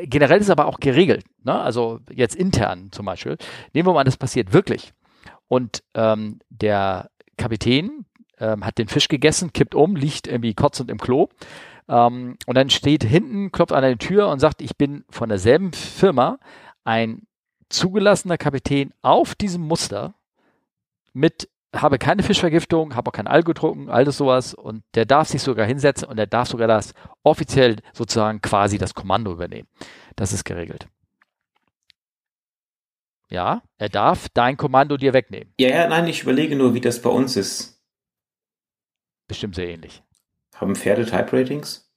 generell 0.04 0.40
ist 0.40 0.50
aber 0.50 0.66
auch 0.66 0.80
geregelt. 0.80 1.24
Ne? 1.42 1.54
Also 1.54 2.00
jetzt 2.10 2.34
intern 2.34 2.88
zum 2.90 3.06
Beispiel. 3.06 3.36
Nehmen 3.72 3.88
wir 3.88 3.92
mal, 3.92 4.04
das 4.04 4.16
passiert 4.16 4.52
wirklich. 4.52 4.92
Und 5.48 5.82
ähm, 5.94 6.40
der 6.48 7.10
Kapitän 7.36 8.06
ähm, 8.38 8.64
hat 8.64 8.78
den 8.78 8.88
Fisch 8.88 9.08
gegessen, 9.08 9.52
kippt 9.52 9.74
um, 9.74 9.96
liegt 9.96 10.26
irgendwie 10.26 10.54
kotzend 10.54 10.90
im 10.90 10.98
Klo. 10.98 11.28
Ähm, 11.88 12.36
und 12.46 12.54
dann 12.56 12.70
steht 12.70 13.04
hinten, 13.04 13.52
klopft 13.52 13.72
an 13.72 13.82
der 13.82 13.98
Tür 13.98 14.28
und 14.28 14.40
sagt, 14.40 14.62
ich 14.62 14.76
bin 14.76 15.04
von 15.10 15.28
derselben 15.28 15.72
Firma 15.72 16.38
ein 16.84 17.26
zugelassener 17.68 18.38
Kapitän 18.38 18.92
auf 19.02 19.34
diesem 19.34 19.62
Muster 19.62 20.14
mit 21.12 21.48
habe 21.74 21.98
keine 21.98 22.22
Fischvergiftung, 22.22 22.94
habe 22.94 23.08
auch 23.08 23.12
kein 23.12 23.26
Alge 23.26 23.46
getrunken, 23.46 23.88
alles 23.88 24.16
sowas 24.16 24.54
und 24.54 24.84
der 24.94 25.06
darf 25.06 25.28
sich 25.28 25.42
sogar 25.42 25.66
hinsetzen 25.66 26.08
und 26.08 26.16
der 26.16 26.26
darf 26.26 26.48
sogar 26.48 26.68
das 26.68 26.94
offiziell 27.22 27.76
sozusagen 27.92 28.40
quasi 28.40 28.78
das 28.78 28.94
Kommando 28.94 29.32
übernehmen. 29.32 29.68
Das 30.16 30.32
ist 30.32 30.44
geregelt. 30.44 30.86
Ja, 33.30 33.62
er 33.78 33.88
darf 33.88 34.28
dein 34.28 34.56
Kommando 34.56 34.96
dir 34.96 35.12
wegnehmen. 35.12 35.52
Ja, 35.58 35.68
ja, 35.68 35.88
nein, 35.88 36.06
ich 36.06 36.22
überlege 36.22 36.54
nur, 36.54 36.74
wie 36.74 36.80
das 36.80 37.02
bei 37.02 37.10
uns 37.10 37.36
ist. 37.36 37.73
Bestimmt 39.26 39.54
sehr 39.54 39.68
ähnlich. 39.68 40.02
Haben 40.54 40.76
Pferde 40.76 41.04
Type-Ratings? 41.04 41.90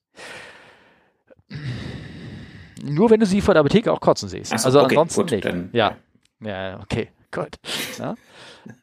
Nur 2.84 3.10
wenn 3.10 3.20
du 3.20 3.26
sie 3.26 3.42
vor 3.42 3.54
der 3.54 3.62
Apotheke 3.62 3.92
auch 3.92 4.00
kotzen 4.00 4.30
siehst. 4.30 4.58
So, 4.58 4.66
also 4.66 4.80
okay, 4.82 4.98
ansonsten 4.98 5.22
gut, 5.22 5.32
nicht. 5.32 5.46
Dann, 5.46 5.70
ja. 5.74 5.98
ja, 6.40 6.80
okay, 6.80 7.10
gut. 7.32 7.58
Ja. 7.98 8.16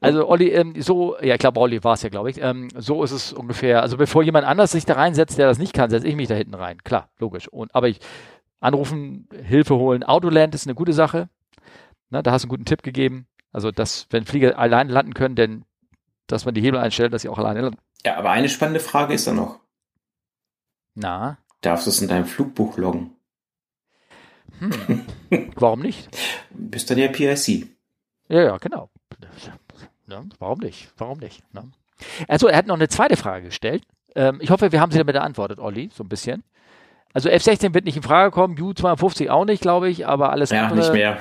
Also 0.00 0.28
Olli, 0.28 0.48
ähm, 0.48 0.74
so, 0.80 1.16
ja, 1.20 1.34
ich 1.34 1.40
glaube, 1.40 1.60
Olli 1.60 1.82
war 1.84 1.94
es 1.94 2.02
ja, 2.02 2.08
glaube 2.08 2.30
ich. 2.30 2.40
Ähm, 2.40 2.68
so 2.76 3.02
ist 3.02 3.12
es 3.12 3.32
ungefähr. 3.32 3.82
Also 3.82 3.96
bevor 3.96 4.22
jemand 4.22 4.46
anders 4.46 4.72
sich 4.72 4.84
da 4.84 4.94
reinsetzt, 4.94 5.38
der 5.38 5.46
das 5.46 5.58
nicht 5.58 5.74
kann, 5.74 5.90
setze 5.90 6.08
ich 6.08 6.16
mich 6.16 6.28
da 6.28 6.34
hinten 6.34 6.54
rein. 6.54 6.78
Klar, 6.84 7.10
logisch. 7.18 7.48
Und, 7.48 7.74
aber 7.74 7.88
ich 7.88 8.00
anrufen, 8.60 9.28
Hilfe 9.44 9.76
holen. 9.76 10.02
Autoland 10.02 10.54
ist 10.54 10.66
eine 10.66 10.74
gute 10.74 10.92
Sache. 10.92 11.28
Na, 12.10 12.22
da 12.22 12.32
hast 12.32 12.42
du 12.42 12.46
einen 12.46 12.50
guten 12.50 12.64
Tipp 12.64 12.82
gegeben. 12.82 13.26
Also, 13.52 13.70
dass, 13.70 14.06
wenn 14.10 14.24
Flieger 14.24 14.58
alleine 14.58 14.92
landen 14.92 15.14
können, 15.14 15.36
denn 15.36 15.64
dass 16.26 16.44
man 16.44 16.54
die 16.54 16.62
Hebel 16.62 16.80
einstellt, 16.80 17.12
dass 17.12 17.22
sie 17.22 17.28
auch 17.28 17.38
alleine 17.38 17.60
landen. 17.60 17.78
Ja, 18.04 18.16
aber 18.16 18.30
eine 18.30 18.48
spannende 18.48 18.80
Frage 18.80 19.14
ist 19.14 19.26
da 19.26 19.32
noch. 19.32 19.60
Na? 20.94 21.38
Darfst 21.60 21.86
du 21.86 21.90
es 21.90 22.00
in 22.02 22.08
deinem 22.08 22.26
Flugbuch 22.26 22.76
loggen? 22.76 23.16
Hm. 24.58 25.06
Warum 25.56 25.80
nicht? 25.80 26.08
Bist 26.50 26.90
dann 26.90 26.98
ja 26.98 27.08
PIC. 27.08 27.68
Ja, 28.28 28.42
ja, 28.42 28.56
genau. 28.58 28.90
Ja, 30.06 30.22
warum 30.38 30.58
nicht? 30.60 30.92
Warum 30.98 31.18
nicht? 31.18 31.42
Ne? 31.54 31.70
Also, 32.28 32.46
er 32.46 32.58
hat 32.58 32.66
noch 32.66 32.74
eine 32.74 32.88
zweite 32.88 33.16
Frage 33.16 33.46
gestellt. 33.46 33.84
Ähm, 34.14 34.38
ich 34.40 34.50
hoffe, 34.50 34.70
wir 34.70 34.80
haben 34.80 34.92
sie 34.92 34.98
damit 34.98 35.14
beantwortet, 35.14 35.58
Olli, 35.58 35.90
so 35.92 36.04
ein 36.04 36.08
bisschen. 36.08 36.44
Also 37.14 37.30
F16 37.30 37.74
wird 37.74 37.84
nicht 37.84 37.96
in 37.96 38.02
Frage 38.02 38.30
kommen, 38.32 38.56
U52 38.58 39.30
auch 39.30 39.44
nicht, 39.44 39.62
glaube 39.62 39.88
ich, 39.88 40.06
aber 40.06 40.30
alles 40.30 40.50
Ja, 40.50 40.64
andere. 40.64 40.80
nicht 40.80 40.92
mehr. 40.92 41.18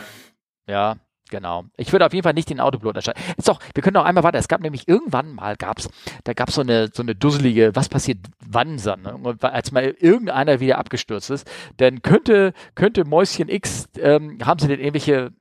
Ja, 0.67 0.98
genau. 1.29 1.65
Ich 1.77 1.91
würde 1.91 2.05
auf 2.05 2.13
jeden 2.13 2.23
Fall 2.23 2.33
nicht 2.33 2.49
den 2.49 2.59
Autopilot 2.59 2.95
erscheinen. 2.95 3.19
Ist 3.38 3.47
doch, 3.47 3.59
wir 3.73 3.83
können 3.83 3.95
noch 3.95 4.05
einmal 4.05 4.23
weiter. 4.23 4.39
Es 4.39 4.47
gab 4.47 4.62
nämlich 4.62 4.88
irgendwann 4.88 5.33
mal 5.33 5.55
gab's, 5.55 5.89
da 6.23 6.33
gab's 6.33 6.55
so 6.55 6.62
eine 6.62 6.89
so 6.93 7.03
eine 7.03 7.15
dusselige, 7.15 7.75
was 7.75 7.89
passiert 7.89 8.19
wann 8.45 8.75
ne? 8.75 9.17
Und 9.21 9.43
als 9.43 9.71
mal 9.71 9.95
irgendeiner 9.99 10.59
wieder 10.59 10.77
abgestürzt 10.77 11.29
ist, 11.29 11.49
dann 11.77 12.01
könnte 12.01 12.53
könnte 12.75 13.05
Mäuschen 13.05 13.49
X 13.49 13.88
ähm, 13.97 14.38
haben 14.43 14.59
sie 14.59 14.67
denn 14.67 14.79
irgendwelche 14.79 15.31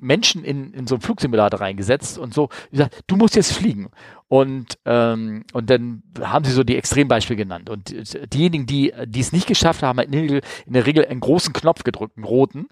Menschen 0.00 0.44
in, 0.44 0.72
in 0.72 0.86
so 0.86 0.96
einen 0.96 1.02
Flugsimulator 1.02 1.60
reingesetzt 1.60 2.18
und 2.18 2.34
so 2.34 2.48
gesagt, 2.70 3.02
du 3.06 3.16
musst 3.16 3.36
jetzt 3.36 3.52
fliegen. 3.52 3.90
Und, 4.28 4.78
ähm, 4.84 5.44
und 5.52 5.70
dann 5.70 6.02
haben 6.20 6.44
sie 6.44 6.52
so 6.52 6.62
die 6.62 6.76
Extrembeispiele 6.76 7.36
genannt. 7.36 7.68
Und 7.68 7.92
diejenigen, 8.32 8.66
die 8.66 8.92
die 9.04 9.20
es 9.20 9.32
nicht 9.32 9.46
geschafft 9.46 9.82
haben, 9.82 9.98
haben 9.98 10.12
in 10.12 10.42
der 10.66 10.86
Regel 10.86 11.04
einen 11.04 11.20
großen 11.20 11.52
Knopf 11.52 11.82
gedrückt, 11.82 12.16
einen 12.16 12.24
roten, 12.24 12.68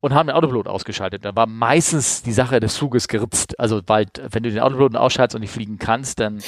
und 0.00 0.14
haben 0.14 0.26
den 0.28 0.36
Autopilot 0.36 0.66
ausgeschaltet. 0.66 1.24
Dann 1.24 1.36
war 1.36 1.46
meistens 1.46 2.22
die 2.22 2.32
Sache 2.32 2.60
des 2.60 2.76
Fluges 2.76 3.08
geritzt. 3.08 3.58
Also 3.60 3.82
bald, 3.82 4.20
wenn 4.30 4.42
du 4.42 4.50
den 4.50 4.60
Autopilot 4.60 4.96
ausschaltest 4.96 5.34
und 5.34 5.42
nicht 5.42 5.52
fliegen 5.52 5.78
kannst, 5.78 6.20
dann 6.20 6.42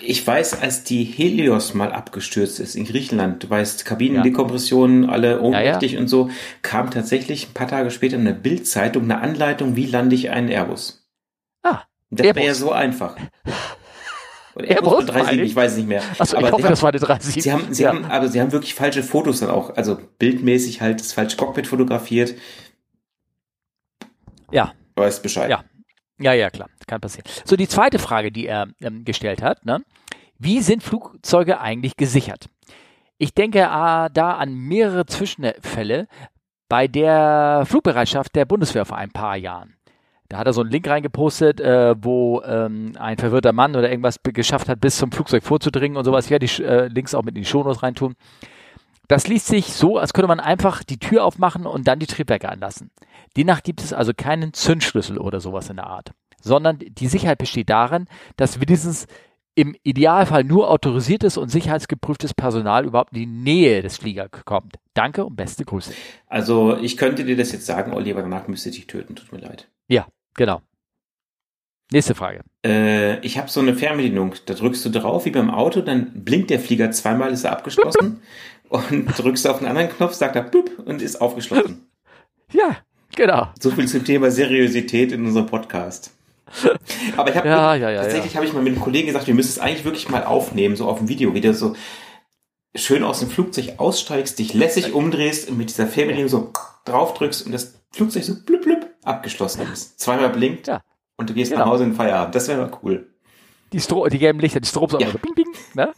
Ich 0.00 0.26
weiß, 0.26 0.60
als 0.60 0.84
die 0.84 1.04
Helios 1.04 1.74
mal 1.74 1.92
abgestürzt 1.92 2.60
ist 2.60 2.74
in 2.74 2.84
Griechenland, 2.84 3.42
du 3.44 3.50
weißt, 3.50 3.84
Kabinendekompressionen, 3.84 5.08
alle 5.08 5.40
ohnmächtig 5.40 5.92
Ja, 5.92 6.00
und 6.00 6.08
so, 6.08 6.30
kam 6.62 6.90
tatsächlich 6.90 7.48
ein 7.48 7.54
paar 7.54 7.68
Tage 7.68 7.90
später 7.90 8.16
in 8.16 8.24
der 8.24 8.32
Bildzeitung 8.32 9.04
eine 9.04 9.20
Anleitung, 9.20 9.76
wie 9.76 9.86
lande 9.86 10.14
ich 10.14 10.30
einen 10.30 10.48
Airbus. 10.48 11.06
Ah, 11.62 11.82
Und 12.10 12.20
das 12.20 12.24
wäre 12.26 12.44
ja 12.44 12.54
so 12.54 12.72
einfach. 12.72 13.16
Oder 14.54 14.68
Airbus, 14.68 14.92
Airbus 14.92 15.06
37, 15.06 15.28
eigentlich? 15.30 15.50
ich 15.50 15.56
weiß 15.56 15.72
es 15.72 15.78
nicht 15.78 15.88
mehr. 15.88 16.02
Achso, 16.18 16.36
ich 16.36 16.42
Aber 16.44 16.52
hoffe, 16.52 16.62
sie 16.64 16.68
das 16.68 16.82
war 16.82 16.90
eine 16.90 16.98
30. 17.00 17.42
Sie 17.42 17.52
haben, 17.52 17.72
sie 17.72 17.84
ja. 17.84 17.88
haben, 17.90 18.04
aber 18.04 18.28
sie 18.28 18.40
haben 18.40 18.52
wirklich 18.52 18.74
falsche 18.74 19.02
Fotos 19.02 19.40
dann 19.40 19.48
auch, 19.50 19.76
also 19.76 19.98
bildmäßig 20.18 20.82
halt 20.82 21.00
das 21.00 21.12
falsche 21.14 21.36
Cockpit 21.38 21.66
fotografiert. 21.66 22.34
Ja, 24.52 24.72
Weißt 24.96 25.22
Bescheid. 25.22 25.50
Ja. 25.50 25.64
Ja, 26.18 26.34
ja, 26.34 26.50
klar, 26.50 26.68
kann 26.86 27.00
passieren. 27.00 27.28
So, 27.44 27.56
die 27.56 27.66
zweite 27.66 27.98
Frage, 27.98 28.30
die 28.30 28.46
er 28.46 28.68
ähm, 28.80 29.04
gestellt 29.04 29.42
hat, 29.42 29.64
ne? 29.64 29.82
wie 30.38 30.60
sind 30.60 30.82
Flugzeuge 30.82 31.60
eigentlich 31.60 31.96
gesichert? 31.96 32.48
Ich 33.18 33.34
denke 33.34 33.68
ah, 33.70 34.08
da 34.08 34.32
an 34.32 34.54
mehrere 34.54 35.06
Zwischenfälle 35.06 36.06
bei 36.68 36.86
der 36.86 37.64
Flugbereitschaft 37.66 38.36
der 38.36 38.44
Bundeswehr 38.44 38.84
vor 38.84 38.98
ein 38.98 39.10
paar 39.10 39.36
Jahren. 39.36 39.74
Da 40.28 40.38
hat 40.38 40.46
er 40.46 40.52
so 40.52 40.60
einen 40.62 40.70
Link 40.70 40.88
reingepostet, 40.88 41.60
äh, 41.60 41.94
wo 41.98 42.40
ähm, 42.42 42.92
ein 42.98 43.18
verwirrter 43.18 43.52
Mann 43.52 43.76
oder 43.76 43.90
irgendwas 43.90 44.16
geschafft 44.22 44.68
hat, 44.68 44.80
bis 44.80 44.96
zum 44.96 45.12
Flugzeug 45.12 45.42
vorzudringen 45.42 45.96
und 45.96 46.04
sowas. 46.04 46.26
Ich 46.26 46.30
werde 46.30 46.46
die 46.46 46.62
äh, 46.62 46.86
Links 46.88 47.14
auch 47.14 47.22
mit 47.22 47.36
in 47.36 47.42
die 47.42 47.48
Shownotes 47.48 47.82
reintun. 47.82 48.14
Das 49.08 49.26
liest 49.26 49.46
sich 49.46 49.72
so, 49.72 49.98
als 49.98 50.12
könnte 50.12 50.28
man 50.28 50.40
einfach 50.40 50.84
die 50.84 50.98
Tür 50.98 51.24
aufmachen 51.24 51.66
und 51.66 51.86
dann 51.88 51.98
die 51.98 52.06
Triebwerke 52.06 52.48
anlassen. 52.48 52.90
Demnach 53.36 53.62
gibt 53.62 53.82
es 53.82 53.92
also 53.92 54.12
keinen 54.16 54.52
Zündschlüssel 54.52 55.18
oder 55.18 55.40
sowas 55.40 55.70
in 55.70 55.76
der 55.76 55.86
Art, 55.86 56.12
sondern 56.40 56.78
die 56.78 57.08
Sicherheit 57.08 57.38
besteht 57.38 57.70
darin, 57.70 58.06
dass 58.36 58.60
wenigstens 58.60 59.06
im 59.54 59.76
Idealfall 59.82 60.44
nur 60.44 60.70
autorisiertes 60.70 61.36
und 61.36 61.50
sicherheitsgeprüftes 61.50 62.32
Personal 62.32 62.86
überhaupt 62.86 63.12
in 63.12 63.18
die 63.20 63.26
Nähe 63.26 63.82
des 63.82 63.98
Fliegers 63.98 64.30
kommt. 64.44 64.76
Danke 64.94 65.24
und 65.24 65.36
beste 65.36 65.64
Grüße. 65.64 65.92
Also 66.26 66.78
ich 66.78 66.96
könnte 66.96 67.24
dir 67.24 67.36
das 67.36 67.52
jetzt 67.52 67.66
sagen, 67.66 67.92
Olli, 67.92 68.12
aber 68.12 68.22
danach 68.22 68.48
müsste 68.48 68.70
ich 68.70 68.76
dich 68.76 68.86
töten, 68.86 69.14
tut 69.14 69.30
mir 69.32 69.40
leid. 69.40 69.68
Ja, 69.88 70.06
genau. 70.34 70.62
Nächste 71.90 72.14
Frage. 72.14 72.40
Äh, 72.64 73.18
ich 73.20 73.36
habe 73.36 73.50
so 73.50 73.60
eine 73.60 73.74
Fernbedienung, 73.74 74.34
da 74.46 74.54
drückst 74.54 74.82
du 74.86 74.88
drauf 74.88 75.26
wie 75.26 75.30
beim 75.30 75.50
Auto, 75.50 75.82
dann 75.82 76.24
blinkt 76.24 76.48
der 76.48 76.58
Flieger 76.58 76.90
zweimal, 76.90 77.30
ist 77.32 77.44
er 77.44 77.52
abgeschlossen 77.52 78.22
und 78.72 79.06
drückst 79.18 79.46
auf 79.46 79.58
einen 79.58 79.68
anderen 79.68 79.90
Knopf, 79.90 80.14
sagt 80.14 80.36
er 80.36 80.42
blub 80.42 80.70
und 80.84 81.02
ist 81.02 81.20
aufgeschlossen. 81.20 81.86
Ja, 82.54 82.76
genau. 83.16 83.48
So 83.58 83.70
viel 83.70 83.88
zum 83.88 84.04
Thema 84.04 84.30
Seriosität 84.30 85.10
in 85.12 85.24
unserem 85.24 85.46
Podcast. 85.46 86.10
Aber 87.16 87.30
ich 87.30 87.36
habe 87.36 87.48
Ja, 87.48 87.74
ja, 87.74 87.88
ja, 87.90 88.02
tatsächlich 88.02 88.36
habe 88.36 88.44
ich 88.44 88.52
mal 88.52 88.62
mit 88.62 88.74
einem 88.74 88.82
Kollegen 88.82 89.06
gesagt, 89.06 89.26
wir 89.26 89.32
müssen 89.34 89.48
es 89.48 89.58
eigentlich 89.58 89.86
wirklich 89.86 90.10
mal 90.10 90.22
aufnehmen, 90.24 90.76
so 90.76 90.86
auf 90.86 90.98
dem 90.98 91.08
Video, 91.08 91.32
wie 91.32 91.40
du 91.40 91.54
so 91.54 91.74
schön 92.76 93.04
aus 93.04 93.20
dem 93.20 93.30
Flugzeug 93.30 93.74
aussteigst, 93.78 94.38
dich 94.38 94.52
lässig 94.52 94.92
umdrehst 94.92 95.48
und 95.48 95.56
mit 95.56 95.70
dieser 95.70 95.86
Fernbedienung 95.86 96.28
so 96.28 96.52
drauf 96.84 97.14
drückst 97.14 97.46
und 97.46 97.52
das 97.52 97.74
Flugzeug 97.90 98.24
so 98.24 98.34
blub 98.44 98.60
blub 98.62 98.86
abgeschlossen 99.02 99.62
ist. 99.72 99.98
Zweimal 99.98 100.28
blinkt 100.28 100.66
Ja. 100.66 100.82
und 101.16 101.30
du 101.30 101.34
gehst 101.34 101.52
Genau. 101.52 101.64
nach 101.64 101.70
Hause 101.72 101.84
in 101.84 101.90
den 101.92 101.96
Feierabend. 101.96 102.34
Das 102.34 102.48
wäre 102.48 102.60
mal 102.60 102.78
cool. 102.82 103.08
Die, 103.72 103.80
Stro 103.80 104.06
die 104.08 104.18
gelben 104.18 104.40
Lichter, 104.40 104.60
die 104.60 104.68
Strobes 104.68 104.96
Ja. 105.00 105.10
so 105.10 105.16
bing, 105.16 105.34
bing, 105.34 105.46
ne? 105.72 105.90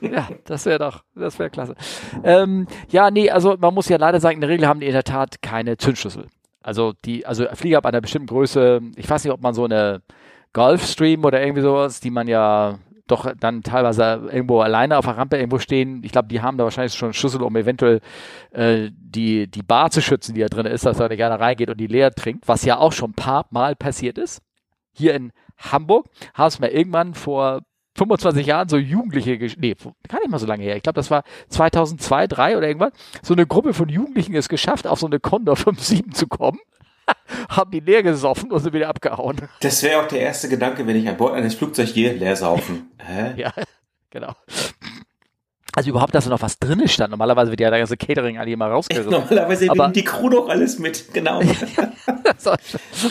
Ja, 0.00 0.28
das 0.44 0.66
wäre 0.66 0.78
doch, 0.78 1.04
das 1.14 1.38
wäre 1.38 1.50
klasse. 1.50 1.74
Ähm, 2.22 2.66
ja, 2.88 3.10
nee, 3.10 3.30
also 3.30 3.56
man 3.58 3.74
muss 3.74 3.88
ja 3.88 3.96
leider 3.96 4.20
sagen, 4.20 4.36
in 4.36 4.40
der 4.40 4.50
Regel 4.50 4.66
haben 4.66 4.80
die 4.80 4.86
in 4.86 4.92
der 4.92 5.04
Tat 5.04 5.42
keine 5.42 5.76
Zündschlüssel. 5.76 6.26
Also 6.62 6.94
die, 7.04 7.26
also 7.26 7.46
Flieger 7.54 7.78
ab 7.78 7.86
einer 7.86 8.00
bestimmten 8.00 8.28
Größe, 8.28 8.80
ich 8.96 9.08
weiß 9.08 9.24
nicht, 9.24 9.32
ob 9.32 9.40
man 9.40 9.54
so 9.54 9.64
eine 9.64 10.02
Gulfstream 10.52 11.24
oder 11.24 11.40
irgendwie 11.40 11.62
sowas, 11.62 12.00
die 12.00 12.10
man 12.10 12.28
ja 12.28 12.78
doch 13.06 13.32
dann 13.38 13.62
teilweise 13.62 14.28
irgendwo 14.32 14.60
alleine 14.60 14.98
auf 14.98 15.04
der 15.04 15.16
Rampe 15.16 15.36
irgendwo 15.36 15.58
stehen. 15.58 16.02
Ich 16.02 16.12
glaube, 16.12 16.28
die 16.28 16.40
haben 16.40 16.58
da 16.58 16.64
wahrscheinlich 16.64 16.94
schon 16.94 17.08
einen 17.08 17.14
Schlüssel, 17.14 17.42
um 17.42 17.54
eventuell 17.54 18.00
äh, 18.50 18.90
die, 18.92 19.48
die 19.48 19.62
Bar 19.62 19.90
zu 19.90 20.02
schützen, 20.02 20.34
die 20.34 20.40
da 20.40 20.48
drin 20.48 20.66
ist, 20.66 20.84
dass 20.84 20.98
da 20.98 21.08
nicht 21.08 21.22
einer 21.22 21.38
reingeht 21.38 21.70
und 21.70 21.78
die 21.78 21.86
leer 21.86 22.10
trinkt, 22.10 22.48
was 22.48 22.64
ja 22.64 22.78
auch 22.78 22.92
schon 22.92 23.10
ein 23.10 23.14
paar 23.14 23.46
Mal 23.50 23.76
passiert 23.76 24.18
ist. 24.18 24.42
Hier 24.92 25.14
in 25.14 25.30
Hamburg 25.58 26.06
haben 26.34 26.48
es 26.48 26.58
mal 26.58 26.70
irgendwann 26.70 27.14
vor 27.14 27.60
25 27.96 28.46
Jahren 28.46 28.68
so 28.68 28.76
Jugendliche, 28.76 29.38
nee, 29.58 29.74
gar 30.08 30.20
nicht 30.20 30.28
mal 30.28 30.38
so 30.38 30.46
lange 30.46 30.62
her. 30.62 30.76
Ich 30.76 30.82
glaube, 30.82 30.96
das 30.96 31.10
war 31.10 31.24
2002, 31.48 32.26
3 32.26 32.56
oder 32.56 32.66
irgendwas. 32.66 32.92
So 33.22 33.34
eine 33.34 33.46
Gruppe 33.46 33.74
von 33.74 33.88
Jugendlichen 33.88 34.34
es 34.34 34.48
geschafft, 34.48 34.86
auf 34.86 35.00
so 35.00 35.06
eine 35.06 35.20
Condor 35.20 35.56
57 35.56 36.12
zu 36.12 36.26
kommen. 36.26 36.58
haben 37.48 37.70
die 37.70 37.80
leer 37.80 38.02
gesoffen 38.02 38.50
und 38.50 38.60
sind 38.60 38.74
wieder 38.74 38.88
abgehauen. 38.88 39.36
Das 39.60 39.82
wäre 39.82 40.02
auch 40.02 40.08
der 40.08 40.20
erste 40.20 40.48
Gedanke, 40.48 40.86
wenn 40.86 40.96
ich 40.96 41.08
an 41.08 41.16
Bord 41.16 41.34
eines 41.34 41.54
Flugzeugs 41.54 41.94
gehe, 41.94 42.12
leer 42.12 42.36
saufen. 42.36 42.90
Hä? 42.98 43.40
Ja, 43.40 43.52
genau. 44.10 44.32
Also 45.74 45.90
überhaupt, 45.90 46.14
dass 46.14 46.24
da 46.24 46.30
noch 46.30 46.40
was 46.40 46.58
drin 46.58 46.88
stand. 46.88 47.10
Normalerweise 47.10 47.50
wird 47.50 47.60
ja 47.60 47.70
der 47.70 47.80
ganze 47.80 47.96
Catering 47.96 48.38
eigentlich 48.38 48.54
immer 48.54 48.66
rausgerissen. 48.70 49.10
Normalerweise 49.10 49.70
aber, 49.70 49.84
nimmt 49.84 49.96
die 49.96 50.04
Crew 50.04 50.30
doch 50.30 50.48
alles 50.48 50.78
mit, 50.78 51.12
genau. 51.12 51.42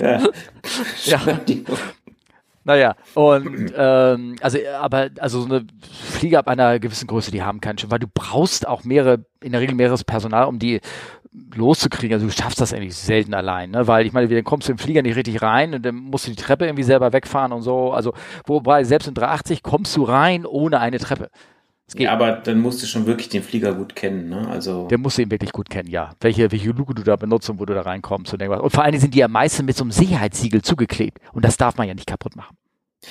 ja. 0.01 0.27
ja. 1.05 1.21
Naja, 2.65 2.95
und 3.13 3.71
ähm, 3.77 4.35
also, 4.41 4.57
aber 4.81 5.09
also 5.19 5.41
so 5.41 5.45
eine 5.45 5.67
Flieger 5.91 6.39
ab 6.39 6.47
einer 6.47 6.79
gewissen 6.79 7.05
Größe, 7.05 7.29
die 7.29 7.43
haben 7.43 7.61
keinen 7.61 7.77
Schiff, 7.77 7.91
weil 7.91 7.99
du 7.99 8.07
brauchst 8.11 8.67
auch 8.67 8.83
mehrere, 8.83 9.23
in 9.43 9.51
der 9.51 9.61
Regel 9.61 9.75
mehreres 9.75 10.03
Personal, 10.03 10.45
um 10.45 10.57
die 10.57 10.81
loszukriegen. 11.53 12.15
Also 12.15 12.25
du 12.25 12.31
schaffst 12.31 12.59
das 12.59 12.73
eigentlich 12.73 12.95
selten 12.95 13.35
allein, 13.35 13.69
ne? 13.69 13.87
Weil 13.87 14.07
ich 14.07 14.13
meine, 14.13 14.27
dann 14.27 14.43
kommst 14.43 14.67
du 14.67 14.71
im 14.71 14.79
Flieger 14.79 15.03
nicht 15.03 15.15
richtig 15.15 15.43
rein 15.43 15.75
und 15.75 15.85
dann 15.85 15.95
musst 15.95 16.25
du 16.25 16.31
die 16.31 16.41
Treppe 16.41 16.65
irgendwie 16.65 16.83
selber 16.83 17.13
wegfahren 17.13 17.51
und 17.51 17.61
so. 17.61 17.91
Also, 17.91 18.13
wobei 18.45 18.83
selbst 18.83 19.07
in 19.07 19.13
380 19.13 19.61
kommst 19.61 19.95
du 19.95 20.03
rein 20.03 20.45
ohne 20.45 20.79
eine 20.79 20.97
Treppe. 20.97 21.29
Ja, 21.93 22.11
aber 22.11 22.31
dann 22.31 22.59
musst 22.59 22.81
du 22.81 22.87
schon 22.87 23.05
wirklich 23.05 23.29
den 23.29 23.43
Flieger 23.43 23.73
gut 23.73 23.95
kennen, 23.95 24.29
ne? 24.29 24.47
Also. 24.49 24.87
Der 24.87 24.97
musst 24.97 25.17
du 25.17 25.21
ihn 25.21 25.29
wirklich 25.29 25.51
gut 25.51 25.69
kennen, 25.69 25.89
ja. 25.89 26.11
Welche, 26.19 26.51
welche 26.51 26.71
Luke 26.71 26.95
du 26.95 27.03
da 27.03 27.15
benutzt 27.15 27.49
und 27.49 27.59
wo 27.59 27.65
du 27.65 27.75
da 27.75 27.81
reinkommst 27.81 28.33
und 28.33 28.41
irgendwas. 28.41 28.63
Und 28.63 28.71
vor 28.71 28.83
allen 28.83 28.93
Dingen 28.93 29.01
sind 29.01 29.13
die 29.13 29.19
ja 29.19 29.27
meistens 29.27 29.65
mit 29.65 29.77
so 29.77 29.83
einem 29.83 29.91
Sicherheitssiegel 29.91 30.63
zugeklebt. 30.63 31.19
Und 31.31 31.45
das 31.45 31.57
darf 31.57 31.77
man 31.77 31.87
ja 31.87 31.93
nicht 31.93 32.07
kaputt 32.07 32.35
machen. 32.35 32.57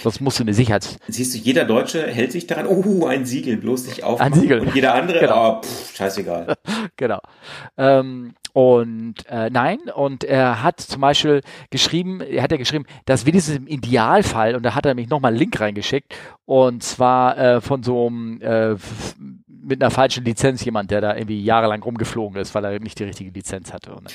Das 0.03 0.21
musst 0.21 0.39
du 0.39 0.45
eine 0.45 0.55
Sicherheits. 0.55 0.99
Siehst 1.09 1.35
du, 1.35 1.39
jeder 1.39 1.65
Deutsche 1.65 2.07
hält 2.07 2.33
sich 2.33 2.47
daran, 2.47 2.67
oh, 2.67 3.07
ein 3.07 3.25
Siegel, 3.25 3.57
bloß 3.57 3.87
nicht 3.87 4.05
auf. 4.05 4.21
Ein 4.21 4.33
Siegel. 4.33 4.61
Und 4.61 4.75
jeder 4.75 4.95
andere, 4.95 5.21
genau. 5.21 5.59
oh, 5.59 5.63
pff, 5.63 5.97
scheißegal. 5.97 6.55
genau. 6.97 7.21
Ähm, 7.77 8.35
und 8.53 9.15
äh, 9.29 9.51
nein, 9.51 9.79
und 9.95 10.23
er 10.23 10.63
hat 10.63 10.81
zum 10.81 11.01
Beispiel 11.01 11.41
geschrieben, 11.71 12.21
er 12.21 12.43
hat 12.43 12.53
ja 12.53 12.57
geschrieben, 12.57 12.87
dass 13.05 13.27
wenigstens 13.27 13.57
im 13.57 13.67
Idealfall, 13.67 14.55
und 14.55 14.63
da 14.63 14.75
hat 14.75 14.87
er 14.87 14.95
mich 14.95 15.09
nochmal 15.09 15.33
einen 15.33 15.39
Link 15.39 15.61
reingeschickt, 15.61 16.15
und 16.45 16.83
zwar 16.83 17.37
äh, 17.37 17.61
von 17.61 17.83
so 17.83 18.07
einem 18.07 18.41
äh, 18.41 18.77
mit 19.49 19.83
einer 19.83 19.91
falschen 19.91 20.25
Lizenz 20.25 20.65
jemand, 20.65 20.91
der 20.91 21.01
da 21.01 21.17
irgendwie 21.17 21.43
jahrelang 21.43 21.83
rumgeflogen 21.83 22.41
ist, 22.41 22.55
weil 22.55 22.65
er 22.65 22.79
nicht 22.79 22.99
die 22.99 23.05
richtige 23.05 23.31
Lizenz 23.31 23.73
hatte. 23.73 23.95
Und 23.95 24.09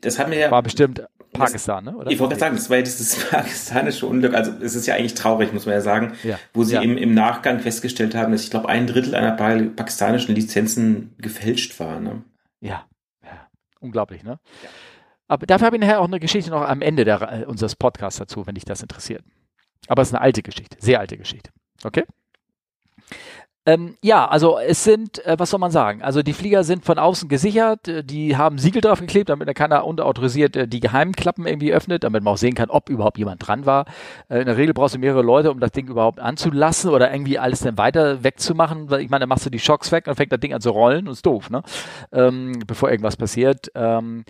das 0.00 0.18
haben 0.18 0.32
wir 0.32 0.38
ja. 0.38 0.50
War 0.50 0.62
bestimmt 0.62 1.02
Pakistan, 1.38 1.84
ne? 1.84 1.96
Oder? 1.96 2.10
Ich 2.10 2.18
wollte 2.18 2.34
gerade 2.36 2.40
sagen, 2.40 2.56
das 2.56 2.70
war 2.70 2.76
ja 2.76 2.82
das, 2.82 2.98
das 2.98 3.30
pakistanische 3.30 4.06
Unglück. 4.06 4.34
Also 4.34 4.52
es 4.60 4.74
ist 4.74 4.86
ja 4.86 4.94
eigentlich 4.94 5.14
traurig, 5.14 5.52
muss 5.52 5.66
man 5.66 5.74
ja 5.74 5.80
sagen, 5.80 6.12
ja. 6.22 6.38
wo 6.52 6.64
sie 6.64 6.74
ja. 6.74 6.82
im, 6.82 6.96
im 6.96 7.14
Nachgang 7.14 7.60
festgestellt 7.60 8.14
haben, 8.14 8.32
dass 8.32 8.42
ich 8.42 8.50
glaube 8.50 8.68
ein 8.68 8.86
Drittel 8.86 9.14
einer 9.14 9.32
pakistanischen 9.32 10.34
Lizenzen 10.34 11.14
gefälscht 11.18 11.78
war. 11.80 12.00
Ne? 12.00 12.22
Ja, 12.60 12.86
unglaublich, 13.86 14.22
ne? 14.22 14.38
Ja. 14.62 14.68
Aber 15.28 15.46
dafür 15.46 15.66
habe 15.66 15.76
ich 15.76 15.80
nachher 15.80 16.00
auch 16.00 16.06
eine 16.06 16.20
Geschichte 16.20 16.50
noch 16.50 16.62
am 16.62 16.82
Ende 16.82 17.04
der, 17.04 17.20
äh, 17.32 17.44
unseres 17.46 17.74
Podcasts 17.74 18.18
dazu, 18.18 18.46
wenn 18.46 18.54
dich 18.54 18.64
das 18.64 18.82
interessiert. 18.82 19.24
Aber 19.88 20.02
es 20.02 20.08
ist 20.08 20.14
eine 20.14 20.22
alte 20.22 20.42
Geschichte, 20.42 20.76
sehr 20.80 21.00
alte 21.00 21.16
Geschichte. 21.16 21.50
Okay? 21.82 22.04
Ähm, 23.66 23.96
ja, 24.00 24.28
also 24.28 24.58
es 24.58 24.84
sind, 24.84 25.24
äh, 25.26 25.34
was 25.38 25.50
soll 25.50 25.58
man 25.58 25.72
sagen? 25.72 26.00
Also 26.00 26.22
die 26.22 26.32
Flieger 26.32 26.62
sind 26.62 26.84
von 26.84 26.98
außen 27.00 27.28
gesichert, 27.28 27.88
äh, 27.88 28.04
die 28.04 28.36
haben 28.36 28.58
Siegel 28.58 28.80
drauf 28.80 29.00
geklebt, 29.00 29.28
damit 29.28 29.52
keiner 29.56 29.84
unautorisiert 29.84 30.54
äh, 30.54 30.68
die 30.68 30.78
Geheimklappen 30.78 31.46
irgendwie 31.46 31.72
öffnet, 31.72 32.04
damit 32.04 32.22
man 32.22 32.34
auch 32.34 32.38
sehen 32.38 32.54
kann, 32.54 32.70
ob 32.70 32.88
überhaupt 32.88 33.18
jemand 33.18 33.44
dran 33.46 33.66
war. 33.66 33.86
Äh, 34.28 34.38
in 34.38 34.46
der 34.46 34.56
Regel 34.56 34.72
brauchst 34.72 34.94
du 34.94 35.00
mehrere 35.00 35.22
Leute, 35.22 35.50
um 35.50 35.58
das 35.58 35.72
Ding 35.72 35.88
überhaupt 35.88 36.20
anzulassen 36.20 36.90
oder 36.90 37.12
irgendwie 37.12 37.40
alles 37.40 37.60
dann 37.60 37.76
weiter 37.76 38.22
wegzumachen, 38.22 38.88
weil 38.88 39.00
ich 39.00 39.10
meine, 39.10 39.20
dann 39.20 39.28
machst 39.28 39.46
du 39.46 39.50
die 39.50 39.58
Schocks 39.58 39.90
weg 39.90 40.06
und 40.06 40.14
fängt 40.14 40.30
das 40.30 40.38
Ding 40.38 40.54
an 40.54 40.60
zu 40.60 40.70
rollen 40.70 41.08
und 41.08 41.14
ist 41.14 41.26
doof, 41.26 41.50
ne? 41.50 41.62
Ähm, 42.12 42.62
bevor 42.68 42.90
irgendwas 42.90 43.16
passiert. 43.16 43.72
Ähm, 43.74 44.24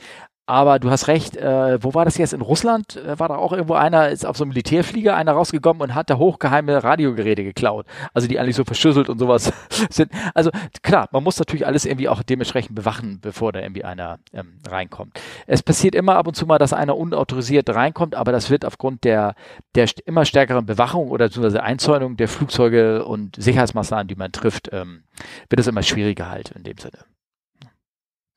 aber 0.46 0.78
du 0.78 0.90
hast 0.90 1.08
recht, 1.08 1.36
äh, 1.36 1.82
wo 1.82 1.92
war 1.94 2.04
das 2.04 2.16
jetzt? 2.18 2.32
In 2.32 2.40
Russland 2.40 2.96
äh, 2.96 3.18
war 3.18 3.28
da 3.28 3.36
auch 3.36 3.52
irgendwo 3.52 3.74
einer, 3.74 4.10
ist 4.10 4.24
auf 4.24 4.36
so 4.36 4.44
einem 4.44 4.50
Militärflieger 4.50 5.16
einer 5.16 5.32
rausgekommen 5.32 5.82
und 5.82 5.94
hat 5.94 6.08
da 6.08 6.18
hochgeheime 6.18 6.84
Radiogeräte 6.84 7.42
geklaut. 7.42 7.84
Also 8.14 8.28
die 8.28 8.38
eigentlich 8.38 8.54
so 8.54 8.64
verschlüsselt 8.64 9.08
und 9.08 9.18
sowas 9.18 9.52
sind. 9.90 10.12
Also 10.34 10.50
klar, 10.82 11.08
man 11.10 11.24
muss 11.24 11.38
natürlich 11.38 11.66
alles 11.66 11.84
irgendwie 11.84 12.08
auch 12.08 12.22
dementsprechend 12.22 12.76
bewachen, 12.76 13.18
bevor 13.20 13.52
da 13.52 13.60
irgendwie 13.60 13.84
einer 13.84 14.20
ähm, 14.32 14.60
reinkommt. 14.68 15.18
Es 15.48 15.64
passiert 15.64 15.96
immer 15.96 16.14
ab 16.14 16.28
und 16.28 16.34
zu 16.34 16.46
mal, 16.46 16.58
dass 16.58 16.72
einer 16.72 16.96
unautorisiert 16.96 17.68
reinkommt, 17.70 18.14
aber 18.14 18.30
das 18.30 18.48
wird 18.48 18.64
aufgrund 18.64 19.02
der, 19.02 19.34
der 19.74 19.88
immer 20.04 20.24
stärkeren 20.24 20.64
Bewachung 20.64 21.10
oder 21.10 21.26
beziehungsweise 21.26 21.64
Einzäunung 21.64 22.16
der 22.16 22.28
Flugzeuge 22.28 23.04
und 23.04 23.34
Sicherheitsmaßnahmen, 23.36 24.06
die 24.06 24.14
man 24.14 24.30
trifft, 24.30 24.70
ähm, 24.72 25.02
wird 25.50 25.58
es 25.58 25.66
immer 25.66 25.82
schwieriger 25.82 26.30
halt 26.30 26.52
in 26.52 26.62
dem 26.62 26.78
Sinne. 26.78 26.98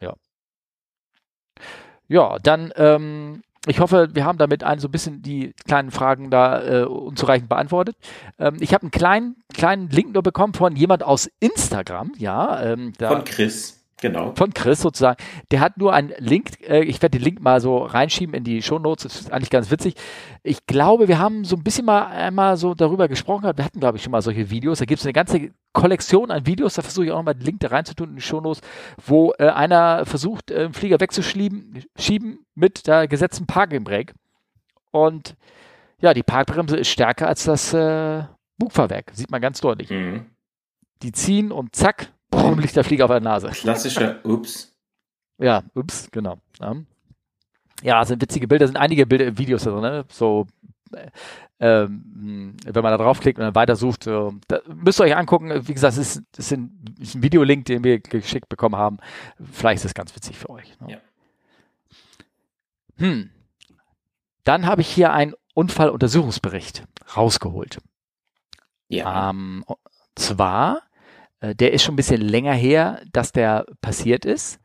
Ja. 0.01 0.15
Ja, 2.09 2.37
dann, 2.39 2.73
ähm, 2.75 3.43
ich 3.67 3.79
hoffe, 3.79 4.09
wir 4.13 4.25
haben 4.25 4.37
damit 4.37 4.63
ein 4.63 4.79
so 4.79 4.87
ein 4.87 4.91
bisschen 4.91 5.21
die 5.21 5.53
kleinen 5.65 5.91
Fragen 5.91 6.29
da 6.31 6.81
äh, 6.81 6.83
unzureichend 6.83 7.47
beantwortet. 7.49 7.95
Ähm, 8.39 8.57
ich 8.59 8.73
habe 8.73 8.83
einen 8.83 8.91
kleinen, 8.91 9.35
kleinen 9.53 9.89
Link 9.89 10.13
nur 10.13 10.23
bekommen 10.23 10.53
von 10.53 10.75
jemand 10.75 11.03
aus 11.03 11.29
Instagram, 11.39 12.11
ja. 12.17 12.61
Ähm, 12.61 12.93
da, 12.97 13.09
von 13.09 13.23
Chris. 13.23 13.78
Genau. 14.01 14.33
Von 14.35 14.53
Chris 14.53 14.81
sozusagen. 14.81 15.21
Der 15.51 15.59
hat 15.59 15.77
nur 15.77 15.93
einen 15.93 16.13
Link, 16.19 16.51
äh, 16.67 16.83
ich 16.83 17.01
werde 17.01 17.17
den 17.17 17.23
Link 17.25 17.41
mal 17.41 17.59
so 17.59 17.79
reinschieben 17.79 18.33
in 18.33 18.43
die 18.43 18.62
Shownotes, 18.62 19.03
das 19.03 19.19
ist 19.21 19.31
eigentlich 19.31 19.49
ganz 19.49 19.71
witzig. 19.71 19.95
Ich 20.43 20.65
glaube, 20.67 21.07
wir 21.07 21.19
haben 21.19 21.43
so 21.43 21.55
ein 21.55 21.63
bisschen 21.63 21.85
mal 21.85 22.07
einmal 22.07 22.55
so 22.57 22.73
darüber 22.73 23.07
gesprochen, 23.07 23.43
wir 23.43 23.65
hatten, 23.65 23.79
glaube 23.79 23.97
ich, 23.97 24.03
schon 24.03 24.12
mal 24.12 24.21
solche 24.21 24.49
Videos. 24.49 24.79
Da 24.79 24.85
gibt 24.85 24.99
es 24.99 25.05
eine 25.05 25.13
ganze 25.13 25.51
Kollektion 25.73 26.31
an 26.31 26.45
Videos, 26.45 26.75
da 26.75 26.81
versuche 26.81 27.05
ich 27.05 27.12
auch 27.12 27.17
nochmal 27.17 27.35
den 27.35 27.45
Link 27.45 27.59
da 27.59 27.67
reinzutun 27.69 28.12
in 28.12 28.15
die 28.15 28.21
Shownotes, 28.21 28.62
wo 29.05 29.33
äh, 29.38 29.49
einer 29.49 30.05
versucht, 30.05 30.49
äh, 30.51 30.65
einen 30.65 30.73
Flieger 30.73 30.99
wegzuschieben 30.99 31.83
schieben 31.97 32.45
mit 32.55 32.88
der 32.88 33.07
gesetzten 33.07 33.47
Parking 33.47 33.83
Brake. 33.83 34.13
Und 34.91 35.35
ja, 36.01 36.13
die 36.13 36.23
Parkbremse 36.23 36.77
ist 36.77 36.88
stärker 36.88 37.27
als 37.27 37.43
das 37.43 37.73
äh, 37.73 38.23
Bugfahrwerk, 38.57 39.12
sieht 39.13 39.29
man 39.29 39.41
ganz 39.41 39.59
deutlich. 39.59 39.89
Mhm. 39.89 40.25
Die 41.01 41.12
ziehen 41.12 41.51
und 41.51 41.75
zack, 41.75 42.12
Warum 42.31 42.59
liegt 42.59 42.75
der 42.75 42.83
Flieger 42.83 43.05
auf 43.05 43.11
der 43.11 43.19
Nase? 43.19 43.49
Klassischer 43.49 44.23
Ups. 44.23 44.75
Ja, 45.37 45.63
Ups, 45.73 46.09
genau. 46.11 46.39
Ja, 46.59 46.75
ja 47.81 48.05
sind 48.05 48.21
witzige 48.21 48.47
Bilder, 48.47 48.67
sind 48.67 48.77
einige 48.77 49.05
Bilder, 49.05 49.37
Videos 49.37 49.63
da 49.63 49.71
drin, 49.71 49.81
ne? 49.81 50.05
so 50.09 50.47
äh, 50.93 51.09
ähm, 51.61 52.55
wenn 52.63 52.83
man 52.83 52.91
da 52.91 52.97
draufklickt 52.97 53.37
und 53.37 53.43
dann 53.43 53.55
weitersucht, 53.55 54.07
äh, 54.07 54.29
da 54.47 54.61
müsst 54.67 54.99
ihr 55.01 55.03
euch 55.03 55.15
angucken. 55.15 55.67
Wie 55.67 55.73
gesagt, 55.73 55.97
es 55.97 56.15
ist, 56.15 56.23
ist, 56.37 56.53
ein, 56.53 56.85
ist 56.99 57.15
ein 57.15 57.23
Videolink, 57.23 57.65
den 57.65 57.83
wir 57.83 57.99
geschickt 57.99 58.47
bekommen 58.47 58.77
haben. 58.77 58.97
Vielleicht 59.51 59.77
ist 59.77 59.85
das 59.85 59.93
ganz 59.93 60.15
witzig 60.15 60.37
für 60.37 60.49
euch. 60.49 60.79
Ne? 60.79 60.93
Ja. 60.93 60.97
Hm. 62.97 63.29
Dann 64.45 64.65
habe 64.65 64.81
ich 64.81 64.87
hier 64.87 65.11
einen 65.11 65.33
Unfalluntersuchungsbericht 65.53 66.85
rausgeholt. 67.15 67.79
Ja. 68.87 69.29
Ähm, 69.29 69.65
zwar 70.15 70.83
der 71.41 71.73
ist 71.73 71.84
schon 71.84 71.93
ein 71.93 71.97
bisschen 71.97 72.21
länger 72.21 72.54
her, 72.54 73.02
dass 73.12 73.32
der 73.32 73.65
passiert 73.82 74.25
ist. 74.25 74.60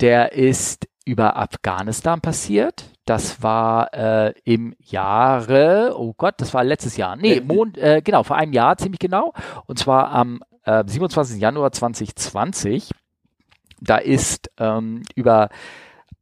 Der 0.00 0.32
ist 0.32 0.88
über 1.04 1.36
Afghanistan 1.36 2.20
passiert. 2.20 2.84
Das 3.04 3.42
war 3.42 3.92
äh, 3.94 4.34
im 4.44 4.74
Jahre, 4.78 5.94
oh 5.96 6.14
Gott, 6.16 6.34
das 6.38 6.54
war 6.54 6.62
letztes 6.62 6.96
Jahr. 6.96 7.16
Nee, 7.16 7.40
Mond, 7.40 7.76
äh, 7.76 8.00
genau, 8.02 8.22
vor 8.22 8.36
einem 8.36 8.52
Jahr 8.52 8.76
ziemlich 8.76 9.00
genau. 9.00 9.32
Und 9.66 9.78
zwar 9.78 10.10
am 10.10 10.40
äh, 10.64 10.84
27. 10.86 11.40
Januar 11.40 11.72
2020. 11.72 12.90
Da 13.80 13.96
ist 13.96 14.50
ähm, 14.58 15.02
über 15.16 15.48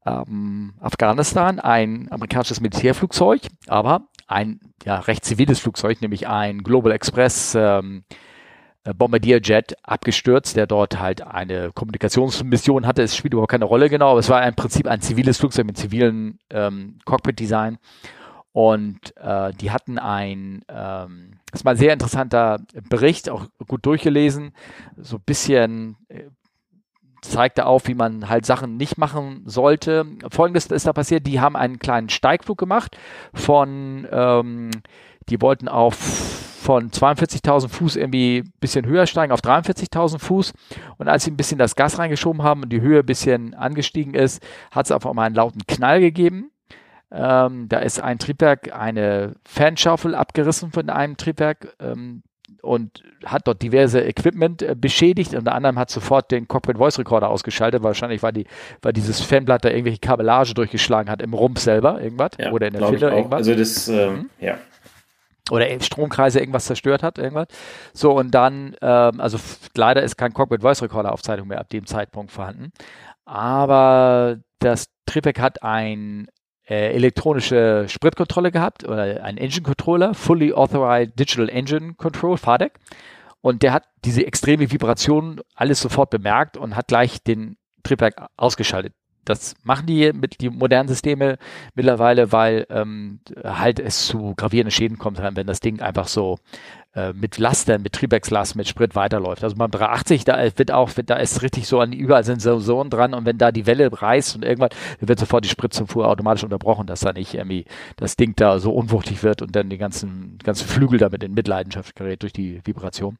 ähm, 0.07 0.73
Afghanistan 0.81 1.61
ein 1.61 2.11
amerikanisches 2.11 2.61
Militärflugzeug, 2.61 3.43
aber 3.67 4.09
ein 4.27 4.61
ja, 4.85 4.99
recht 5.01 5.27
ziviles 5.27 5.61
Flugzeug, 5.61 6.01
nämlich 6.01 6.27
ein 6.27 6.63
Global 6.63 6.93
Express 6.93 7.55
ähm, 7.55 8.05
äh, 8.09 8.15
Bombardierjet 8.85 9.77
abgestürzt, 9.83 10.57
der 10.57 10.67
dort 10.67 10.99
halt 10.99 11.23
eine 11.27 11.71
Kommunikationsmission 11.73 12.87
hatte. 12.87 13.03
Es 13.03 13.17
spielt 13.17 13.35
überhaupt 13.35 13.51
keine 13.51 13.67
Rolle 13.67 13.91
genau, 13.91 14.11
aber 14.11 14.21
es 14.21 14.31
war 14.31 14.47
im 14.47 14.55
Prinzip 14.55 14.87
ein 14.87 15.01
ziviles 15.01 15.39
Flugzeug 15.39 15.67
mit 15.67 15.77
zivilen 15.77 16.39
ähm, 16.51 16.99
Cockpit-Design. 17.05 17.79
Und 18.53 19.17
äh, 19.17 19.53
die 19.53 19.71
hatten 19.71 19.99
ein, 19.99 20.65
ähm, 20.69 21.39
das 21.53 21.65
war 21.65 21.73
ein 21.73 21.79
sehr 21.79 21.93
interessanter 21.93 22.59
Bericht, 22.89 23.31
auch 23.31 23.47
gut 23.69 23.87
durchgelesen, 23.87 24.53
so 24.97 25.17
ein 25.17 25.23
bisschen 25.25 25.97
äh, 26.09 26.25
zeigte 27.23 27.67
auf, 27.67 27.87
wie 27.87 27.95
man 27.95 28.29
halt 28.29 28.47
Sachen 28.47 28.77
nicht 28.77 28.99
machen 28.99 29.43
sollte. 29.45 30.07
Folgendes 30.31 30.67
ist 30.67 30.87
da 30.87 30.93
passiert, 30.93 31.27
die 31.27 31.39
haben 31.39 31.55
einen 31.55 31.79
kleinen 31.79 32.09
Steigflug 32.09 32.59
gemacht 32.59 32.97
von, 33.35 34.09
ähm, 34.11 34.71
die 35.29 35.41
wollten 35.41 35.69
auf 35.69 35.97
von 36.61 36.91
42.000 36.91 37.69
Fuß 37.69 37.97
irgendwie 37.97 38.39
ein 38.41 38.53
bisschen 38.61 38.87
höher 38.87 39.07
steigen 39.07 39.33
auf 39.33 39.41
43.000 39.41 40.19
Fuß. 40.19 40.53
Und 40.99 41.09
als 41.09 41.25
sie 41.25 41.31
ein 41.31 41.37
bisschen 41.37 41.59
das 41.59 41.75
Gas 41.75 41.99
reingeschoben 41.99 42.43
haben 42.43 42.63
und 42.63 42.71
die 42.71 42.83
Höhe 42.83 43.01
ein 43.01 43.07
bisschen 43.07 43.55
angestiegen 43.55 44.15
ist, 44.15 44.43
hat 44.71 44.87
es 44.87 44.93
auf 44.93 45.07
einmal 45.07 45.27
einen 45.27 45.35
lauten 45.35 45.63
Knall 45.67 46.01
gegeben. 46.01 46.51
Ähm, 47.11 47.69
da 47.69 47.79
ist 47.79 48.01
ein 48.01 48.19
Triebwerk, 48.19 48.73
eine 48.73 49.35
Fanschaufel 49.45 50.15
abgerissen 50.15 50.71
von 50.71 50.91
einem 50.91 51.17
Triebwerk 51.17 51.75
ähm, 51.81 52.23
und 52.63 53.03
hat 53.25 53.49
dort 53.49 53.63
diverse 53.63 54.03
Equipment 54.03 54.63
äh, 54.63 54.77
beschädigt. 54.79 55.35
Unter 55.35 55.55
anderem 55.55 55.79
hat 55.79 55.91
sofort 55.91 56.31
den 56.31 56.47
Cockpit 56.47 56.77
Voice 56.77 56.99
Recorder 56.99 57.31
ausgeschaltet. 57.31 57.83
Wahrscheinlich 57.83 58.23
war 58.23 58.33
die, 58.33 58.47
weil 58.83 58.93
dieses 58.93 59.21
Fanblatt 59.21 59.65
da 59.65 59.71
irgendwelche 59.71 59.99
Kabellage 59.99 60.55
durchgeschlagen 60.55 61.11
hat 61.11 61.23
im 61.23 61.35
Rumpf 61.35 61.59
selber, 61.59 62.01
irgendwas 62.01 62.33
ja, 62.39 62.53
oder 62.53 62.69
in 62.69 62.75
der 62.75 62.87
Fille 62.87 63.11
irgendwas. 63.11 63.39
Also 63.39 63.55
das, 63.55 63.89
ähm, 63.89 64.13
mhm. 64.13 64.31
ja. 64.39 64.59
Oder 65.51 65.81
Stromkreise 65.81 66.41
irgendwas 66.41 66.67
zerstört 66.67 67.03
hat, 67.03 67.19
irgendwas. 67.19 67.49
So, 67.93 68.13
und 68.13 68.33
dann, 68.33 68.77
ähm, 68.81 69.21
also 69.21 69.39
leider 69.75 70.03
ist 70.03 70.17
kein 70.17 70.33
Cockpit 70.33 70.63
Voice 70.63 70.83
Recorder 70.83 71.13
Aufzeichnung 71.13 71.49
mehr 71.49 71.61
ab 71.61 71.69
dem 71.69 71.87
Zeitpunkt 71.87 72.33
vorhanden. 72.33 72.73
Aber 73.25 74.39
das 74.59 74.87
Triebwerk 75.07 75.41
hat 75.41 75.63
ein 75.63 76.29
äh, 76.69 76.93
elektronische 76.95 77.87
Spritkontrolle 77.89 78.53
gehabt 78.53 78.85
oder 78.85 79.23
ein 79.25 79.37
Engine 79.37 79.63
Controller, 79.63 80.15
Fully 80.15 80.53
Authorized 80.53 81.19
Digital 81.19 81.49
Engine 81.49 81.95
Control, 81.95 82.37
FADEC. 82.37 82.79
Und 83.41 83.63
der 83.63 83.73
hat 83.73 83.85
diese 84.05 84.27
extreme 84.27 84.71
Vibration 84.71 85.41
alles 85.55 85.81
sofort 85.81 86.11
bemerkt 86.11 86.57
und 86.57 86.77
hat 86.77 86.89
gleich 86.89 87.23
den 87.23 87.57
Triebwerk 87.83 88.27
ausgeschaltet 88.37 88.93
das 89.25 89.55
machen 89.63 89.87
die 89.87 90.13
mit 90.13 90.41
die 90.41 90.51
modernen 90.51 90.89
Systeme 90.89 91.39
mittlerweile, 91.75 92.33
weil 92.33 92.67
ähm, 92.71 93.21
halt 93.45 93.79
es 93.79 94.07
zu 94.07 94.35
gravierenden 94.37 94.71
Schäden 94.71 94.99
kommt, 94.99 95.21
wenn 95.21 95.47
das 95.47 95.61
Ding 95.61 95.81
einfach 95.81 96.09
so 96.09 96.39
äh, 96.95 97.13
mit 97.13 97.39
Lastern, 97.39 97.83
mit 97.83 97.93
Triebwerkslast, 97.93 98.57
mit 98.57 98.67
Sprit 98.67 98.97
weiterläuft. 98.97 99.45
Also 99.45 99.55
beim 99.55 99.71
380, 99.71 100.25
da 100.25 100.43
wird 100.57 100.73
auch, 100.73 100.91
da 101.07 101.17
ist 101.17 101.43
richtig 101.43 101.69
so 101.69 101.79
an 101.79 101.93
überall 101.93 102.25
Sensoren 102.25 102.91
dran 102.91 103.15
und 103.15 103.25
wenn 103.27 103.39
da 103.39 103.53
die 103.53 103.67
Welle 103.67 103.91
reißt 103.93 104.35
und 104.35 104.45
irgendwann, 104.45 104.71
wird 104.99 105.21
sofort 105.21 105.45
die 105.45 105.49
Spritzufuhr 105.49 106.09
automatisch 106.09 106.43
unterbrochen, 106.43 106.89
dass 106.89 107.01
da 107.01 107.13
nicht 107.13 107.35
irgendwie 107.35 107.65
das 107.97 108.17
Ding 108.17 108.35
da 108.35 108.59
so 108.59 108.73
unwuchtig 108.73 109.23
wird 109.23 109.41
und 109.41 109.55
dann 109.55 109.71
die 109.71 109.79
ganzen, 109.79 110.39
ganzen 110.43 110.67
Flügel 110.67 110.99
damit 110.99 111.23
in 111.23 111.33
Mitleidenschaft 111.33 111.95
gerät 111.95 112.23
durch 112.23 112.33
die 112.33 112.61
Vibration. 112.65 113.19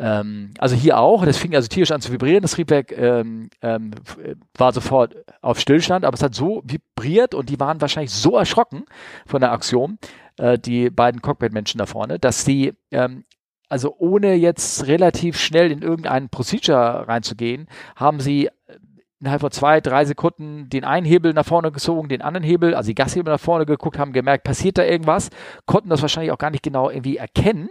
Ähm, 0.00 0.54
also 0.58 0.74
hier 0.74 0.98
auch, 0.98 1.26
das 1.26 1.36
fing 1.36 1.54
also 1.54 1.68
tierisch 1.68 1.90
an 1.90 2.00
zu 2.00 2.10
vibrieren. 2.10 2.40
Das 2.40 2.52
Triebwerk 2.52 2.90
ähm, 2.90 3.50
ähm, 3.60 3.90
war 4.56 4.72
sofort 4.72 5.14
auf 5.42 5.60
Stillstand, 5.60 6.06
aber 6.06 6.14
es 6.14 6.22
hat 6.22 6.34
so 6.34 6.62
vibriert 6.64 7.34
und 7.34 7.50
die 7.50 7.60
waren 7.60 7.82
wahrscheinlich 7.82 8.10
so 8.10 8.36
erschrocken 8.38 8.84
von 9.26 9.42
der 9.42 9.52
Aktion, 9.52 9.98
äh, 10.38 10.58
die 10.58 10.88
beiden 10.88 11.20
Cockpit-Menschen 11.20 11.78
da 11.78 11.84
vorne, 11.84 12.18
dass 12.18 12.46
sie 12.46 12.72
ähm, 12.90 13.24
also 13.68 13.94
ohne 13.98 14.34
jetzt 14.34 14.86
relativ 14.86 15.38
schnell 15.38 15.70
in 15.70 15.82
irgendeinen 15.82 16.30
Procedure 16.30 17.06
reinzugehen, 17.06 17.68
haben 17.94 18.20
sie 18.20 18.48
innerhalb 19.20 19.42
von 19.42 19.50
zwei, 19.50 19.82
drei 19.82 20.06
Sekunden 20.06 20.70
den 20.70 20.84
einen 20.84 21.04
Hebel 21.04 21.34
nach 21.34 21.44
vorne 21.44 21.70
gezogen, 21.70 22.08
den 22.08 22.22
anderen 22.22 22.42
Hebel, 22.42 22.74
also 22.74 22.88
die 22.88 22.94
Gashebel 22.94 23.30
nach 23.30 23.38
vorne 23.38 23.66
geguckt, 23.66 23.98
haben 23.98 24.14
gemerkt, 24.14 24.44
passiert 24.44 24.78
da 24.78 24.82
irgendwas, 24.82 25.28
konnten 25.66 25.90
das 25.90 26.00
wahrscheinlich 26.00 26.32
auch 26.32 26.38
gar 26.38 26.50
nicht 26.50 26.62
genau 26.62 26.88
irgendwie 26.88 27.18
erkennen 27.18 27.68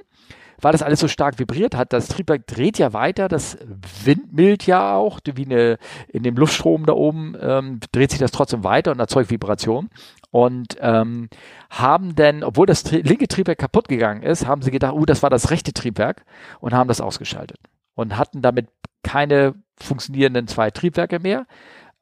weil 0.62 0.72
das 0.72 0.84
alles 0.84 1.00
so 1.00 1.08
stark 1.08 1.40
vibriert 1.40 1.76
hat. 1.76 1.94
Das 1.94 2.08
Triebwerk 2.08 2.48
dreht 2.48 2.78
ja 2.78 2.94
weiter, 2.94 3.28
das 3.28 3.58
windmild 4.04 4.66
ja 4.66 4.96
auch, 4.96 5.20
wie 5.26 5.46
eine, 5.46 5.78
in 6.08 6.24
dem 6.24 6.36
Luftstrom 6.36 6.86
da 6.86 6.94
oben 6.94 7.36
ähm, 7.40 7.80
dreht 7.92 8.12
sich 8.12 8.20
das 8.20 8.32
trotzdem 8.32 8.64
weiter 8.64 8.92
und 8.92 9.00
erzeugt 9.00 9.30
Vibration. 9.30 9.90
Und 10.32 10.78
ähm, 10.80 11.30
haben 11.70 12.16
denn, 12.16 12.44
obwohl 12.44 12.68
das 12.68 12.84
tri 12.84 13.02
linke 13.02 13.28
Triebwerk 13.28 13.58
kaputt 13.58 13.88
gegangen 13.88 14.22
ist, 14.22 14.46
haben 14.46 14.62
sie 14.62 14.72
gedacht, 14.72 14.94
uh, 14.94 15.06
das 15.06 15.24
war 15.24 15.30
das 15.30 15.50
rechte 15.50 15.74
Triebwerk 15.74 16.24
und 16.60 16.74
haben 16.74 16.88
das 16.88 17.02
ausgeschaltet. 17.02 17.58
Und 17.96 18.18
hatten 18.18 18.42
damit 18.42 18.68
keine 19.04 19.56
funktionierenden 19.78 20.48
zwei 20.48 20.70
Triebwerke 20.70 21.20
mehr. 21.20 21.48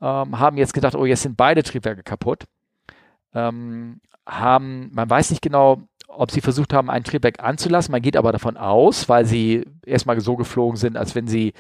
Ähm, 0.02 0.40
haben 0.40 0.58
jetzt 0.58 0.74
gedacht, 0.74 0.96
oh, 0.96 1.06
jetzt 1.06 1.22
sind 1.22 1.38
beide 1.38 1.64
Triebwerke 1.64 2.04
kaputt. 2.04 2.44
Ähm, 3.34 4.02
haben, 4.28 4.90
man 4.94 5.10
weiß 5.10 5.30
nicht 5.32 5.42
genau, 5.42 5.88
ob 6.08 6.32
sie 6.32 6.42
versucht 6.42 6.74
haben, 6.74 6.90
ein 6.90 7.04
Triebwerk 7.04 7.44
anzulassen. 7.44 7.92
Man 7.92 8.02
geht 8.02 8.18
aber 8.18 8.32
davon 8.32 8.58
aus, 8.58 9.08
weil 9.10 9.26
sie 9.26 9.66
erstmal 9.86 10.20
so 10.20 10.36
geflogen 10.36 10.78
sind, 10.78 10.98
als 10.98 11.16
wenn 11.16 11.28
sie 11.28 11.54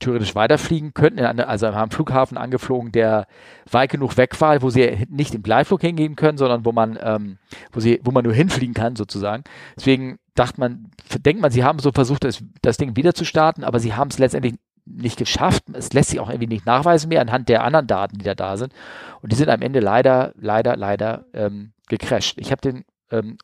theoretisch 0.00 0.34
weiterfliegen 0.34 0.94
könnten, 0.94 1.20
also 1.40 1.74
haben 1.74 1.90
Flughafen 1.90 2.38
angeflogen, 2.38 2.92
der 2.92 3.26
weit 3.70 3.90
genug 3.90 4.16
weg 4.16 4.40
war, 4.40 4.62
wo 4.62 4.70
sie 4.70 5.06
nicht 5.08 5.34
im 5.34 5.42
Bleiflug 5.42 5.80
hingehen 5.80 6.14
können, 6.14 6.38
sondern 6.38 6.64
wo 6.64 6.72
man, 6.72 6.98
ähm, 7.02 7.38
wo 7.72 7.80
sie, 7.80 8.00
wo 8.04 8.12
man 8.12 8.24
nur 8.24 8.32
hinfliegen 8.32 8.74
kann, 8.74 8.94
sozusagen. 8.94 9.42
Deswegen 9.76 10.18
dachte 10.34 10.60
man, 10.60 10.90
denkt 11.18 11.42
man, 11.42 11.50
sie 11.50 11.64
haben 11.64 11.80
so 11.80 11.90
versucht, 11.90 12.22
das, 12.22 12.44
das 12.62 12.76
Ding 12.76 12.96
wieder 12.96 13.12
zu 13.12 13.24
starten, 13.24 13.64
aber 13.64 13.80
sie 13.80 13.94
haben 13.94 14.08
es 14.08 14.18
letztendlich 14.18 14.54
nicht 14.86 15.18
geschafft. 15.18 15.64
Es 15.72 15.92
lässt 15.92 16.10
sich 16.10 16.20
auch 16.20 16.28
irgendwie 16.28 16.46
nicht 16.46 16.64
nachweisen 16.64 17.08
mehr 17.08 17.20
anhand 17.20 17.48
der 17.48 17.64
anderen 17.64 17.88
Daten, 17.88 18.18
die 18.18 18.24
da 18.24 18.34
da 18.34 18.56
sind. 18.56 18.72
Und 19.20 19.32
die 19.32 19.36
sind 19.36 19.48
am 19.48 19.62
Ende 19.62 19.80
leider, 19.80 20.32
leider, 20.36 20.76
leider 20.76 21.26
ähm, 21.34 21.72
gecrashed. 21.88 22.38
Ich 22.38 22.52
habe 22.52 22.60
den 22.60 22.84
ähm, 23.10 23.38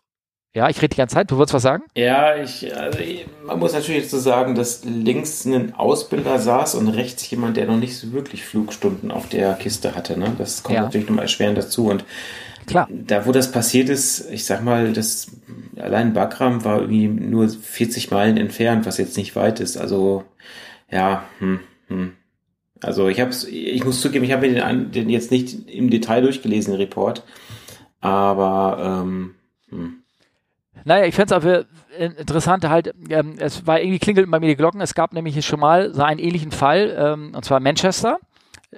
ja, 0.54 0.68
ich 0.68 0.78
rede 0.78 0.90
die 0.90 0.96
ganze 0.96 1.16
Zeit. 1.16 1.30
Du 1.30 1.36
wolltest 1.36 1.54
was 1.54 1.62
sagen? 1.62 1.82
Ja, 1.96 2.36
ich, 2.36 2.74
also 2.76 2.98
man 3.44 3.58
muss 3.58 3.72
natürlich 3.72 4.08
so 4.08 4.18
sagen, 4.18 4.54
dass 4.54 4.84
links 4.84 5.44
ein 5.44 5.74
Ausbilder 5.74 6.38
saß 6.38 6.76
und 6.76 6.88
rechts 6.88 7.28
jemand, 7.28 7.56
der 7.56 7.66
noch 7.66 7.76
nicht 7.76 7.96
so 7.96 8.12
wirklich 8.12 8.44
Flugstunden 8.44 9.10
auf 9.10 9.28
der 9.28 9.54
Kiste 9.54 9.96
hatte. 9.96 10.16
Ne? 10.16 10.32
Das 10.38 10.62
kommt 10.62 10.76
ja. 10.76 10.82
natürlich 10.82 11.08
nochmal 11.08 11.24
erschwerend 11.24 11.58
dazu. 11.58 11.88
Und 11.88 12.04
Klar. 12.66 12.88
da, 12.88 13.26
wo 13.26 13.32
das 13.32 13.50
passiert 13.50 13.88
ist, 13.88 14.30
ich 14.30 14.44
sag 14.44 14.62
mal, 14.62 14.92
das 14.92 15.32
allein 15.76 16.12
Bagram 16.12 16.64
war 16.64 16.80
irgendwie 16.82 17.08
nur 17.08 17.48
40 17.48 18.12
Meilen 18.12 18.36
entfernt, 18.36 18.86
was 18.86 18.98
jetzt 18.98 19.16
nicht 19.16 19.34
weit 19.34 19.58
ist. 19.58 19.76
Also, 19.76 20.24
ja, 20.88 21.24
hm, 21.40 21.60
hm. 21.88 22.12
Also 22.80 23.08
ich 23.08 23.20
hab's, 23.20 23.44
ich 23.44 23.84
muss 23.84 24.00
zugeben, 24.00 24.24
ich 24.24 24.32
habe 24.32 24.48
mir 24.48 24.54
den, 24.54 24.92
den, 24.92 25.10
jetzt 25.10 25.30
nicht 25.30 25.68
im 25.68 25.90
Detail 25.90 26.22
durchgelesen, 26.22 26.74
den 26.74 26.80
Report. 26.80 27.24
Aber 28.00 29.02
ähm, 29.02 29.34
hm. 29.70 30.03
Naja, 30.84 31.06
ich 31.06 31.14
fände 31.14 31.34
es 31.34 31.44
aber 31.44 31.64
interessant 31.98 32.68
halt, 32.68 32.94
ähm, 33.08 33.36
es 33.38 33.66
war 33.66 33.80
irgendwie 33.80 33.98
klingelt 33.98 34.30
bei 34.30 34.40
mir 34.40 34.48
die 34.48 34.56
Glocken, 34.56 34.80
es 34.80 34.94
gab 34.94 35.12
nämlich 35.12 35.44
schon 35.44 35.60
mal 35.60 35.94
so 35.94 36.02
einen 36.02 36.20
ähnlichen 36.20 36.50
Fall, 36.50 36.94
ähm, 36.98 37.32
und 37.34 37.44
zwar 37.44 37.60
Manchester. 37.60 38.18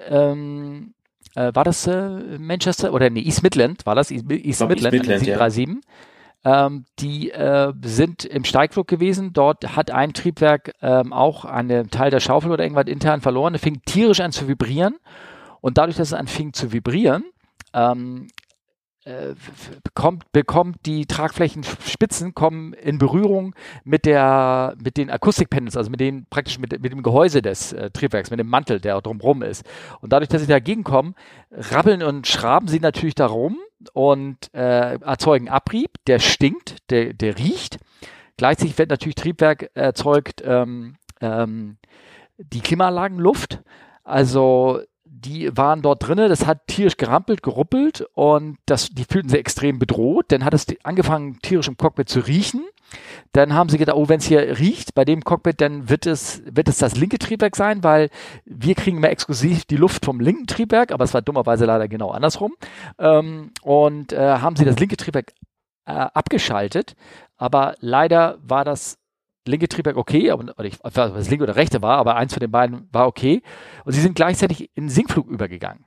Ähm, 0.09 0.95
äh, 1.35 1.55
war 1.55 1.65
das 1.65 1.87
äh, 1.87 2.39
Manchester 2.39 2.93
oder 2.93 3.11
nee, 3.11 3.23
East 3.23 3.43
Midland 3.43 3.85
war 3.87 3.95
das, 3.95 4.11
East, 4.11 4.31
East 4.31 4.61
Midland, 4.67 4.95
East 4.95 5.09
Midland 5.09 5.21
737. 5.21 5.69
Ja. 5.69 6.67
Ähm, 6.67 6.85
die 7.01 7.31
äh, 7.33 7.73
sind 7.83 8.25
im 8.25 8.45
Steigflug 8.45 8.87
gewesen. 8.87 9.33
Dort 9.33 9.77
hat 9.77 9.91
ein 9.91 10.13
Triebwerk 10.13 10.75
ähm, 10.81 11.13
auch 11.13 11.45
einen 11.45 11.91
Teil 11.91 12.11
der 12.11 12.21
Schaufel 12.21 12.53
oder 12.53 12.63
irgendwas 12.63 12.87
intern 12.87 13.21
verloren. 13.21 13.55
Es 13.55 13.63
fing 13.63 13.83
tierisch 13.85 14.21
an 14.21 14.31
zu 14.33 14.47
vibrieren. 14.47 14.97
Und 15.61 15.77
dadurch, 15.77 15.97
dass 15.97 16.09
es 16.09 16.15
anfing 16.15 16.53
zu 16.53 16.73
vibrieren, 16.73 17.25
ähm, 17.75 18.29
äh, 18.29 18.45
bekommt, 19.85 20.31
bekommt 20.33 20.85
die 20.85 21.07
Tragflächenspitzen 21.07 22.35
kommen 22.35 22.73
in 22.73 22.99
Berührung 22.99 23.55
mit 23.85 24.05
der 24.05 24.75
mit 24.83 24.97
den 24.97 25.11
Akustikpanels, 25.11 25.77
also 25.77 25.91
mit 25.91 26.01
den 26.01 26.27
praktisch 26.29 26.59
mit, 26.59 26.81
mit 26.83 26.91
dem 26.91 27.03
Gehäuse 27.03 27.41
des 27.41 27.73
äh, 27.73 27.91
Triebwerks, 27.91 28.31
mit 28.31 28.41
dem 28.41 28.49
Mantel, 28.49 28.81
der 28.81 29.01
drumherum 29.01 29.43
ist. 29.43 29.65
Und 30.01 30.13
dadurch, 30.13 30.29
dass 30.29 30.43
sie 30.43 30.49
dagegen 30.49 30.83
kommen, 30.83 31.15
rabbeln 31.53 32.03
und 32.03 32.27
schraben 32.27 32.67
sie 32.67 32.81
natürlich 32.81 33.15
darum 33.15 33.59
und 33.93 34.53
äh, 34.55 34.99
erzeugen 34.99 35.49
Abrieb, 35.49 35.91
der 36.09 36.19
stinkt, 36.19 36.91
der, 36.91 37.13
der 37.13 37.39
riecht. 37.39 37.79
Gleichzeitig 38.37 38.77
wird 38.77 38.91
natürlich 38.91 39.15
Triebwerk 39.15 39.71
erzeugt 39.75 40.43
ähm, 40.45 40.97
ähm, 41.21 41.77
die 42.39 42.61
Klimaanlagenluft. 42.61 43.63
Also 44.03 44.81
die 45.25 45.57
waren 45.57 45.83
dort 45.83 46.07
drinnen, 46.07 46.29
das 46.29 46.47
hat 46.47 46.67
tierisch 46.67 46.97
gerampelt, 46.97 47.43
geruppelt 47.43 48.07
und 48.14 48.59
das, 48.67 48.91
die 48.91 49.05
fühlten 49.05 49.29
sich 49.29 49.41
extrem 49.41 49.79
bedroht. 49.79 50.27
Dann 50.29 50.45
hat 50.45 50.55
es 50.55 50.67
angefangen, 50.83 51.39
tierisch 51.41 51.69
im 51.69 51.77
Cockpit 51.77 52.09
zu 52.09 52.21
riechen. 52.21 52.64
Dann 53.33 53.55
haben 53.55 53.69
sie 53.69 53.79
gedacht, 53.79 53.97
oh, 53.97 54.09
wenn 54.09 54.19
es 54.19 54.27
hier 54.27 54.59
riecht 54.59 54.95
bei 54.95 55.05
dem 55.05 55.25
Cockpit, 55.25 55.61
dann 55.61 55.89
wird 55.89 56.07
es, 56.07 56.43
wird 56.45 56.69
es 56.69 56.79
das 56.79 56.97
linke 56.97 57.19
Triebwerk 57.19 57.57
sein, 57.57 57.83
weil 57.83 58.11
wir 58.45 58.75
kriegen 58.75 59.01
mehr 59.01 59.11
exklusiv 59.11 59.64
die 59.64 59.77
Luft 59.77 60.05
vom 60.05 60.21
linken 60.21 60.47
Triebwerk, 60.47 60.93
aber 60.93 61.05
es 61.05 61.14
war 61.14 61.23
dummerweise 61.23 61.64
leider 61.64 61.89
genau 61.89 62.11
andersrum. 62.11 62.55
Ähm, 62.99 63.53
und 63.62 64.12
äh, 64.12 64.39
haben 64.39 64.57
sie 64.57 64.64
das 64.64 64.79
linke 64.79 64.97
Triebwerk 64.97 65.33
äh, 65.87 65.93
abgeschaltet, 65.93 66.95
aber 67.37 67.75
leider 67.81 68.39
war 68.43 68.64
das 68.64 68.99
linke 69.47 69.68
Triebwerk 69.68 69.97
okay, 69.97 70.30
aber, 70.30 70.64
ich, 70.64 70.78
weiß, 70.82 71.12
das 71.12 71.30
linke 71.30 71.44
oder 71.44 71.57
rechte 71.57 71.82
war, 71.82 71.99
aber 71.99 72.16
eins 72.16 72.32
von 72.32 72.40
den 72.40 72.51
beiden 72.51 72.88
war 72.92 73.07
okay. 73.07 73.42
Und 73.84 73.92
sie 73.92 74.01
sind 74.01 74.14
gleichzeitig 74.14 74.70
in 74.74 74.88
Sinkflug 74.88 75.28
übergegangen 75.28 75.84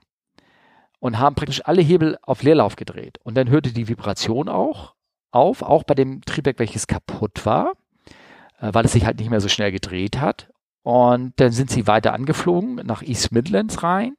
und 1.00 1.18
haben 1.18 1.34
praktisch 1.34 1.62
alle 1.64 1.82
Hebel 1.82 2.18
auf 2.22 2.42
Leerlauf 2.42 2.76
gedreht. 2.76 3.18
Und 3.24 3.36
dann 3.36 3.48
hörte 3.48 3.72
die 3.72 3.88
Vibration 3.88 4.48
auch 4.48 4.94
auf, 5.32 5.62
auch 5.62 5.84
bei 5.84 5.94
dem 5.94 6.22
Triebwerk, 6.22 6.58
welches 6.58 6.86
kaputt 6.86 7.44
war, 7.44 7.72
äh, 8.60 8.70
weil 8.72 8.84
es 8.84 8.92
sich 8.92 9.06
halt 9.06 9.18
nicht 9.18 9.30
mehr 9.30 9.40
so 9.40 9.48
schnell 9.48 9.72
gedreht 9.72 10.20
hat. 10.20 10.50
Und 10.82 11.32
dann 11.36 11.52
sind 11.52 11.70
sie 11.70 11.86
weiter 11.86 12.12
angeflogen 12.12 12.76
nach 12.84 13.02
East 13.02 13.32
Midlands 13.32 13.82
rein. 13.82 14.14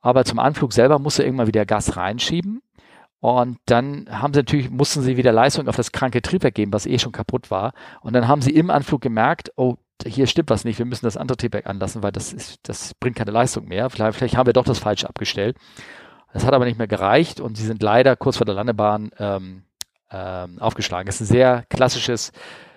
Aber 0.00 0.24
zum 0.24 0.38
Anflug 0.38 0.72
selber 0.72 0.98
musste 0.98 1.22
irgendwann 1.22 1.46
wieder 1.46 1.66
Gas 1.66 1.96
reinschieben. 1.96 2.62
Und 3.20 3.58
dann 3.66 4.06
haben 4.10 4.32
sie 4.32 4.40
natürlich, 4.40 4.70
mussten 4.70 5.02
sie 5.02 5.16
wieder 5.16 5.32
Leistung 5.32 5.68
auf 5.68 5.76
das 5.76 5.92
kranke 5.92 6.22
Triebwerk 6.22 6.54
geben, 6.54 6.72
was 6.72 6.86
eh 6.86 6.98
schon 6.98 7.12
kaputt 7.12 7.50
war. 7.50 7.72
Und 8.00 8.14
dann 8.14 8.26
haben 8.26 8.40
sie 8.40 8.50
im 8.50 8.70
Anflug 8.70 9.02
gemerkt, 9.02 9.52
oh, 9.56 9.76
hier 10.06 10.26
stimmt 10.26 10.48
was 10.48 10.64
nicht, 10.64 10.78
wir 10.78 10.86
müssen 10.86 11.04
das 11.04 11.18
andere 11.18 11.36
Triebwerk 11.36 11.66
anlassen, 11.66 12.02
weil 12.02 12.12
das 12.12 12.32
ist, 12.32 12.58
das 12.62 12.94
bringt 12.94 13.16
keine 13.16 13.30
Leistung 13.30 13.66
mehr. 13.68 13.90
Vielleicht, 13.90 14.16
vielleicht 14.16 14.36
haben 14.36 14.46
wir 14.46 14.54
doch 14.54 14.64
das 14.64 14.78
Falsche 14.78 15.08
abgestellt. 15.08 15.56
Das 16.32 16.46
hat 16.46 16.54
aber 16.54 16.64
nicht 16.64 16.78
mehr 16.78 16.86
gereicht 16.86 17.40
und 17.40 17.56
sie 17.56 17.66
sind 17.66 17.82
leider 17.82 18.16
kurz 18.16 18.38
vor 18.38 18.46
der 18.46 18.54
Landebahn 18.54 19.10
ähm, 19.18 19.64
ähm, 20.10 20.58
aufgeschlagen. 20.58 21.06
Das 21.06 21.16
ist 21.16 21.28
ein 21.28 21.32
sehr 21.32 21.64
klassisches, 21.68 22.32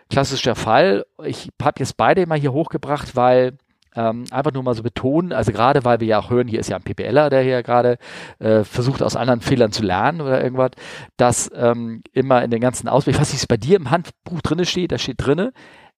klassischer 0.09 0.55
Fall. 0.55 1.05
Ich 1.23 1.49
habe 1.61 1.79
jetzt 1.79 1.95
beide 1.95 2.25
mal 2.25 2.39
hier 2.39 2.51
hochgebracht, 2.51 3.15
weil 3.15 3.57
ähm, 3.95 4.25
einfach 4.31 4.51
nur 4.51 4.63
mal 4.63 4.75
so 4.75 4.83
betonen, 4.83 5.33
also 5.33 5.51
gerade 5.51 5.85
weil 5.85 5.99
wir 5.99 6.07
ja 6.07 6.19
auch 6.19 6.29
hören, 6.29 6.47
hier 6.47 6.59
ist 6.59 6.69
ja 6.69 6.77
ein 6.77 6.83
PPLer, 6.83 7.29
der 7.29 7.41
hier 7.41 7.63
gerade 7.63 7.97
äh, 8.39 8.63
versucht 8.63 9.01
aus 9.01 9.15
anderen 9.15 9.41
Fehlern 9.41 9.71
zu 9.71 9.83
lernen 9.83 10.21
oder 10.21 10.43
irgendwas, 10.43 10.71
dass 11.17 11.51
ähm, 11.55 12.01
immer 12.11 12.43
in 12.43 12.51
den 12.51 12.61
ganzen 12.61 12.87
Ausbildungen, 12.87 13.21
was 13.21 13.33
nicht 13.33 13.47
bei 13.47 13.57
dir 13.57 13.77
im 13.77 13.91
Handbuch 13.91 14.41
drinne 14.41 14.65
steht, 14.65 14.91
da 14.91 14.97
steht 14.97 15.17
drinne, 15.17 15.53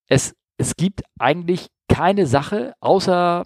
es, 0.07 0.35
es 0.57 0.75
gibt 0.75 1.03
eigentlich 1.19 1.67
keine 1.87 2.25
Sache 2.27 2.73
außer 2.79 3.45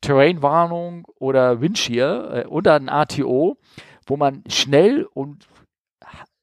Terrainwarnung 0.00 1.06
oder 1.18 1.60
Windshear 1.60 2.44
äh, 2.44 2.46
oder 2.46 2.74
ein 2.74 2.88
ATO, 2.88 3.58
wo 4.06 4.16
man 4.16 4.42
schnell 4.48 5.06
und 5.12 5.46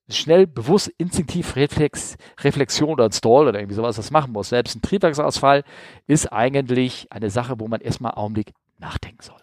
schnell, 0.10 0.47
bewusst, 0.47 0.91
instinktiv 0.97 1.55
Reflex, 1.55 2.18
Reflexion 2.41 2.89
oder 2.89 3.12
Stall 3.12 3.47
oder 3.47 3.60
irgendwie 3.60 3.76
sowas 3.76 3.97
was 3.97 4.12
machen 4.12 4.32
muss. 4.34 4.49
Selbst 4.49 4.76
ein 4.76 4.82
Triebwerksausfall 4.82 5.64
ist 6.08 6.32
eigentlich 6.32 7.08
eine 7.10 7.30
Sache, 7.30 7.60
wo 7.60 7.68
man 7.68 7.82
erstmal 7.82 8.12
einen 8.12 8.20
Augenblick 8.20 8.53
nachdenken 8.80 9.22
soll. 9.22 9.38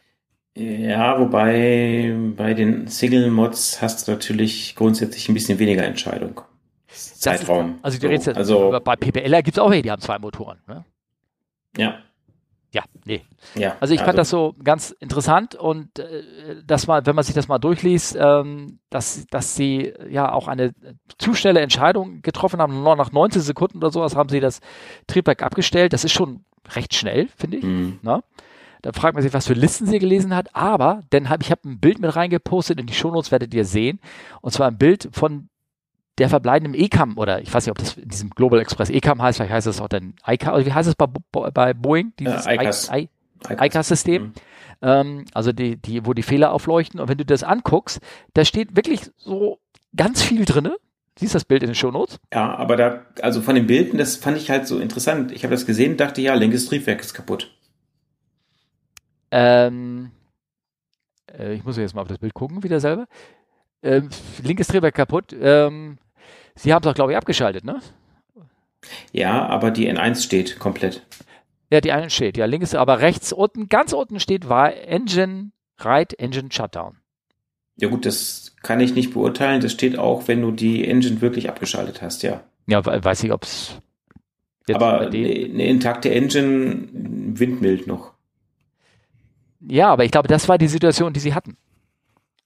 Ja, 0.56 1.18
wobei 1.18 2.14
bei 2.36 2.54
den 2.54 2.86
Single-Mods 2.86 3.82
hast 3.82 4.06
du 4.06 4.12
natürlich 4.12 4.76
grundsätzlich 4.76 5.28
ein 5.28 5.34
bisschen 5.34 5.58
weniger 5.58 5.84
Entscheidung. 5.84 6.42
Zeitraum. 6.86 7.76
Ist, 7.76 7.84
also, 7.84 8.08
die 8.08 8.18
so, 8.18 8.32
also 8.32 8.80
bei 8.84 8.94
PPLer 8.94 9.42
gibt 9.42 9.56
es 9.56 9.62
auch 9.62 9.70
welche, 9.70 9.82
die 9.82 9.90
haben 9.90 10.00
zwei 10.00 10.18
Motoren. 10.18 10.58
Ne? 10.68 10.84
Ja. 11.76 11.98
Ja, 12.74 12.82
nee. 13.04 13.22
Ja, 13.54 13.76
also 13.78 13.94
ich 13.94 14.00
also. 14.00 14.08
fand 14.08 14.18
das 14.18 14.30
so 14.30 14.56
ganz 14.64 14.90
interessant 14.90 15.54
und 15.54 16.00
äh, 16.00 16.24
dass 16.66 16.88
man, 16.88 17.06
wenn 17.06 17.14
man 17.14 17.22
sich 17.22 17.34
das 17.34 17.46
mal 17.46 17.60
durchliest, 17.60 18.16
ähm, 18.18 18.80
dass, 18.90 19.26
dass 19.28 19.54
sie 19.54 19.94
ja 20.10 20.32
auch 20.32 20.48
eine 20.48 20.72
zu 21.16 21.34
schnelle 21.34 21.60
Entscheidung 21.60 22.20
getroffen 22.22 22.60
haben. 22.60 22.82
Nur 22.82 22.96
nach 22.96 23.12
19 23.12 23.42
Sekunden 23.42 23.78
oder 23.78 23.92
sowas 23.92 24.16
haben 24.16 24.28
sie 24.28 24.40
das 24.40 24.58
Triebwerk 25.06 25.44
abgestellt. 25.44 25.92
Das 25.92 26.02
ist 26.02 26.10
schon 26.10 26.44
recht 26.74 26.94
schnell, 26.94 27.28
finde 27.36 27.58
ich. 27.58 27.64
Mhm. 27.64 28.00
Ne? 28.02 28.24
Da 28.82 28.92
fragt 28.92 29.14
man 29.14 29.22
sich, 29.22 29.32
was 29.32 29.46
für 29.46 29.54
Listen 29.54 29.86
sie 29.86 30.00
gelesen 30.00 30.34
hat. 30.34 30.48
Aber, 30.56 31.04
denn 31.12 31.30
hab, 31.30 31.42
ich 31.42 31.52
habe 31.52 31.68
ein 31.68 31.78
Bild 31.78 32.00
mit 32.00 32.16
reingepostet 32.16 32.80
in 32.80 32.86
die 32.86 32.92
Shownotes, 32.92 33.30
werdet 33.30 33.54
ihr 33.54 33.64
sehen. 33.64 34.00
Und 34.40 34.52
zwar 34.52 34.66
ein 34.66 34.78
Bild 34.78 35.10
von 35.12 35.48
der 36.18 36.28
verbleibenden 36.28 36.80
ECAM 36.80 37.18
oder 37.18 37.40
ich 37.42 37.52
weiß 37.52 37.66
nicht, 37.66 37.70
ob 37.72 37.78
das 37.78 37.96
in 37.96 38.08
diesem 38.08 38.30
Global 38.30 38.60
Express 38.60 38.90
ECAM 38.90 39.20
heißt, 39.20 39.38
vielleicht 39.38 39.52
heißt 39.52 39.66
es 39.66 39.80
auch 39.80 39.88
dann 39.88 40.14
ICA, 40.26 40.54
oder 40.54 40.66
wie 40.66 40.72
heißt 40.72 40.88
es 40.88 40.94
bei, 40.94 41.06
bei 41.06 41.74
Boeing? 41.74 42.12
Dieses 42.18 42.46
äh, 42.46 42.54
ICAS. 42.54 42.90
ICAS-System. 43.48 44.22
Mhm. 44.22 44.32
Ähm, 44.82 45.24
also 45.34 45.52
die, 45.52 45.76
die, 45.76 46.06
wo 46.06 46.12
die 46.12 46.22
Fehler 46.22 46.52
aufleuchten. 46.52 47.00
Und 47.00 47.08
wenn 47.08 47.18
du 47.18 47.24
das 47.24 47.42
anguckst, 47.42 48.00
da 48.34 48.44
steht 48.44 48.76
wirklich 48.76 49.10
so 49.16 49.58
ganz 49.96 50.22
viel 50.22 50.44
drinne. 50.44 50.76
Siehst 51.16 51.34
das 51.34 51.44
Bild 51.44 51.62
in 51.62 51.68
den 51.68 51.74
Shownotes? 51.76 52.18
Ja, 52.32 52.56
aber 52.56 52.76
da, 52.76 53.06
also 53.22 53.40
von 53.40 53.54
den 53.54 53.66
Bildern, 53.66 53.98
das 53.98 54.16
fand 54.16 54.36
ich 54.36 54.50
halt 54.50 54.66
so 54.66 54.80
interessant. 54.80 55.30
Ich 55.30 55.44
habe 55.44 55.54
das 55.54 55.64
gesehen, 55.64 55.96
dachte, 55.96 56.20
ja, 56.20 56.34
linkes 56.34 56.66
Triebwerk 56.66 57.00
ist 57.00 57.14
kaputt. 57.14 57.56
Ähm, 59.30 60.10
äh, 61.38 61.54
ich 61.54 61.64
muss 61.64 61.76
jetzt 61.76 61.94
mal 61.94 62.02
auf 62.02 62.08
das 62.08 62.18
Bild 62.18 62.34
gucken, 62.34 62.64
wieder 62.64 62.80
selber. 62.80 63.06
Ähm, 63.85 64.09
linkes 64.43 64.68
Triebwerk 64.68 64.95
kaputt. 64.95 65.37
Ähm, 65.39 65.99
Sie 66.57 66.72
haben 66.72 66.82
es 66.82 66.89
auch, 66.89 66.95
glaube 66.95 67.12
ich, 67.12 67.18
abgeschaltet, 67.18 67.64
ne? 67.64 67.80
Ja, 69.12 69.47
aber 69.47 69.70
die 69.70 69.91
N1 69.91 70.22
steht 70.22 70.59
komplett. 70.59 71.07
Ja, 71.70 71.80
die 71.80 71.93
N1 71.93 72.11
steht. 72.11 72.37
Ja, 72.37 72.47
links, 72.47 72.74
aber 72.74 73.01
rechts 73.01 73.32
unten, 73.32 73.68
ganz 73.68 73.93
unten 73.93 74.20
steht, 74.20 74.49
war 74.49 74.74
Engine, 74.74 75.51
Right 75.78 76.18
Engine 76.18 76.49
Shutdown. 76.51 76.97
Ja 77.76 77.89
gut, 77.89 78.07
das 78.07 78.55
kann 78.62 78.80
ich 78.80 78.95
nicht 78.95 79.12
beurteilen. 79.12 79.61
Das 79.61 79.72
steht 79.72 79.99
auch, 79.99 80.28
wenn 80.28 80.41
du 80.41 80.53
die 80.53 80.87
Engine 80.87 81.20
wirklich 81.20 81.49
abgeschaltet 81.49 82.03
hast, 82.03 82.22
ja. 82.22 82.45
Ja, 82.66 82.85
weiß 82.85 83.24
ich, 83.24 83.32
ob 83.32 83.43
es. 83.43 83.78
Aber 84.72 85.01
eine, 85.01 85.09
eine 85.09 85.66
intakte 85.66 86.11
Engine 86.11 86.89
windmild 86.93 87.87
noch. 87.87 88.14
Ja, 89.61 89.89
aber 89.89 90.05
ich 90.05 90.11
glaube, 90.11 90.28
das 90.28 90.49
war 90.49 90.57
die 90.57 90.68
Situation, 90.68 91.12
die 91.12 91.20
sie 91.20 91.35
hatten. 91.35 91.57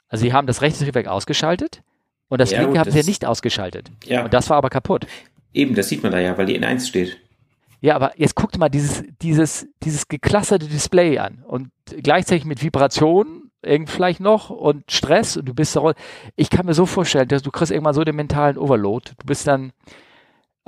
Also 0.08 0.22
sie 0.22 0.32
haben 0.32 0.46
das 0.46 0.62
rechte 0.62 0.84
Triebwerk 0.84 1.06
ausgeschaltet 1.06 1.82
und 2.28 2.40
das 2.40 2.50
ja, 2.50 2.62
linke 2.62 2.78
haben 2.78 2.90
sie 2.90 3.02
nicht 3.02 3.24
ausgeschaltet. 3.24 3.90
Ja. 4.04 4.24
Und 4.24 4.34
das 4.34 4.50
war 4.50 4.56
aber 4.56 4.70
kaputt. 4.70 5.06
Eben, 5.52 5.74
das 5.74 5.88
sieht 5.88 6.02
man 6.02 6.12
da 6.12 6.18
ja, 6.18 6.36
weil 6.36 6.46
die 6.46 6.58
N1 6.58 6.86
steht. 6.86 7.18
Ja, 7.80 7.94
aber 7.94 8.12
jetzt 8.16 8.34
guckt 8.34 8.58
mal 8.58 8.68
dieses, 8.68 9.04
dieses, 9.22 9.68
dieses 9.82 10.08
geklusterte 10.08 10.66
Display 10.66 11.18
an 11.18 11.44
und 11.46 11.70
gleichzeitig 12.02 12.44
mit 12.44 12.62
Vibration 12.62 13.50
irgend 13.62 13.90
vielleicht 13.90 14.20
noch 14.20 14.50
und 14.50 14.90
Stress 14.90 15.36
und 15.36 15.46
du 15.46 15.54
bist 15.54 15.76
da, 15.76 15.92
ich 16.36 16.50
kann 16.50 16.66
mir 16.66 16.74
so 16.74 16.86
vorstellen, 16.86 17.28
dass 17.28 17.42
du 17.42 17.50
kriegst 17.50 17.72
irgendwann 17.72 17.94
so 17.94 18.04
den 18.04 18.16
mentalen 18.16 18.58
Overload. 18.58 19.12
Du 19.18 19.26
bist 19.26 19.46
dann, 19.46 19.72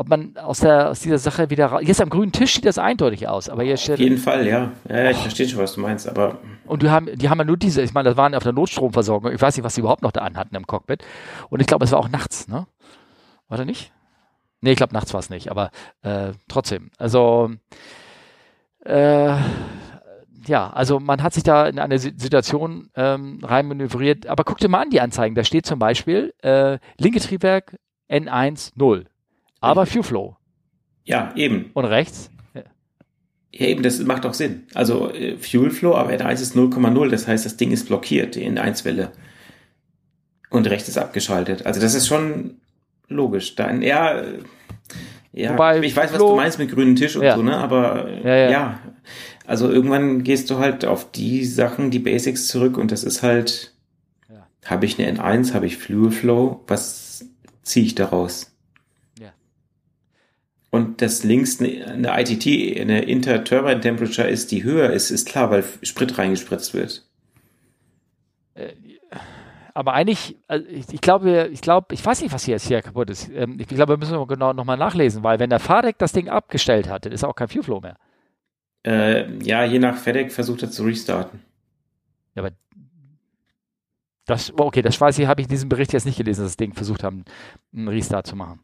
ob 0.00 0.08
man 0.08 0.34
aus, 0.38 0.60
der, 0.60 0.88
aus 0.88 1.00
dieser 1.00 1.18
Sache 1.18 1.50
wieder 1.50 1.66
raus. 1.66 1.82
Jetzt 1.84 2.00
am 2.00 2.08
grünen 2.08 2.32
Tisch 2.32 2.54
sieht 2.54 2.64
das 2.64 2.78
eindeutig 2.78 3.28
aus, 3.28 3.50
aber 3.50 3.64
steht. 3.76 3.96
Auf 3.96 4.00
jeden 4.00 4.16
Fall, 4.16 4.46
ja. 4.46 4.72
Ja, 4.88 5.10
ich 5.10 5.18
verstehe 5.18 5.46
schon, 5.46 5.58
was 5.58 5.74
du 5.74 5.82
meinst, 5.82 6.08
aber. 6.08 6.38
Und 6.64 6.82
die 6.82 6.88
haben, 6.88 7.06
die 7.14 7.28
haben 7.28 7.36
ja 7.36 7.44
nur 7.44 7.58
diese, 7.58 7.82
ich 7.82 7.92
meine, 7.92 8.08
das 8.08 8.16
waren 8.16 8.34
auf 8.34 8.42
der 8.42 8.54
Notstromversorgung. 8.54 9.30
Ich 9.30 9.42
weiß 9.42 9.58
nicht, 9.58 9.64
was 9.64 9.74
sie 9.74 9.82
überhaupt 9.82 10.00
noch 10.00 10.12
da 10.12 10.22
anhatten 10.22 10.56
im 10.56 10.66
Cockpit. 10.66 11.04
Und 11.50 11.60
ich 11.60 11.66
glaube, 11.66 11.84
es 11.84 11.92
war 11.92 11.98
auch 11.98 12.08
nachts, 12.08 12.48
ne? 12.48 12.66
War 13.48 13.58
da 13.58 13.66
nicht? 13.66 13.92
Nee, 14.62 14.70
ich 14.70 14.78
glaube, 14.78 14.94
nachts 14.94 15.12
war 15.12 15.20
es 15.20 15.28
nicht, 15.28 15.50
aber 15.50 15.70
äh, 16.00 16.32
trotzdem. 16.48 16.90
Also, 16.96 17.50
äh, 18.86 19.34
ja, 20.46 20.70
also 20.70 20.98
man 20.98 21.22
hat 21.22 21.34
sich 21.34 21.42
da 21.42 21.66
in 21.66 21.78
eine 21.78 21.98
Situation 21.98 22.88
ähm, 22.96 23.40
reinmanövriert. 23.42 24.28
Aber 24.28 24.44
guck 24.44 24.56
dir 24.56 24.68
mal 24.68 24.80
an 24.80 24.90
die 24.90 25.02
Anzeigen. 25.02 25.34
Da 25.34 25.44
steht 25.44 25.66
zum 25.66 25.78
Beispiel 25.78 26.32
äh, 26.42 26.78
linke 26.96 27.20
Triebwerk 27.20 27.76
N1 28.08 28.72
0 28.76 29.09
aber 29.60 29.86
Fuel 29.86 30.02
Flow. 30.02 30.36
Ja, 31.04 31.32
eben. 31.36 31.70
Und 31.74 31.84
rechts? 31.84 32.30
Ja. 32.54 32.62
eben, 33.52 33.82
das 33.82 33.98
macht 34.00 34.26
auch 34.26 34.34
Sinn. 34.34 34.64
Also 34.74 35.10
äh, 35.12 35.36
Fuel 35.36 35.70
Flow, 35.70 35.94
aber 35.94 36.12
N1 36.12 36.34
ist 36.34 36.56
0,0, 36.56 37.08
das 37.08 37.26
heißt, 37.26 37.44
das 37.46 37.56
Ding 37.56 37.70
ist 37.70 37.86
blockiert, 37.86 38.34
die 38.34 38.48
N1-Welle. 38.48 39.12
Und 40.50 40.68
rechts 40.68 40.88
ist 40.88 40.98
abgeschaltet. 40.98 41.66
Also 41.66 41.80
das 41.80 41.94
ist 41.94 42.08
schon 42.08 42.60
logisch. 43.08 43.54
Dann, 43.54 43.82
ja, 43.82 44.22
ja, 45.32 45.52
Wobei 45.52 45.80
ich 45.80 45.94
weiß, 45.94 46.12
was 46.12 46.18
du 46.18 46.34
meinst 46.34 46.58
mit 46.58 46.70
grünen 46.72 46.96
Tisch 46.96 47.16
und 47.16 47.22
ja. 47.22 47.36
so, 47.36 47.42
ne? 47.42 47.56
Aber 47.56 48.10
ja, 48.24 48.36
ja. 48.36 48.50
ja, 48.50 48.80
also 49.46 49.70
irgendwann 49.70 50.24
gehst 50.24 50.50
du 50.50 50.58
halt 50.58 50.84
auf 50.84 51.12
die 51.12 51.44
Sachen, 51.44 51.90
die 51.90 52.00
Basics 52.00 52.48
zurück 52.48 52.76
und 52.76 52.90
das 52.90 53.04
ist 53.04 53.22
halt, 53.22 53.72
habe 54.64 54.86
ich 54.86 54.98
eine 54.98 55.18
N1, 55.18 55.54
habe 55.54 55.66
ich 55.66 55.76
Fuel 55.76 56.10
Flow, 56.10 56.64
was 56.66 57.24
ziehe 57.62 57.86
ich 57.86 57.94
daraus? 57.94 58.52
Und 60.70 61.02
das 61.02 61.24
links 61.24 61.60
eine 61.60 62.20
ITT, 62.20 62.80
eine 62.80 63.02
Inter-Turbine 63.02 63.80
Temperature 63.80 64.28
ist, 64.28 64.52
die 64.52 64.62
höher 64.62 64.90
ist, 64.90 65.10
ist 65.10 65.26
klar, 65.26 65.50
weil 65.50 65.64
Sprit 65.82 66.16
reingespritzt 66.16 66.74
wird. 66.74 67.04
Äh, 68.54 68.72
aber 69.74 69.94
eigentlich, 69.94 70.36
also 70.46 70.66
ich, 70.68 71.00
glaube, 71.00 71.48
ich 71.52 71.60
glaube, 71.60 71.94
ich 71.94 72.04
weiß 72.04 72.22
nicht, 72.22 72.32
was 72.32 72.44
hier 72.44 72.54
jetzt 72.54 72.66
hier 72.66 72.82
kaputt 72.82 73.10
ist. 73.10 73.30
Ähm, 73.30 73.56
ich 73.58 73.66
glaube, 73.66 73.94
wir 73.94 73.98
müssen 73.98 74.26
genau 74.26 74.52
nochmal 74.52 74.76
nachlesen, 74.76 75.22
weil 75.22 75.38
wenn 75.38 75.50
der 75.50 75.60
Fahrdeck 75.60 75.98
das 75.98 76.12
Ding 76.12 76.28
abgestellt 76.28 76.88
hat, 76.88 77.06
dann 77.06 77.12
ist 77.12 77.24
auch 77.24 77.34
kein 77.34 77.48
Fuel 77.48 77.64
Flow 77.64 77.80
mehr. 77.80 77.96
Äh, 78.84 79.38
ja, 79.42 79.64
je 79.64 79.78
nach 79.78 79.96
FedEx 79.96 80.34
versucht 80.34 80.62
er 80.62 80.70
zu 80.70 80.84
restarten. 80.84 81.40
Ja, 82.34 82.42
aber 82.42 82.52
das, 84.26 84.52
okay, 84.56 84.82
das 84.82 85.00
weiß 85.00 85.18
ich, 85.18 85.26
habe 85.26 85.40
ich 85.40 85.48
diesen 85.48 85.68
Bericht 85.68 85.92
jetzt 85.92 86.06
nicht 86.06 86.16
gelesen, 86.16 86.42
dass 86.42 86.52
das 86.52 86.56
Ding 86.56 86.72
versucht 86.74 87.02
haben, 87.02 87.24
einen 87.74 87.88
Restart 87.88 88.26
zu 88.26 88.36
machen. 88.36 88.60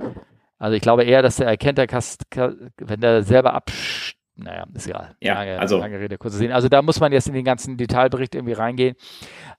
Also 0.58 0.74
ich 0.74 0.82
glaube 0.82 1.04
eher, 1.04 1.22
dass 1.22 1.36
der 1.36 1.46
erkennt, 1.46 1.78
der 1.78 1.86
Kast, 1.86 2.24
wenn 2.34 3.00
der 3.00 3.22
selber 3.22 3.54
ab, 3.54 3.70
naja, 4.36 4.66
ist 4.74 4.86
egal. 4.86 5.16
Ja, 5.20 5.34
lange, 5.34 5.58
also. 5.58 5.78
Lange 5.78 5.98
Rede, 5.98 6.18
kurze 6.18 6.36
Sinn. 6.36 6.52
Also 6.52 6.68
da 6.68 6.82
muss 6.82 7.00
man 7.00 7.12
jetzt 7.12 7.26
in 7.26 7.34
den 7.34 7.44
ganzen 7.44 7.76
Detailbericht 7.78 8.34
irgendwie 8.34 8.52
reingehen. 8.52 8.96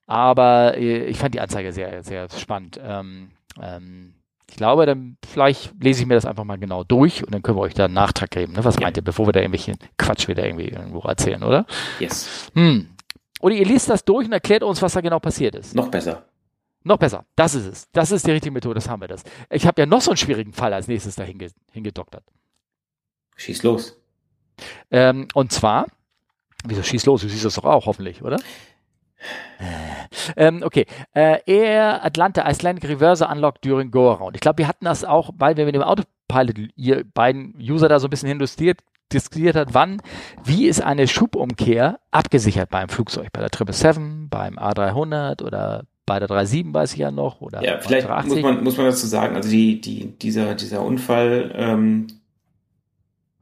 Aber 0.05 0.77
äh, 0.77 1.05
ich 1.05 1.17
fand 1.17 1.33
die 1.33 1.39
Anzeige 1.39 1.71
sehr, 1.71 2.03
sehr 2.03 2.29
spannend. 2.29 2.79
Ähm, 2.83 3.31
ähm, 3.61 4.13
ich 4.49 4.55
glaube, 4.55 4.85
dann 4.85 5.17
vielleicht 5.27 5.73
lese 5.81 6.01
ich 6.01 6.07
mir 6.07 6.13
das 6.13 6.25
einfach 6.25 6.43
mal 6.43 6.57
genau 6.57 6.83
durch 6.83 7.23
und 7.23 7.33
dann 7.33 7.41
können 7.41 7.57
wir 7.57 7.63
euch 7.63 7.73
da 7.73 7.85
einen 7.85 7.95
Nachtrag 7.95 8.31
geben. 8.31 8.53
Ne? 8.53 8.63
Was 8.63 8.75
ja. 8.75 8.81
meint 8.81 8.97
ihr, 8.97 9.03
bevor 9.03 9.27
wir 9.27 9.33
da 9.33 9.39
irgendwelchen 9.39 9.77
Quatsch 9.97 10.27
wieder 10.27 10.45
irgendwie 10.45 10.69
irgendwo 10.69 10.99
erzählen, 10.99 11.43
oder? 11.43 11.65
Yes. 11.99 12.49
Hm. 12.53 12.89
Oder 13.41 13.55
ihr 13.55 13.65
liest 13.65 13.89
das 13.89 14.05
durch 14.05 14.27
und 14.27 14.33
erklärt 14.33 14.63
uns, 14.63 14.81
was 14.81 14.93
da 14.93 15.01
genau 15.01 15.19
passiert 15.19 15.55
ist. 15.55 15.75
Noch 15.75 15.89
besser. 15.89 16.23
Noch 16.87 16.97
besser. 16.97 17.25
Das 17.35 17.53
ist 17.53 17.65
es. 17.65 17.91
Das 17.91 18.11
ist 18.11 18.25
die 18.25 18.31
richtige 18.31 18.53
Methode. 18.53 18.75
Das 18.75 18.89
haben 18.89 19.01
wir 19.01 19.07
das. 19.07 19.23
Ich 19.49 19.67
habe 19.67 19.81
ja 19.81 19.85
noch 19.85 20.01
so 20.01 20.11
einen 20.11 20.17
schwierigen 20.17 20.53
Fall 20.53 20.73
als 20.73 20.87
nächstes 20.87 21.15
da 21.15 21.23
hinge 21.23 21.49
hingedoktert. 21.71 22.23
Schieß 23.35 23.63
los. 23.63 23.97
Ähm, 24.89 25.27
und 25.33 25.51
zwar, 25.51 25.87
wieso 26.65 26.81
schieß 26.81 27.05
los? 27.05 27.21
Du 27.21 27.29
siehst 27.29 27.45
das 27.45 27.55
doch 27.55 27.65
auch, 27.65 27.85
hoffentlich, 27.85 28.23
oder? 28.23 28.37
Ähm, 30.35 30.61
okay. 30.63 30.85
Äh, 31.13 31.39
Air 31.45 32.05
Atlanta 32.05 32.49
Icelandic 32.49 32.87
Reverse 32.87 33.27
Unlock 33.27 33.61
during 33.61 33.91
Go 33.91 34.11
Around. 34.11 34.35
Ich 34.35 34.41
glaube, 34.41 34.59
wir 34.59 34.67
hatten 34.67 34.85
das 34.85 35.03
auch, 35.03 35.31
weil 35.35 35.57
wir 35.57 35.65
mit 35.65 35.75
dem 35.75 35.81
Autopilot 35.81 36.71
ihr 36.75 37.03
beiden 37.03 37.55
User 37.59 37.89
da 37.89 37.99
so 37.99 38.07
ein 38.07 38.09
bisschen 38.09 38.29
hindustriert 38.29 38.81
diskutiert 39.11 39.55
hat, 39.55 39.73
wann, 39.73 40.01
wie 40.43 40.67
ist 40.67 40.81
eine 40.81 41.07
Schubumkehr 41.07 41.99
abgesichert 42.11 42.69
beim 42.69 42.89
Flugzeug, 42.89 43.29
bei 43.31 43.39
der 43.39 43.49
777, 43.49 44.29
beim 44.29 44.59
A300 44.59 45.43
oder 45.43 45.85
bei 46.07 46.19
der 46.19 46.27
3.7 46.27 46.73
weiß 46.73 46.93
ich 46.93 46.99
ja 46.99 47.11
noch. 47.11 47.41
Oder 47.41 47.61
ja, 47.61 47.79
vielleicht 47.79 48.07
muss 48.25 48.41
man, 48.41 48.63
muss 48.63 48.77
man 48.77 48.87
dazu 48.87 49.05
sagen, 49.05 49.35
also 49.35 49.49
die, 49.49 49.79
die, 49.79 50.07
dieser, 50.17 50.55
dieser 50.55 50.81
Unfall. 50.81 51.51
Ähm, 51.53 52.07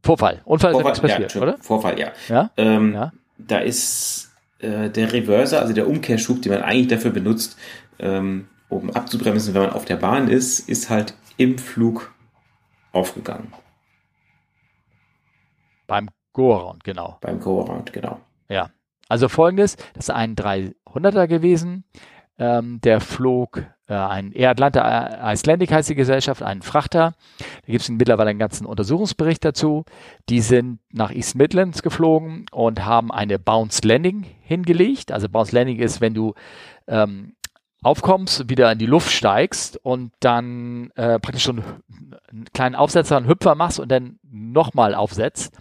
Vorfall. 0.04 0.42
Unfall 0.44 0.74
Vorfall, 0.74 0.92
ist 0.92 0.98
ja, 0.98 1.08
passiert, 1.08 1.36
oder? 1.38 1.58
Vorfall, 1.62 1.98
ja. 1.98 2.12
Ja? 2.28 2.52
Ähm, 2.58 2.94
ja. 2.94 3.14
da 3.38 3.60
ist 3.60 4.32
äh, 4.60 4.90
der 4.90 5.14
Reverser, 5.14 5.62
also 5.62 5.74
der 5.74 5.88
Umkehrschub, 5.88 6.42
den 6.42 6.52
man 6.52 6.64
eigentlich 6.64 6.88
dafür 6.88 7.12
benutzt, 7.12 7.58
ähm, 8.00 8.48
um 8.68 8.90
abzubremsen, 8.90 9.54
wenn 9.54 9.62
man 9.62 9.72
auf 9.72 9.86
der 9.86 9.96
Bahn 9.96 10.28
ist, 10.28 10.68
ist 10.68 10.90
halt 10.90 11.16
im 11.38 11.58
Flug 11.58 12.14
aufgegangen. 12.92 13.54
Beim 15.88 16.10
Go-Around, 16.34 16.84
genau. 16.84 17.18
Beim 17.22 17.40
Go-Around, 17.40 17.94
genau. 17.94 18.20
Ja. 18.50 18.72
Also 19.08 19.30
folgendes, 19.30 19.76
das 19.94 20.06
ist 20.06 20.10
ein 20.10 20.36
300er 20.36 21.28
gewesen. 21.28 21.84
Ähm, 22.38 22.82
der 22.82 23.00
flog 23.00 23.64
äh, 23.88 23.94
ein 23.94 24.32
Air 24.32 24.52
Atlanta 24.52 25.32
Icelandic 25.32 25.72
heißt 25.72 25.90
die 25.90 25.96
Gesellschaft, 25.96 26.42
einen 26.42 26.62
Frachter. 26.62 27.14
Da 27.40 27.72
gibt 27.72 27.82
es 27.82 27.90
mittlerweile 27.90 28.32
einen 28.32 28.40
ganzen 28.40 28.66
Untersuchungsbericht 28.66 29.44
dazu. 29.46 29.86
Die 30.30 30.42
sind 30.42 30.80
nach 30.92 31.12
East 31.12 31.36
Midlands 31.36 31.82
geflogen 31.82 32.46
und 32.52 32.86
haben 32.86 33.12
eine 33.12 33.40
Bounce 33.40 33.88
Landing 33.88 34.26
hingelegt. 34.42 35.12
Also 35.12 35.30
Bounce 35.30 35.56
Landing 35.56 35.80
ist, 35.80 36.02
wenn 36.02 36.14
du 36.14 36.34
ähm, 36.88 37.36
aufkommst, 37.84 38.50
wieder 38.50 38.72
in 38.72 38.80
die 38.80 38.88
Luft 38.88 39.12
steigst 39.12 39.78
und 39.84 40.12
dann 40.20 40.90
äh, 40.96 41.20
praktisch 41.20 41.48
einen, 41.48 41.64
einen 42.30 42.46
kleinen 42.54 42.76
Aufsetzer, 42.76 43.18
einen 43.18 43.28
Hüpfer 43.28 43.54
machst 43.54 43.80
und 43.80 43.90
dann 43.90 44.18
nochmal 44.24 44.96
aufsetzt. 44.96 45.56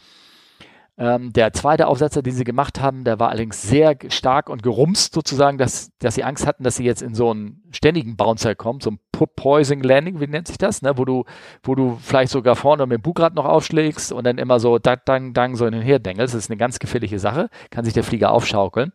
Ähm, 0.97 1.33
der 1.33 1.53
zweite 1.53 1.89
Aufsetzer, 1.89 2.23
den 2.23 2.35
sie 2.35 2.45
gemacht 2.45 2.81
haben, 2.81 3.03
der 3.03 3.19
war 3.19 3.31
allerdings 3.31 3.63
sehr 3.63 3.97
stark 4.09 4.49
und 4.49 4.63
gerumst 4.63 5.13
sozusagen, 5.13 5.59
dass, 5.59 5.91
dass 5.99 6.15
sie 6.15 6.23
Angst 6.23 6.47
hatten, 6.47 6.63
dass 6.63 6.77
sie 6.77 6.85
jetzt 6.85 7.03
in 7.03 7.17
so 7.17 7.31
einen 7.31 7.65
ständigen 7.73 8.17
Bouncer 8.17 8.55
kommen, 8.55 8.81
so 8.81 8.93
ein 8.93 9.01
Poising 9.11 9.83
Landing, 9.83 10.21
wie 10.21 10.29
nennt 10.29 10.47
sich 10.47 10.59
das, 10.59 10.83
ne? 10.83 10.97
wo 10.97 11.05
du, 11.05 11.25
wo 11.65 11.75
du 11.75 11.99
vielleicht 12.01 12.31
sogar 12.31 12.55
vorne 12.55 12.87
mit 12.87 12.99
dem 12.99 13.03
Bugrad 13.03 13.35
noch 13.35 13.45
aufschlägst 13.45 14.13
und 14.13 14.25
dann 14.25 14.39
immer 14.39 14.61
so 14.61 14.79
dang, 14.79 15.01
dang, 15.05 15.33
dang, 15.35 15.57
so 15.57 15.65
hin 15.65 15.75
und 15.75 15.83
her 15.83 15.99
dengelst. 15.99 16.35
Das 16.35 16.45
ist 16.45 16.51
eine 16.51 16.59
ganz 16.59 16.79
gefährliche 16.79 17.19
Sache, 17.19 17.49
kann 17.71 17.85
sich 17.85 17.95
der 17.95 18.05
Flieger 18.05 18.31
aufschaukeln. 18.31 18.93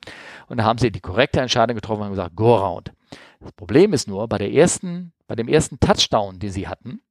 Und 0.47 0.57
da 0.57 0.63
haben 0.63 0.77
sie 0.77 0.91
die 0.91 1.01
korrekte 1.01 1.41
Entscheidung 1.41 1.75
getroffen 1.75 2.03
und 2.03 2.09
gesagt, 2.11 2.35
go 2.35 2.55
around. 2.55 2.93
Das 3.41 3.51
Problem 3.53 3.91
ist 3.91 4.07
nur, 4.07 4.27
bei 4.27 4.37
der 4.37 4.53
ersten, 4.53 5.11
bei 5.27 5.35
dem 5.35 5.47
ersten 5.47 5.79
Touchdown, 5.79 6.39
den 6.39 6.51
sie 6.51 6.67
hatten, 6.67 7.01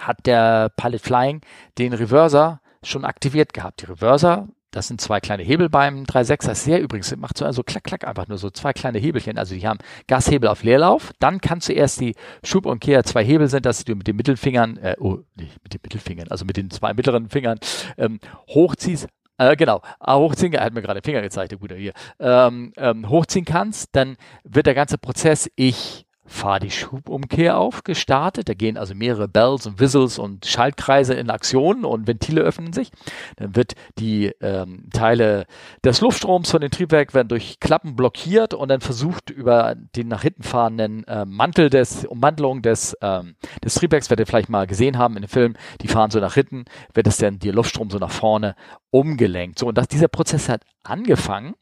hat 0.00 0.26
der 0.26 0.70
Pilot 0.76 1.00
Flying 1.00 1.40
den 1.78 1.92
Reverser 1.92 2.61
schon 2.82 3.04
aktiviert 3.04 3.52
gehabt. 3.52 3.82
Die 3.82 3.86
Reverser, 3.86 4.48
das 4.72 4.88
sind 4.88 5.00
zwei 5.00 5.20
kleine 5.20 5.42
Hebel 5.42 5.68
beim 5.68 6.04
3.6. 6.04 6.46
Das 6.46 6.58
ist 6.58 6.64
sehr 6.64 6.80
übrigens, 6.80 7.14
macht 7.16 7.36
so 7.36 7.44
also 7.44 7.62
klack, 7.62 7.84
klack 7.84 8.06
einfach 8.06 8.26
nur 8.28 8.38
so 8.38 8.50
zwei 8.50 8.72
kleine 8.72 8.98
Hebelchen. 8.98 9.38
Also 9.38 9.54
die 9.54 9.66
haben 9.66 9.78
Gashebel 10.06 10.48
auf 10.48 10.62
Leerlauf. 10.62 11.12
Dann 11.18 11.40
kannst 11.40 11.68
du 11.68 11.74
erst 11.74 12.00
die 12.00 12.14
Schub 12.42 12.64
und 12.64 12.80
Kehr 12.80 13.04
zwei 13.04 13.22
Hebel 13.24 13.48
sind, 13.48 13.66
dass 13.66 13.84
du 13.84 13.94
mit 13.94 14.06
den 14.06 14.16
Mittelfingern, 14.16 14.78
äh, 14.78 14.96
oh, 14.98 15.18
nicht 15.34 15.62
mit 15.62 15.74
den 15.74 15.80
Mittelfingern, 15.82 16.28
also 16.28 16.44
mit 16.44 16.56
den 16.56 16.70
zwei 16.70 16.94
mittleren 16.94 17.28
Fingern 17.28 17.58
ähm, 17.98 18.18
hochziehst. 18.48 19.08
Äh, 19.36 19.56
genau, 19.56 19.82
ah, 19.98 20.16
hochziehen, 20.16 20.52
er 20.52 20.64
hat 20.64 20.72
mir 20.72 20.82
gerade 20.82 21.00
Finger 21.02 21.20
gezeigt, 21.20 21.50
der 21.50 21.58
Gute 21.58 21.74
hier, 21.74 21.92
ähm, 22.20 22.72
ähm, 22.76 23.08
hochziehen 23.08 23.44
kannst, 23.44 23.88
dann 23.92 24.16
wird 24.44 24.66
der 24.66 24.74
ganze 24.74 24.98
Prozess, 24.98 25.50
ich 25.56 26.06
fahr 26.32 26.60
die 26.60 26.70
Schubumkehr 26.70 27.58
auf, 27.58 27.84
gestartet. 27.84 28.48
Da 28.48 28.54
gehen 28.54 28.76
also 28.76 28.94
mehrere 28.94 29.28
Bells 29.28 29.66
und 29.66 29.78
Whistles 29.78 30.18
und 30.18 30.46
Schaltkreise 30.46 31.14
in 31.14 31.30
Aktion 31.30 31.84
und 31.84 32.06
Ventile 32.06 32.40
öffnen 32.40 32.72
sich. 32.72 32.90
Dann 33.36 33.54
wird 33.54 33.74
die 33.98 34.32
ähm, 34.40 34.88
Teile 34.92 35.46
des 35.84 36.00
Luftstroms 36.00 36.50
von 36.50 36.60
den 36.60 36.70
Triebwerk 36.70 37.14
werden 37.14 37.28
durch 37.28 37.60
Klappen 37.60 37.96
blockiert 37.96 38.54
und 38.54 38.68
dann 38.68 38.80
versucht 38.80 39.30
über 39.30 39.74
den 39.96 40.08
nach 40.08 40.22
hinten 40.22 40.42
fahrenden 40.42 41.04
äh, 41.04 41.24
Mantel 41.24 41.70
des 41.70 42.04
Ummantelung 42.04 42.62
des, 42.62 42.96
ähm, 43.02 43.36
des 43.64 43.74
Triebwerks, 43.74 44.10
werdet 44.10 44.26
ihr 44.26 44.30
vielleicht 44.30 44.48
mal 44.48 44.66
gesehen 44.66 44.98
haben 44.98 45.16
in 45.16 45.22
dem 45.22 45.28
Film, 45.28 45.54
die 45.80 45.88
fahren 45.88 46.10
so 46.10 46.20
nach 46.20 46.34
hinten, 46.34 46.64
wird 46.94 47.06
es 47.06 47.18
dann 47.18 47.38
der 47.38 47.52
Luftstrom 47.52 47.90
so 47.90 47.98
nach 47.98 48.10
vorne 48.10 48.56
umgelenkt. 48.90 49.58
So, 49.58 49.66
und 49.66 49.78
das, 49.78 49.88
dieser 49.88 50.08
Prozess 50.08 50.48
hat 50.48 50.62
angefangen. 50.82 51.54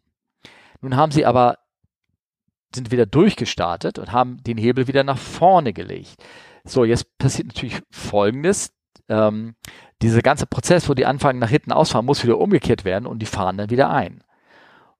Nun 0.80 0.96
haben 0.96 1.12
sie 1.12 1.26
aber 1.26 1.58
sind 2.74 2.90
wieder 2.90 3.06
durchgestartet 3.06 3.98
und 3.98 4.12
haben 4.12 4.42
den 4.42 4.58
Hebel 4.58 4.86
wieder 4.86 5.04
nach 5.04 5.18
vorne 5.18 5.72
gelegt. 5.72 6.22
So, 6.64 6.84
jetzt 6.84 7.16
passiert 7.18 7.48
natürlich 7.48 7.80
Folgendes. 7.90 8.72
Ähm, 9.08 9.54
dieser 10.02 10.22
ganze 10.22 10.46
Prozess, 10.46 10.88
wo 10.88 10.94
die 10.94 11.06
anfangen 11.06 11.38
nach 11.38 11.50
hinten 11.50 11.72
ausfahren, 11.72 12.06
muss 12.06 12.22
wieder 12.22 12.38
umgekehrt 12.38 12.84
werden 12.84 13.06
und 13.06 13.18
die 13.18 13.26
fahren 13.26 13.58
dann 13.58 13.70
wieder 13.70 13.90
ein. 13.90 14.22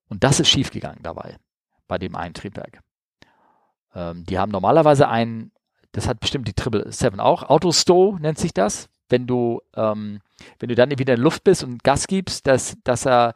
Und 0.09 0.25
das 0.25 0.41
ist 0.41 0.49
schiefgegangen 0.49 1.03
dabei, 1.03 1.37
bei 1.87 1.97
dem 1.99 2.17
einen 2.17 2.35
Triebwerk. 2.35 2.81
Ähm, 3.95 4.25
die 4.25 4.39
haben 4.39 4.51
normalerweise 4.51 5.09
einen, 5.09 5.53
das 5.93 6.09
hat 6.09 6.21
bestimmt 6.21 6.49
die 6.49 6.53
Triple 6.53 6.91
Seven 6.93 7.21
auch, 7.21 7.45
Autostow 7.45 8.19
nennt 8.19 8.39
sich 8.39 8.53
das. 8.53 8.89
Wenn 9.09 9.27
du, 9.27 9.61
ähm, 9.75 10.21
wenn 10.59 10.69
du 10.69 10.75
dann 10.75 10.91
wieder 10.91 11.15
in 11.15 11.21
Luft 11.21 11.45
bist 11.45 11.65
und 11.65 11.83
Gas 11.83 12.07
gibst, 12.07 12.47
dass, 12.47 12.77
dass 12.85 13.07
er 13.07 13.35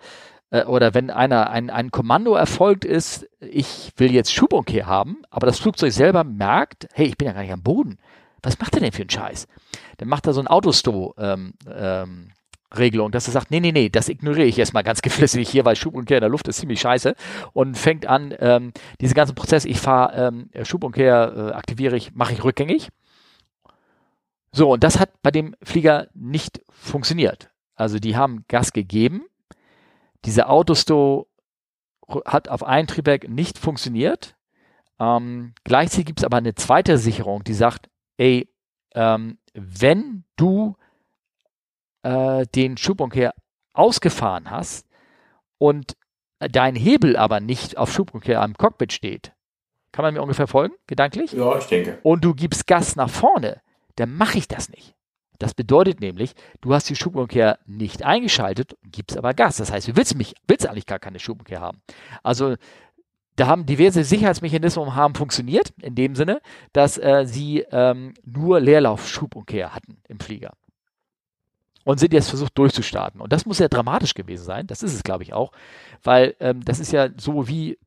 äh, 0.54 0.64
oder 0.66 0.94
wenn 0.94 1.10
einer 1.10 1.50
ein, 1.50 1.68
ein 1.68 1.90
Kommando 1.90 2.34
erfolgt 2.34 2.84
ist, 2.84 3.28
ich 3.40 3.92
will 3.96 4.12
jetzt 4.12 4.32
Schubumkehr 4.32 4.86
haben, 4.86 5.22
aber 5.30 5.46
das 5.46 5.58
Flugzeug 5.58 5.92
selber 5.92 6.22
merkt, 6.22 6.88
hey, 6.92 7.06
ich 7.06 7.18
bin 7.18 7.26
ja 7.26 7.32
gar 7.34 7.42
nicht 7.42 7.52
am 7.52 7.62
Boden. 7.62 7.98
Was 8.42 8.58
macht 8.60 8.74
er 8.74 8.80
denn 8.80 8.92
für 8.92 9.02
einen 9.02 9.10
Scheiß? 9.10 9.48
Dann 9.96 10.08
macht 10.08 10.26
er 10.26 10.32
so 10.32 10.40
ein 10.40 10.46
Autostow 10.46 11.14
ähm, 11.18 11.54
ähm, 11.68 12.30
Regelung, 12.76 13.10
dass 13.10 13.26
er 13.26 13.32
sagt, 13.32 13.50
nee, 13.50 13.60
nee, 13.60 13.72
nee, 13.72 13.88
das 13.88 14.08
ignoriere 14.08 14.46
ich 14.46 14.58
erstmal 14.58 14.84
ganz 14.84 15.02
geflissig 15.02 15.48
hier, 15.48 15.64
weil 15.64 15.76
Schubumkehr 15.76 16.18
in 16.18 16.22
der 16.22 16.30
Luft 16.30 16.46
ist 16.46 16.58
ziemlich 16.58 16.80
scheiße 16.80 17.16
und 17.52 17.76
fängt 17.76 18.06
an, 18.06 18.34
ähm, 18.38 18.72
diesen 19.00 19.14
ganzen 19.14 19.34
Prozess, 19.34 19.64
ich 19.64 19.80
fahre 19.80 20.28
ähm, 20.28 20.50
Schubumkehr, 20.64 21.32
äh, 21.36 21.52
aktiviere 21.52 21.96
ich, 21.96 22.14
mache 22.14 22.32
ich 22.32 22.44
rückgängig. 22.44 22.90
So, 24.52 24.72
und 24.72 24.84
das 24.84 25.00
hat 25.00 25.10
bei 25.22 25.32
dem 25.32 25.56
Flieger 25.62 26.06
nicht 26.14 26.60
funktioniert. 26.70 27.50
Also 27.74 27.98
die 27.98 28.16
haben 28.16 28.44
Gas 28.46 28.72
gegeben, 28.72 29.24
dieser 30.24 30.50
Autostow 30.50 31.26
hat 32.24 32.48
auf 32.48 32.62
ein 32.62 32.86
Triebwerk 32.86 33.28
nicht 33.28 33.58
funktioniert. 33.58 34.36
Ähm, 34.98 35.54
gleichzeitig 35.64 36.06
gibt 36.06 36.20
es 36.20 36.24
aber 36.24 36.36
eine 36.36 36.54
zweite 36.54 36.98
Sicherung, 36.98 37.44
die 37.44 37.54
sagt, 37.54 37.88
ey, 38.16 38.48
ähm, 38.94 39.38
wenn 39.54 40.24
du 40.36 40.76
äh, 42.02 42.46
den 42.54 42.76
Schubumkehr 42.76 43.34
ausgefahren 43.72 44.50
hast 44.50 44.86
und 45.58 45.96
dein 46.38 46.76
Hebel 46.76 47.16
aber 47.16 47.40
nicht 47.40 47.76
auf 47.76 47.92
Schubumkehr 47.92 48.40
am 48.40 48.54
Cockpit 48.54 48.92
steht, 48.92 49.32
kann 49.92 50.04
man 50.04 50.14
mir 50.14 50.22
ungefähr 50.22 50.46
folgen, 50.46 50.74
gedanklich? 50.86 51.32
Ja, 51.32 51.56
ich 51.56 51.66
denke. 51.66 51.98
Und 52.02 52.24
du 52.24 52.34
gibst 52.34 52.66
Gas 52.66 52.96
nach 52.96 53.10
vorne, 53.10 53.60
dann 53.96 54.14
mache 54.14 54.38
ich 54.38 54.48
das 54.48 54.68
nicht. 54.68 54.94
Das 55.38 55.54
bedeutet 55.54 56.00
nämlich, 56.00 56.34
du 56.60 56.74
hast 56.74 56.88
die 56.88 56.96
Schubumkehr 56.96 57.58
nicht 57.66 58.04
eingeschaltet, 58.04 58.76
gibst 58.84 59.16
aber 59.16 59.34
Gas. 59.34 59.56
Das 59.56 59.72
heißt, 59.72 59.88
du 59.88 59.96
willst 59.96 60.16
mich, 60.16 60.34
willst 60.46 60.66
eigentlich 60.66 60.86
gar 60.86 60.98
keine 60.98 61.18
Schubumkehr 61.18 61.60
haben. 61.60 61.80
Also 62.22 62.56
da 63.36 63.48
haben 63.48 63.66
diverse 63.66 64.04
Sicherheitsmechanismen 64.04 64.94
haben 64.94 65.14
funktioniert, 65.14 65.72
in 65.82 65.94
dem 65.94 66.14
Sinne, 66.14 66.40
dass 66.72 66.98
äh, 66.98 67.24
sie 67.26 67.64
ähm, 67.72 68.14
nur 68.24 68.60
Leerlauf-Schubumkehr 68.60 69.74
hatten 69.74 69.98
im 70.08 70.20
Flieger. 70.20 70.52
Und 71.84 71.98
sind 71.98 72.14
jetzt 72.14 72.30
versucht 72.30 72.56
durchzustarten. 72.56 73.20
Und 73.20 73.32
das 73.32 73.44
muss 73.44 73.58
ja 73.58 73.68
dramatisch 73.68 74.14
gewesen 74.14 74.44
sein. 74.44 74.66
Das 74.66 74.82
ist 74.82 74.94
es, 74.94 75.02
glaube 75.02 75.22
ich, 75.22 75.34
auch. 75.34 75.52
Weil 76.02 76.34
ähm, 76.40 76.64
das 76.64 76.80
ist 76.80 76.92
ja 76.92 77.08
so 77.18 77.46
wie 77.46 77.78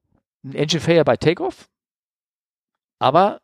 ein 0.44 0.54
Engine 0.54 0.82
Failure 0.82 1.06
bei 1.06 1.18
Takeoff. 1.18 1.68
Aber 3.00 3.42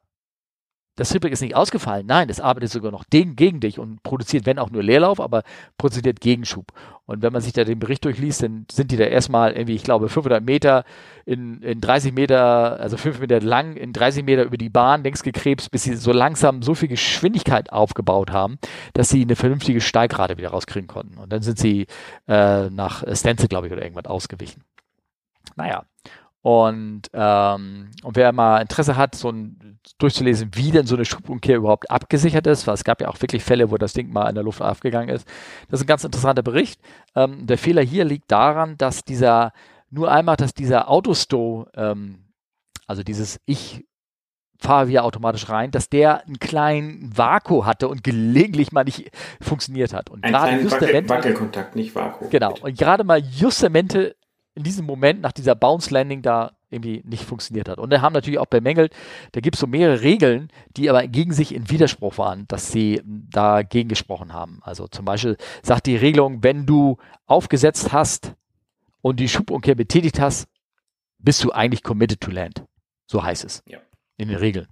das 0.95 1.09
Triebwerk 1.09 1.33
ist 1.33 1.41
nicht 1.41 1.55
ausgefallen. 1.55 2.05
Nein, 2.05 2.29
es 2.29 2.39
arbeitet 2.39 2.69
sogar 2.69 2.91
noch 2.91 3.05
gegen 3.09 3.59
dich 3.59 3.79
und 3.79 4.03
produziert, 4.03 4.45
wenn 4.45 4.59
auch 4.59 4.69
nur 4.69 4.83
Leerlauf, 4.83 5.19
aber 5.19 5.43
produziert 5.77 6.19
Gegenschub. 6.19 6.71
Und 7.05 7.21
wenn 7.21 7.33
man 7.33 7.41
sich 7.41 7.51
da 7.53 7.63
den 7.63 7.79
Bericht 7.79 8.05
durchliest, 8.05 8.43
dann 8.43 8.65
sind 8.71 8.91
die 8.91 8.97
da 8.97 9.05
erstmal 9.05 9.53
irgendwie, 9.53 9.75
ich 9.75 9.83
glaube, 9.83 10.07
500 10.07 10.43
Meter 10.43 10.85
in, 11.25 11.61
in 11.63 11.81
30 11.81 12.13
Meter, 12.13 12.79
also 12.79 12.95
5 12.97 13.19
Meter 13.19 13.41
lang, 13.41 13.75
in 13.75 13.91
30 13.91 14.23
Meter 14.23 14.43
über 14.43 14.57
die 14.57 14.69
Bahn 14.69 15.03
längs 15.03 15.23
gekrebst, 15.23 15.71
bis 15.71 15.83
sie 15.83 15.95
so 15.95 16.11
langsam 16.11 16.61
so 16.61 16.75
viel 16.75 16.89
Geschwindigkeit 16.89 17.71
aufgebaut 17.71 18.31
haben, 18.31 18.59
dass 18.93 19.09
sie 19.09 19.23
eine 19.23 19.35
vernünftige 19.35 19.81
Steigrate 19.81 20.37
wieder 20.37 20.49
rauskriegen 20.49 20.87
konnten. 20.87 21.17
Und 21.17 21.33
dann 21.33 21.41
sind 21.41 21.57
sie 21.57 21.87
äh, 22.27 22.69
nach 22.69 23.03
Stenzel, 23.15 23.47
glaube 23.47 23.67
ich, 23.67 23.73
oder 23.73 23.81
irgendwas 23.81 24.05
ausgewichen. 24.05 24.63
Naja, 25.55 25.83
und, 26.43 27.03
ähm, 27.13 27.91
und 28.03 28.15
wer 28.17 28.33
mal 28.33 28.57
Interesse 28.57 28.97
hat, 28.97 29.15
so 29.15 29.29
ein, 29.29 29.79
durchzulesen, 29.97 30.49
wie 30.55 30.71
denn 30.71 30.85
so 30.85 30.95
eine 30.95 31.05
Schubumkehr 31.05 31.55
überhaupt 31.55 31.89
abgesichert 31.89 32.45
ist, 32.47 32.67
weil 32.67 32.73
es 32.73 32.83
gab 32.83 32.99
ja 32.99 33.07
auch 33.07 33.21
wirklich 33.21 33.45
Fälle, 33.45 33.71
wo 33.71 33.77
das 33.77 33.93
Ding 33.93 34.11
mal 34.11 34.27
in 34.27 34.35
der 34.35 34.43
Luft 34.43 34.61
aufgegangen 34.61 35.07
ist. 35.07 35.25
Das 35.69 35.79
ist 35.79 35.85
ein 35.85 35.87
ganz 35.87 36.03
interessanter 36.03 36.43
Bericht. 36.43 36.81
Ähm, 37.15 37.47
der 37.47 37.57
Fehler 37.57 37.81
hier 37.81 38.03
liegt 38.03 38.29
daran, 38.29 38.77
dass 38.77 39.05
dieser, 39.05 39.53
nur 39.89 40.11
einmal, 40.11 40.35
dass 40.35 40.53
dieser 40.53 40.89
Autostow, 40.89 41.65
ähm, 41.75 42.25
also 42.87 43.03
dieses 43.03 43.39
Ich 43.45 43.85
fahre 44.59 44.89
wieder 44.89 45.05
automatisch 45.05 45.47
rein, 45.47 45.71
dass 45.71 45.87
der 45.87 46.25
einen 46.25 46.39
kleinen 46.39 47.17
Vakuum 47.17 47.65
hatte 47.65 47.87
und 47.87 48.03
gelegentlich 48.03 48.73
mal 48.73 48.83
nicht 48.83 49.11
funktioniert 49.39 49.93
hat. 49.93 50.09
Und 50.09 50.25
Ein 50.25 50.33
gerade 50.33 50.61
Justamente, 50.61 51.09
Wackelkontakt, 51.09 51.77
nicht 51.77 51.95
Vakuum. 51.95 52.29
genau, 52.29 52.53
und 52.61 52.77
gerade 52.77 53.05
mal 53.05 53.19
Justamente 53.19 54.17
in 54.55 54.63
diesem 54.63 54.85
Moment 54.85 55.21
nach 55.21 55.31
dieser 55.31 55.55
Bounce 55.55 55.91
Landing 55.93 56.21
da 56.21 56.51
irgendwie 56.69 57.01
nicht 57.05 57.23
funktioniert 57.23 57.69
hat. 57.69 57.77
Und 57.77 57.91
da 57.91 58.01
haben 58.01 58.13
natürlich 58.13 58.39
auch 58.39 58.47
bemängelt, 58.47 58.93
da 59.31 59.41
gibt 59.41 59.55
es 59.55 59.59
so 59.59 59.67
mehrere 59.67 60.01
Regeln, 60.01 60.49
die 60.75 60.89
aber 60.89 61.07
gegen 61.07 61.33
sich 61.33 61.53
in 61.53 61.69
Widerspruch 61.69 62.17
waren, 62.17 62.47
dass 62.47 62.71
sie 62.71 63.01
dagegen 63.05 63.89
gesprochen 63.89 64.33
haben. 64.33 64.59
Also 64.63 64.87
zum 64.87 65.05
Beispiel 65.05 65.37
sagt 65.61 65.85
die 65.85 65.95
Regelung, 65.95 66.43
wenn 66.43 66.65
du 66.65 66.97
aufgesetzt 67.25 67.93
hast 67.93 68.33
und 69.01 69.19
die 69.19 69.29
Schubumkehr 69.29 69.75
betätigt 69.75 70.19
hast, 70.19 70.47
bist 71.19 71.43
du 71.43 71.51
eigentlich 71.51 71.83
committed 71.83 72.21
to 72.21 72.31
land. 72.31 72.65
So 73.05 73.23
heißt 73.23 73.45
es. 73.45 73.63
Ja. 73.67 73.79
In 74.17 74.27
den 74.29 74.37
Regeln. 74.37 74.67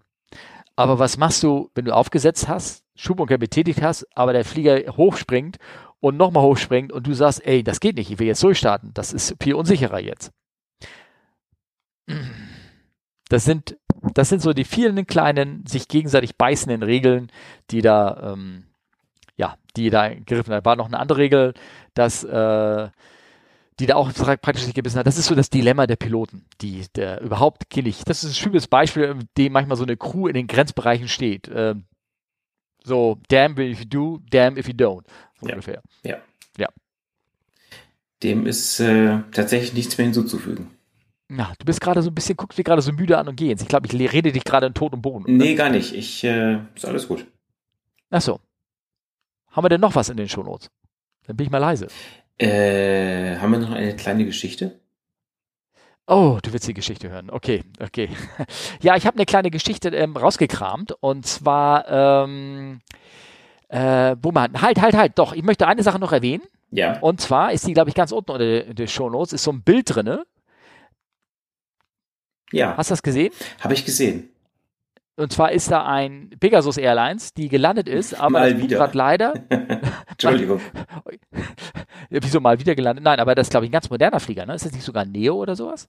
Aber 0.76 1.00
was 1.00 1.18
machst 1.18 1.44
du, 1.44 1.70
wenn 1.76 1.86
du 1.86 1.96
aufgesetzt 1.96 2.48
hast, 2.48 2.84
Schubumkehr 2.96 3.38
betätigt 3.38 3.82
hast, 3.82 4.06
aber 4.16 4.34
der 4.34 4.46
Flieger 4.46 4.96
hochspringt 4.96 5.58
und 6.02 6.18
nochmal 6.18 6.44
hochspringt 6.44 6.92
und 6.92 7.08
du 7.08 7.14
sagst, 7.14 7.46
ey, 7.46 7.64
das 7.64 7.80
geht 7.80 7.96
nicht, 7.96 8.12
ich 8.12 8.20
will 8.20 8.28
jetzt 8.28 8.44
durchstarten. 8.44 8.92
Das 8.94 9.14
ist 9.14 9.36
viel 9.42 9.54
unsicherer 9.54 10.00
jetzt. 10.00 10.32
Das 13.30 13.46
sind, 13.46 13.78
das 14.14 14.28
sind 14.28 14.42
so 14.42 14.52
die 14.52 14.66
vielen 14.66 15.08
kleinen, 15.08 15.66
sich 15.66 15.88
gegenseitig 15.88 16.36
beißenden 16.36 16.84
Regeln, 16.84 17.32
die 17.70 17.82
da, 17.82 18.34
ähm, 18.34 18.66
ja, 19.38 19.56
die 19.78 19.90
da 19.90 20.10
gegriffen. 20.10 20.52
Da 20.52 20.66
war 20.66 20.76
noch 20.76 20.88
eine 20.88 21.00
andere 21.00 21.20
Regel, 21.20 21.54
dass 21.94 22.24
äh, 22.24 22.90
die 23.80 23.86
da 23.86 23.96
auch 23.96 24.12
praktisch 24.14 24.66
nicht 24.66 24.76
gebissen 24.76 25.00
hat. 25.00 25.08
Das 25.08 25.18
ist 25.18 25.28
so 25.28 25.36
das 25.36 25.50
Dilemma 25.50 25.88
der 25.88 25.96
Piloten, 25.96 26.46
die 26.62 26.86
der 26.96 27.22
überhaupt 27.22 27.70
killig. 27.70 28.04
Das 28.06 28.24
ist 28.24 28.32
ein 28.32 28.36
schönes 28.36 28.68
Beispiel, 28.68 29.04
in 29.04 29.30
dem 29.38 29.54
manchmal 29.54 29.78
so 29.78 29.84
eine 29.84 29.98
Crew 29.98 30.28
in 30.28 30.34
den 30.34 30.48
Grenzbereichen 30.48 31.08
steht. 31.08 31.50
Ähm, 31.54 31.86
so, 32.84 33.20
damn 33.30 33.58
if 33.60 33.80
you 33.80 33.86
do, 33.86 34.20
damn 34.30 34.58
if 34.58 34.68
you 34.68 34.74
don't. 34.74 35.04
So 35.42 35.48
ja. 35.48 35.56
ungefähr. 35.56 35.82
Ja. 36.04 36.18
Ja. 36.58 36.68
Dem 38.24 38.46
ist 38.46 38.80
äh, 38.80 39.20
tatsächlich 39.32 39.74
nichts 39.74 39.98
mehr 39.98 40.06
hinzuzufügen. 40.06 40.72
Na, 41.28 41.54
du 41.58 41.66
bist 41.66 41.82
gerade 41.82 42.02
so 42.02 42.10
ein 42.10 42.16
bisschen, 42.16 42.36
guckst 42.36 42.58
dich 42.58 42.66
gerade 42.66 42.82
so 42.82 42.92
müde 42.92 43.18
an 43.18 43.28
und 43.28 43.36
gehst. 43.36 43.62
Ich 43.62 43.68
glaube, 43.68 43.88
ich 43.88 44.14
rede 44.14 44.32
dich 44.32 44.44
gerade 44.44 44.68
in 44.68 44.74
Tod 44.74 44.94
und 44.94 45.02
Boden. 45.02 45.24
Oder? 45.24 45.34
Nee, 45.34 45.56
gar 45.56 45.70
nicht. 45.70 45.94
Ich, 45.94 46.24
äh, 46.24 46.60
ist 46.76 46.86
alles 46.86 47.08
gut. 47.08 47.26
Ach 48.10 48.22
so. 48.22 48.40
Haben 49.52 49.66
wir 49.66 49.70
denn 49.70 49.82
noch 49.82 49.96
was 49.96 50.10
in 50.10 50.18
den 50.18 50.30
Shownotes? 50.30 50.70
Dann 51.26 51.38
bin 51.38 51.46
ich 51.46 51.52
mal 51.52 51.60
leise. 51.60 51.88
Äh, 52.38 53.38
haben 53.38 53.52
wir 53.52 53.60
noch 53.60 53.72
eine 53.72 53.96
kleine 53.96 54.26
Geschichte? 54.26 54.80
Oh, 56.08 56.40
du 56.42 56.52
willst 56.52 56.68
die 56.68 56.74
Geschichte 56.74 57.10
hören. 57.10 57.30
Okay, 57.30 57.64
okay. 57.80 58.10
ja, 58.82 58.98
ich 58.98 59.06
habe 59.06 59.16
eine 59.16 59.26
kleine 59.26 59.52
Geschichte 59.52 59.90
ähm, 59.90 60.18
rausgekramt 60.18 60.94
und 61.00 61.26
zwar, 61.26 61.88
ähm, 62.26 62.82
äh, 63.72 64.16
man, 64.16 64.62
halt, 64.62 64.82
halt, 64.82 64.96
halt, 64.96 65.18
doch, 65.18 65.34
ich 65.34 65.44
möchte 65.44 65.66
eine 65.66 65.82
Sache 65.82 65.98
noch 65.98 66.12
erwähnen. 66.12 66.44
Ja. 66.72 67.00
Und 67.00 67.22
zwar 67.22 67.54
ist 67.54 67.66
die, 67.66 67.74
glaube 67.74 67.90
ich, 67.90 67.96
ganz 67.96 68.12
unten 68.12 68.32
unter 68.32 68.64
den 68.64 68.88
Shownotes, 68.88 69.34
ist 69.34 69.44
so 69.44 69.52
ein 69.52 69.62
Bild 69.64 69.96
drinne. 69.96 70.26
Ja. 72.52 72.76
Hast 72.76 72.90
du 72.90 72.94
das 72.94 73.04
gesehen? 73.04 73.34
Habe 73.62 73.74
ich 73.74 73.86
gesehen. 73.86 74.30
Und 75.16 75.32
zwar 75.32 75.52
ist 75.52 75.72
da 75.72 75.86
ein 75.86 76.32
Pegasus 76.40 76.78
Airlines, 76.78 77.34
die 77.34 77.48
gelandet 77.48 77.88
ist, 77.88 78.14
aber 78.20 78.32
mal 78.32 78.58
wieder. 78.58 78.78
gerade 78.78 78.98
leider. 78.98 79.34
Entschuldigung. 80.10 80.60
Wieso 82.10 82.42
mal 82.42 82.60
wieder 82.60 82.76
gelandet? 82.76 83.06
Nein, 83.06 83.20
aber 83.20 83.36
das 83.36 83.48
ist, 83.48 83.52
glaube 83.52 83.66
ich, 83.66 83.70
ein 83.70 83.74
ganz 83.74 83.90
moderner 83.90 84.20
Flieger, 84.20 84.46
ne? 84.46 84.56
Ist 84.56 84.66
das 84.66 84.74
nicht 84.74 84.84
sogar 84.84 85.06
Neo 85.06 85.36
oder 85.36 85.56
sowas? 85.56 85.88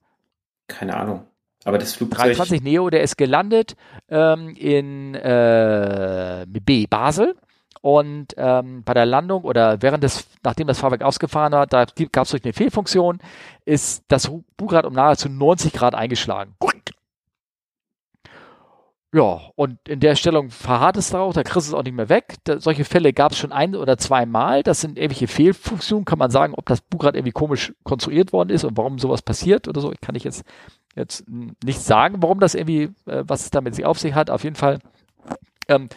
Keine 0.69 0.97
Ahnung. 0.97 1.25
Aber 1.65 1.79
das 1.79 1.95
Flugzeug. 1.95 2.19
23 2.19 2.63
Neo, 2.63 2.91
der 2.91 3.03
ist 3.03 3.17
gelandet 3.17 3.75
ähm, 4.09 4.55
in 4.57 5.15
äh, 5.15 6.45
B, 6.49 6.87
Basel. 6.87 7.37
Und 7.83 8.29
ähm, 8.37 8.85
bei 8.85 8.95
der 8.95 9.07
Landung 9.07 9.43
oder 9.43 9.83
während 9.83 10.05
des, 10.05 10.29
nachdem 10.45 10.69
das 10.69 10.79
Fahrwerk 10.79 11.03
ausgefahren 11.03 11.53
war, 11.53 11.67
da 11.67 11.85
gab 12.13 12.25
es 12.25 12.31
durch 12.31 12.45
eine 12.45 12.53
Fehlfunktion, 12.53 13.19
ist 13.65 14.05
das 14.09 14.31
Bugrad 14.57 14.87
um 14.87 14.95
nahezu 14.95 15.29
90 15.29 15.73
Grad 15.73 15.95
eingeschlagen. 15.95 16.55
Ja, 19.15 19.43
und 19.57 19.77
in 19.87 20.01
der 20.01 20.17
Stellung 20.17 20.49
verharrt 20.49 20.97
es 20.97 21.11
darauf, 21.11 21.35
da 21.35 21.43
kriegst 21.43 21.69
du 21.69 21.73
es 21.73 21.79
auch 21.79 21.83
nicht 21.83 21.95
mehr 21.95 22.09
weg. 22.09 22.37
Da, 22.45 22.61
solche 22.61 22.87
Fälle 22.87 23.13
gab 23.13 23.33
es 23.33 23.39
schon 23.39 23.53
ein 23.53 23.77
oder 23.77 23.99
zwei 23.99 24.25
Mal. 24.25 24.63
Das 24.63 24.81
sind 24.81 24.97
irgendwelche 24.97 25.27
Fehlfunktionen. 25.27 26.07
Kann 26.07 26.19
man 26.19 26.31
sagen, 26.31 26.55
ob 26.57 26.65
das 26.65 26.81
Bugrad 26.81 27.15
irgendwie 27.15 27.33
komisch 27.33 27.75
konstruiert 27.85 28.33
worden 28.33 28.49
ist 28.49 28.65
und 28.65 28.79
warum 28.79 28.99
sowas 28.99 29.21
passiert 29.21 29.69
oder 29.69 29.83
so. 29.83 29.93
Ich 29.93 30.01
kann 30.01 30.15
ich 30.15 30.25
jetzt, 30.25 30.45
jetzt 30.95 31.25
nicht 31.29 31.81
sagen, 31.83 32.23
warum 32.23 32.41
das 32.41 32.55
irgendwie, 32.55 32.85
äh, 33.05 33.25
was 33.27 33.43
es 33.43 33.51
damit 33.51 33.75
sich 33.75 33.85
auf 33.85 33.99
sich 33.99 34.15
hat. 34.15 34.31
Auf 34.31 34.45
jeden 34.45 34.57
Fall 34.57 34.79
ähm, 35.69 35.91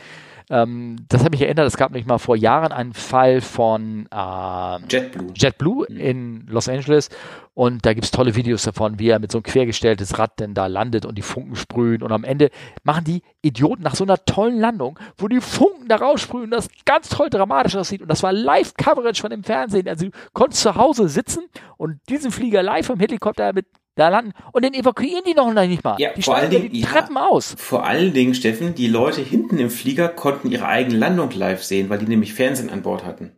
ähm, 0.50 0.98
das 1.10 1.24
hat 1.24 1.32
mich 1.32 1.42
erinnert, 1.42 1.68
es 1.68 1.78
gab 1.78 1.92
nicht 1.92 2.08
mal 2.08 2.18
vor 2.18 2.36
Jahren 2.36 2.72
einen 2.72 2.94
Fall 2.94 3.42
von 3.42 4.08
äh, 4.12 4.78
JetBlue. 4.90 5.34
JetBlue 5.36 5.88
mhm. 5.90 5.98
in 5.98 6.48
Los 6.48 6.70
Angeles 6.70 7.10
und 7.54 7.86
da 7.86 7.94
gibt 7.94 8.06
es 8.06 8.12
tolle 8.12 8.36
Videos 8.36 8.64
davon, 8.64 9.00
wie 9.00 9.10
er 9.10 9.20
mit 9.20 9.32
so 9.32 9.40
einem 9.40 9.44
quergestelltes 9.44 10.20
Rad 10.20 10.40
denn 10.40 10.54
da 10.54 10.68
landet 10.68 11.06
und 11.06 11.18
die 11.18 11.22
Funken 11.22 11.56
sprühen 11.56 12.04
und 12.04 12.12
am 12.12 12.24
Ende 12.24 12.52
machen 12.84 13.06
die 13.06 13.22
Idioten 13.42 13.84
nach 13.84 13.96
so 13.96 14.04
einer 14.04 14.24
tollen 14.26 14.60
Landung, 14.60 15.00
wo 15.18 15.28
die 15.28 15.42
Funken 15.42 15.88
da 15.88 15.96
raussprühen, 15.96 16.52
das 16.52 16.70
ganz 16.86 17.10
toll 17.10 17.30
dramatisch 17.30 17.76
aussieht 17.76 18.02
und 18.02 18.10
das 18.10 18.24
war 18.24 18.34
Live-Coverage 18.34 19.22
von 19.22 19.32
dem 19.32 19.44
Fernsehen. 19.44 19.88
Also 19.88 20.06
du 20.06 20.12
konntest 20.34 20.62
zu 20.62 20.76
Hause 20.76 21.08
sitzen 21.08 21.44
und 21.78 22.00
diesen 22.10 22.32
Flieger 22.32 22.62
live 22.62 22.90
im 22.90 23.00
Helikopter 23.00 23.54
mit 23.54 23.66
da 23.96 24.10
landen 24.10 24.34
und 24.52 24.64
dann 24.64 24.74
evakuieren 24.74 25.24
die 25.26 25.34
noch 25.34 25.52
nicht 25.54 25.84
mal. 25.84 25.96
Ja, 26.00 26.14
die 26.14 26.22
vor 26.22 26.36
allen 26.36 26.52
Dingen, 26.52 26.70
die 26.72 26.82
Treppen 26.82 27.16
ja, 27.16 27.28
aus. 27.28 27.56
Vor 27.58 27.86
allen 27.86 28.14
Dingen, 28.14 28.36
Steffen, 28.36 28.76
die 28.76 28.88
Leute 28.88 29.22
hinten 29.22 29.58
im 29.58 29.70
Flieger 29.70 30.10
konnten 30.10 30.52
ihre 30.52 30.68
eigene 30.68 30.98
Landung 30.98 31.32
live 31.32 31.64
sehen, 31.64 31.90
weil 31.90 32.00
die 32.00 32.08
nämlich 32.08 32.34
Fernsehen 32.34 32.70
an 32.70 32.82
Bord 32.82 33.06
hatten. 33.06 33.32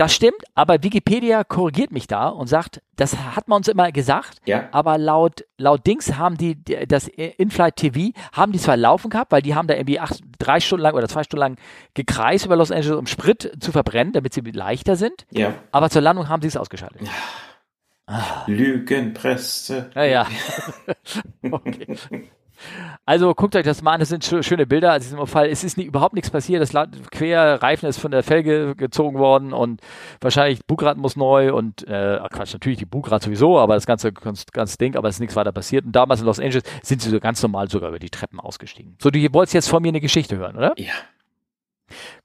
Das 0.00 0.14
stimmt, 0.14 0.42
aber 0.54 0.82
Wikipedia 0.82 1.44
korrigiert 1.44 1.92
mich 1.92 2.06
da 2.06 2.28
und 2.28 2.46
sagt, 2.46 2.80
das 2.96 3.18
hat 3.18 3.48
man 3.48 3.58
uns 3.58 3.68
immer 3.68 3.92
gesagt, 3.92 4.38
ja. 4.46 4.66
aber 4.72 4.96
laut, 4.96 5.44
laut 5.58 5.86
Dings 5.86 6.16
haben 6.16 6.38
die, 6.38 6.56
das 6.64 7.06
Inflight 7.06 7.76
TV, 7.76 8.18
haben 8.32 8.52
die 8.52 8.58
zwar 8.58 8.78
laufen 8.78 9.10
gehabt, 9.10 9.30
weil 9.30 9.42
die 9.42 9.54
haben 9.54 9.68
da 9.68 9.74
irgendwie 9.74 10.00
acht, 10.00 10.20
drei 10.38 10.58
Stunden 10.60 10.84
lang 10.84 10.94
oder 10.94 11.06
zwei 11.06 11.22
Stunden 11.22 11.40
lang 11.40 11.56
gekreist 11.92 12.46
über 12.46 12.56
Los 12.56 12.70
Angeles, 12.70 12.96
um 12.96 13.06
Sprit 13.06 13.52
zu 13.60 13.72
verbrennen, 13.72 14.14
damit 14.14 14.32
sie 14.32 14.40
leichter 14.40 14.96
sind, 14.96 15.26
ja. 15.32 15.52
aber 15.70 15.90
zur 15.90 16.00
Landung 16.00 16.30
haben 16.30 16.40
sie 16.40 16.48
es 16.48 16.56
ausgeschaltet. 16.56 17.02
Ja. 17.02 17.10
Lügenpresse. 18.46 19.90
Ja, 19.94 20.04
ja. 20.04 20.26
okay. 21.50 21.96
Also 23.06 23.34
guckt 23.34 23.56
euch 23.56 23.64
das 23.64 23.82
mal 23.82 23.94
an, 23.94 24.00
das 24.00 24.10
sind 24.10 24.24
schöne 24.24 24.66
Bilder. 24.66 24.92
Also 24.92 25.10
in 25.10 25.16
diesem 25.16 25.26
Fall, 25.26 25.48
es 25.48 25.64
ist 25.64 25.78
nie, 25.78 25.84
überhaupt 25.84 26.14
nichts 26.14 26.30
passiert. 26.30 26.62
Das 26.62 26.72
Querreifen 27.10 27.88
ist 27.88 27.98
von 27.98 28.10
der 28.10 28.22
Felge 28.22 28.74
gezogen 28.76 29.18
worden 29.18 29.52
und 29.52 29.80
wahrscheinlich 30.20 30.64
Bugrad 30.66 30.96
muss 30.96 31.16
neu 31.16 31.54
und 31.54 31.86
äh, 31.88 32.20
Quatsch, 32.30 32.52
natürlich 32.52 32.78
die 32.78 32.86
Bugrad 32.86 33.22
sowieso, 33.22 33.58
aber 33.58 33.74
das 33.74 33.86
ganze 33.86 34.12
ganz, 34.12 34.46
ganz 34.52 34.76
Ding, 34.76 34.96
aber 34.96 35.08
es 35.08 35.16
ist 35.16 35.20
nichts 35.20 35.36
weiter 35.36 35.52
passiert. 35.52 35.86
Und 35.86 35.92
damals 35.92 36.20
in 36.20 36.26
Los 36.26 36.38
Angeles 36.38 36.64
sind 36.82 37.02
sie 37.02 37.10
so 37.10 37.20
ganz 37.20 37.42
normal 37.42 37.68
sogar 37.70 37.88
über 37.88 37.98
die 37.98 38.10
Treppen 38.10 38.38
ausgestiegen. 38.38 38.96
So, 39.00 39.10
du 39.10 39.18
wolltest 39.32 39.54
jetzt 39.54 39.68
von 39.68 39.82
mir 39.82 39.88
eine 39.88 40.00
Geschichte 40.00 40.36
hören, 40.36 40.56
oder? 40.56 40.74
Ja. 40.76 40.92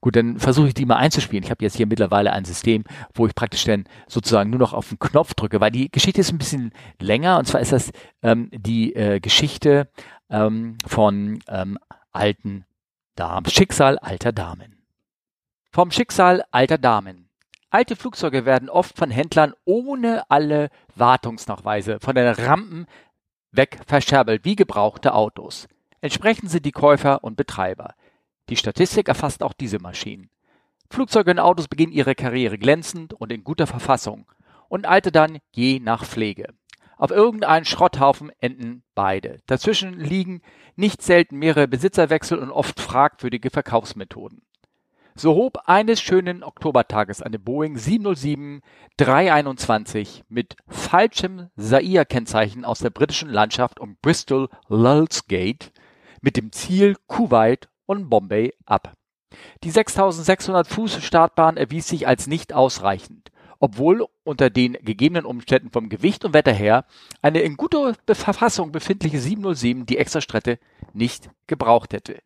Gut, 0.00 0.16
dann 0.16 0.38
versuche 0.38 0.68
ich 0.68 0.74
die 0.74 0.86
mal 0.86 0.96
einzuspielen. 0.96 1.44
Ich 1.44 1.50
habe 1.50 1.64
jetzt 1.64 1.76
hier 1.76 1.86
mittlerweile 1.86 2.32
ein 2.32 2.44
System, 2.44 2.84
wo 3.14 3.26
ich 3.26 3.34
praktisch 3.34 3.64
dann 3.64 3.84
sozusagen 4.08 4.50
nur 4.50 4.60
noch 4.60 4.72
auf 4.72 4.88
den 4.88 4.98
Knopf 4.98 5.34
drücke, 5.34 5.60
weil 5.60 5.70
die 5.70 5.90
Geschichte 5.90 6.20
ist 6.20 6.32
ein 6.32 6.38
bisschen 6.38 6.72
länger 7.00 7.38
und 7.38 7.46
zwar 7.46 7.60
ist 7.60 7.72
das 7.72 7.92
ähm, 8.22 8.50
die 8.52 8.94
äh, 8.94 9.20
Geschichte 9.20 9.88
ähm, 10.30 10.78
von 10.86 11.40
ähm, 11.48 11.78
alten 12.12 12.64
Damen, 13.14 13.46
Schicksal 13.46 13.98
alter 13.98 14.32
Damen. 14.32 14.84
Vom 15.70 15.90
Schicksal 15.90 16.44
alter 16.50 16.78
Damen. 16.78 17.28
Alte 17.70 17.96
Flugzeuge 17.96 18.46
werden 18.46 18.70
oft 18.70 18.96
von 18.96 19.10
Händlern 19.10 19.52
ohne 19.64 20.30
alle 20.30 20.70
Wartungsnachweise 20.94 21.98
von 22.00 22.14
den 22.14 22.28
Rampen 22.28 22.86
weg 23.50 23.80
verscherbelt 23.86 24.44
wie 24.44 24.56
gebrauchte 24.56 25.14
Autos. 25.14 25.66
Entsprechend 26.00 26.50
sind 26.50 26.64
die 26.64 26.72
Käufer 26.72 27.24
und 27.24 27.36
Betreiber. 27.36 27.94
Die 28.48 28.56
Statistik 28.56 29.08
erfasst 29.08 29.42
auch 29.42 29.52
diese 29.52 29.78
Maschinen. 29.78 30.30
Flugzeuge 30.90 31.32
und 31.32 31.40
Autos 31.40 31.68
beginnen 31.68 31.92
ihre 31.92 32.14
Karriere 32.14 32.58
glänzend 32.58 33.12
und 33.12 33.32
in 33.32 33.42
guter 33.42 33.66
Verfassung 33.66 34.30
und 34.68 34.86
alte 34.86 35.10
dann 35.10 35.38
je 35.52 35.80
nach 35.80 36.04
Pflege. 36.04 36.54
Auf 36.96 37.10
irgendeinen 37.10 37.64
Schrotthaufen 37.64 38.30
enden 38.40 38.82
beide. 38.94 39.38
Dazwischen 39.46 39.98
liegen 39.98 40.40
nicht 40.76 41.02
selten 41.02 41.38
mehrere 41.38 41.68
Besitzerwechsel 41.68 42.38
und 42.38 42.50
oft 42.50 42.80
fragwürdige 42.80 43.50
Verkaufsmethoden. 43.50 44.42
So 45.18 45.34
hob 45.34 45.60
eines 45.64 46.00
schönen 46.00 46.42
Oktobertages 46.42 47.22
eine 47.22 47.38
Boeing 47.38 47.76
707-321 47.76 50.24
mit 50.28 50.56
falschem 50.68 51.48
Zaire-Kennzeichen 51.56 52.66
aus 52.66 52.80
der 52.80 52.90
britischen 52.90 53.30
Landschaft 53.30 53.80
um 53.80 53.96
Bristol 54.00 54.50
Lulls 54.68 55.26
Gate 55.26 55.72
mit 56.20 56.36
dem 56.36 56.52
Ziel 56.52 56.96
Kuwait 57.06 57.70
und 57.86 58.10
Bombay 58.10 58.52
ab. 58.64 58.94
Die 59.64 59.70
6600 59.70 60.66
Fuß 60.66 61.02
Startbahn 61.02 61.56
erwies 61.56 61.88
sich 61.88 62.06
als 62.06 62.26
nicht 62.26 62.52
ausreichend, 62.52 63.30
obwohl 63.58 64.06
unter 64.24 64.50
den 64.50 64.74
gegebenen 64.74 65.24
Umständen 65.24 65.70
vom 65.70 65.88
Gewicht 65.88 66.24
und 66.24 66.34
Wetter 66.34 66.52
her 66.52 66.84
eine 67.22 67.40
in 67.40 67.56
guter 67.56 67.94
Verfassung 68.06 68.72
befindliche 68.72 69.18
707 69.18 69.86
die 69.86 69.98
Extrastrecke 69.98 70.58
nicht 70.92 71.30
gebraucht 71.46 71.92
hätte, 71.92 72.20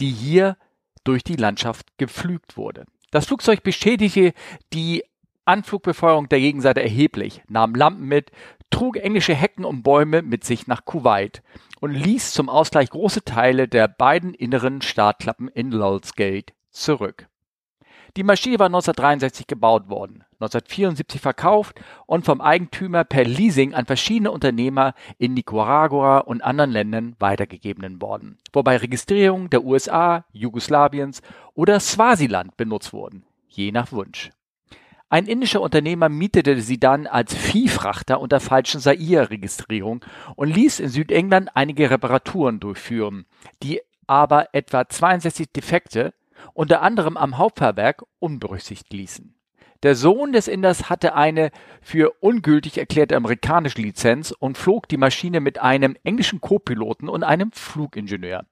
die 0.00 0.10
hier 0.10 0.56
durch 1.04 1.22
die 1.22 1.36
Landschaft 1.36 1.86
gepflügt 1.98 2.56
wurde. 2.56 2.86
Das 3.10 3.26
Flugzeug 3.26 3.62
beschädigte 3.62 4.32
die 4.72 5.04
Anflugbefeuerung 5.44 6.28
der 6.28 6.40
Gegenseite 6.40 6.82
erheblich, 6.82 7.42
nahm 7.48 7.74
Lampen 7.74 8.06
mit, 8.06 8.30
trug 8.70 8.96
englische 8.96 9.34
Hecken 9.34 9.64
und 9.64 9.82
Bäume 9.82 10.22
mit 10.22 10.44
sich 10.44 10.66
nach 10.66 10.84
Kuwait 10.84 11.42
und 11.80 11.92
ließ 11.92 12.32
zum 12.32 12.48
Ausgleich 12.48 12.90
große 12.90 13.24
Teile 13.24 13.68
der 13.68 13.88
beiden 13.88 14.34
inneren 14.34 14.82
Startklappen 14.82 15.48
in 15.48 15.70
Lulls 15.70 16.14
Gate 16.14 16.52
zurück. 16.70 17.28
Die 18.16 18.22
Maschine 18.22 18.60
war 18.60 18.66
1963 18.66 19.48
gebaut 19.48 19.88
worden, 19.88 20.24
1974 20.34 21.20
verkauft 21.20 21.80
und 22.06 22.24
vom 22.24 22.40
Eigentümer 22.40 23.02
per 23.02 23.24
Leasing 23.24 23.74
an 23.74 23.86
verschiedene 23.86 24.30
Unternehmer 24.30 24.94
in 25.18 25.34
Nicaragua 25.34 26.18
und 26.18 26.44
anderen 26.44 26.70
Ländern 26.70 27.16
weitergegeben 27.18 28.00
worden, 28.00 28.38
wobei 28.52 28.76
Registrierungen 28.76 29.50
der 29.50 29.64
USA, 29.64 30.24
Jugoslawiens 30.32 31.22
oder 31.54 31.80
Swasiland 31.80 32.56
benutzt 32.56 32.92
wurden, 32.92 33.24
je 33.48 33.72
nach 33.72 33.90
Wunsch. 33.90 34.30
Ein 35.10 35.26
indischer 35.26 35.60
Unternehmer 35.60 36.08
mietete 36.08 36.60
sie 36.60 36.80
dann 36.80 37.06
als 37.06 37.34
Viehfrachter 37.34 38.20
unter 38.20 38.40
falschen 38.40 38.80
Sair-Registrierung 38.80 40.04
und 40.34 40.54
ließ 40.54 40.80
in 40.80 40.88
Südengland 40.88 41.50
einige 41.54 41.90
Reparaturen 41.90 42.58
durchführen, 42.58 43.26
die 43.62 43.80
aber 44.06 44.48
etwa 44.52 44.88
62 44.88 45.52
Defekte 45.52 46.14
unter 46.52 46.82
anderem 46.82 47.16
am 47.16 47.38
Hauptfahrwerk 47.38 48.02
unberücksichtigt 48.18 48.92
ließen. 48.92 49.34
Der 49.82 49.94
Sohn 49.94 50.32
des 50.32 50.48
Inders 50.48 50.88
hatte 50.88 51.14
eine 51.14 51.50
für 51.82 52.14
ungültig 52.20 52.78
erklärte 52.78 53.16
amerikanische 53.16 53.82
Lizenz 53.82 54.30
und 54.30 54.56
flog 54.56 54.88
die 54.88 54.96
Maschine 54.96 55.40
mit 55.40 55.60
einem 55.60 55.94
englischen 56.04 56.40
Co-Piloten 56.40 57.08
und 57.08 57.22
einem 57.22 57.52
Flugingenieur. 57.52 58.46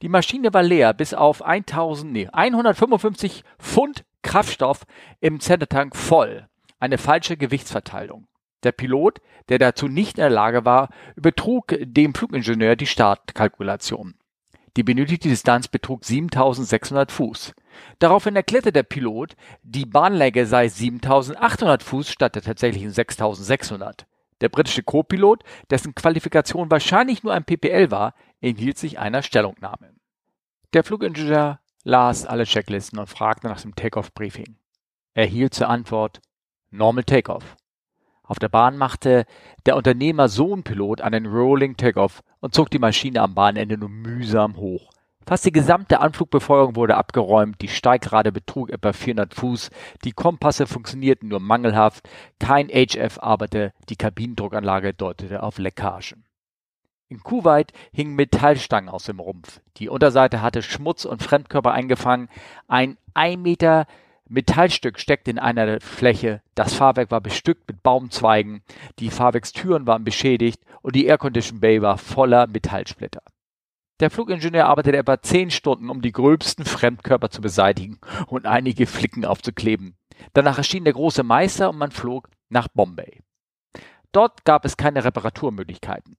Die 0.00 0.08
Maschine 0.08 0.54
war 0.54 0.62
leer 0.62 0.94
bis 0.94 1.12
auf 1.12 1.42
1000, 1.42 2.12
nee, 2.12 2.28
155 2.32 3.44
Pfund 3.58 4.04
Kraftstoff 4.22 4.84
im 5.20 5.40
Centertank 5.40 5.96
voll. 5.96 6.48
Eine 6.78 6.98
falsche 6.98 7.36
Gewichtsverteilung. 7.36 8.26
Der 8.62 8.72
Pilot, 8.72 9.20
der 9.48 9.58
dazu 9.58 9.88
nicht 9.88 10.18
in 10.18 10.22
der 10.22 10.30
Lage 10.30 10.64
war, 10.64 10.90
übertrug 11.16 11.74
dem 11.80 12.14
Flugingenieur 12.14 12.76
die 12.76 12.86
Startkalkulation. 12.86 14.14
Die 14.76 14.82
benötigte 14.82 15.28
Distanz 15.28 15.68
betrug 15.68 16.04
7600 16.04 17.10
Fuß. 17.10 17.54
Daraufhin 17.98 18.36
erklärte 18.36 18.72
der 18.72 18.82
Pilot, 18.82 19.34
die 19.62 19.86
Bahnlänge 19.86 20.46
sei 20.46 20.68
7800 20.68 21.82
Fuß 21.82 22.10
statt 22.10 22.34
der 22.34 22.42
tatsächlichen 22.42 22.90
6600. 22.90 24.06
Der 24.40 24.48
britische 24.48 24.82
Co-Pilot, 24.82 25.42
dessen 25.70 25.94
Qualifikation 25.94 26.70
wahrscheinlich 26.70 27.22
nur 27.22 27.34
ein 27.34 27.44
PPL 27.44 27.90
war, 27.90 28.14
enthielt 28.40 28.78
sich 28.78 28.98
einer 28.98 29.22
Stellungnahme. 29.22 29.92
Der 30.72 30.84
Flugingenieur 30.84 31.60
las 31.84 32.26
alle 32.26 32.44
Checklisten 32.44 32.98
und 32.98 33.08
fragte 33.08 33.48
nach 33.48 33.60
dem 33.60 33.74
Takeoff-Briefing. 33.74 34.56
Er 35.14 35.26
hielt 35.26 35.54
zur 35.54 35.68
Antwort 35.68 36.20
Normal 36.70 37.04
Takeoff. 37.04 37.56
Auf 38.22 38.38
der 38.38 38.48
Bahn 38.48 38.76
machte 38.76 39.24
der 39.66 39.76
Unternehmer 39.76 40.28
Sohnpilot 40.28 41.00
einen 41.00 41.26
Rolling 41.26 41.76
Takeoff 41.76 42.22
und 42.38 42.54
zog 42.54 42.70
die 42.70 42.78
Maschine 42.78 43.22
am 43.22 43.34
Bahnende 43.34 43.76
nur 43.76 43.88
mühsam 43.88 44.56
hoch. 44.56 44.90
Fast 45.26 45.44
die 45.44 45.52
gesamte 45.52 46.00
Anflugbefeuerung 46.00 46.76
wurde 46.76 46.96
abgeräumt, 46.96 47.60
die 47.60 47.68
Steigrate 47.68 48.32
betrug 48.32 48.70
etwa 48.70 48.92
400 48.92 49.34
Fuß, 49.34 49.70
die 50.04 50.12
Kompasse 50.12 50.66
funktionierten 50.66 51.28
nur 51.28 51.40
mangelhaft, 51.40 52.08
kein 52.38 52.68
HF 52.68 53.18
arbeitete, 53.18 53.72
die 53.88 53.96
Kabinendruckanlage 53.96 54.94
deutete 54.94 55.42
auf 55.42 55.58
Leckagen. 55.58 56.24
In 57.10 57.24
Kuwait 57.24 57.72
hingen 57.92 58.14
Metallstangen 58.14 58.88
aus 58.88 59.04
dem 59.04 59.18
Rumpf. 59.18 59.60
Die 59.78 59.88
Unterseite 59.88 60.42
hatte 60.42 60.62
Schmutz 60.62 61.04
und 61.04 61.24
Fremdkörper 61.24 61.72
eingefangen. 61.72 62.28
Ein 62.68 62.98
ein 63.14 63.42
Meter 63.42 63.88
Metallstück 64.28 65.00
steckte 65.00 65.32
in 65.32 65.40
einer 65.40 65.80
Fläche, 65.80 66.40
das 66.54 66.72
Fahrwerk 66.72 67.10
war 67.10 67.20
bestückt 67.20 67.66
mit 67.66 67.82
Baumzweigen, 67.82 68.62
die 69.00 69.10
Fahrwerkstüren 69.10 69.88
waren 69.88 70.04
beschädigt 70.04 70.62
und 70.82 70.94
die 70.94 71.06
Aircondition 71.06 71.58
Bay 71.58 71.82
war 71.82 71.98
voller 71.98 72.46
Metallsplitter. 72.46 73.22
Der 73.98 74.08
Flugingenieur 74.08 74.66
arbeitete 74.66 74.98
etwa 74.98 75.20
zehn 75.20 75.50
Stunden, 75.50 75.90
um 75.90 76.02
die 76.02 76.12
gröbsten 76.12 76.64
Fremdkörper 76.64 77.30
zu 77.30 77.40
beseitigen 77.40 77.98
und 78.28 78.46
einige 78.46 78.86
Flicken 78.86 79.24
aufzukleben. 79.24 79.96
Danach 80.32 80.58
erschien 80.58 80.84
der 80.84 80.92
große 80.92 81.24
Meister 81.24 81.70
und 81.70 81.78
man 81.78 81.90
flog 81.90 82.30
nach 82.50 82.68
Bombay. 82.68 83.18
Dort 84.12 84.44
gab 84.44 84.64
es 84.64 84.76
keine 84.76 85.04
Reparaturmöglichkeiten. 85.04 86.16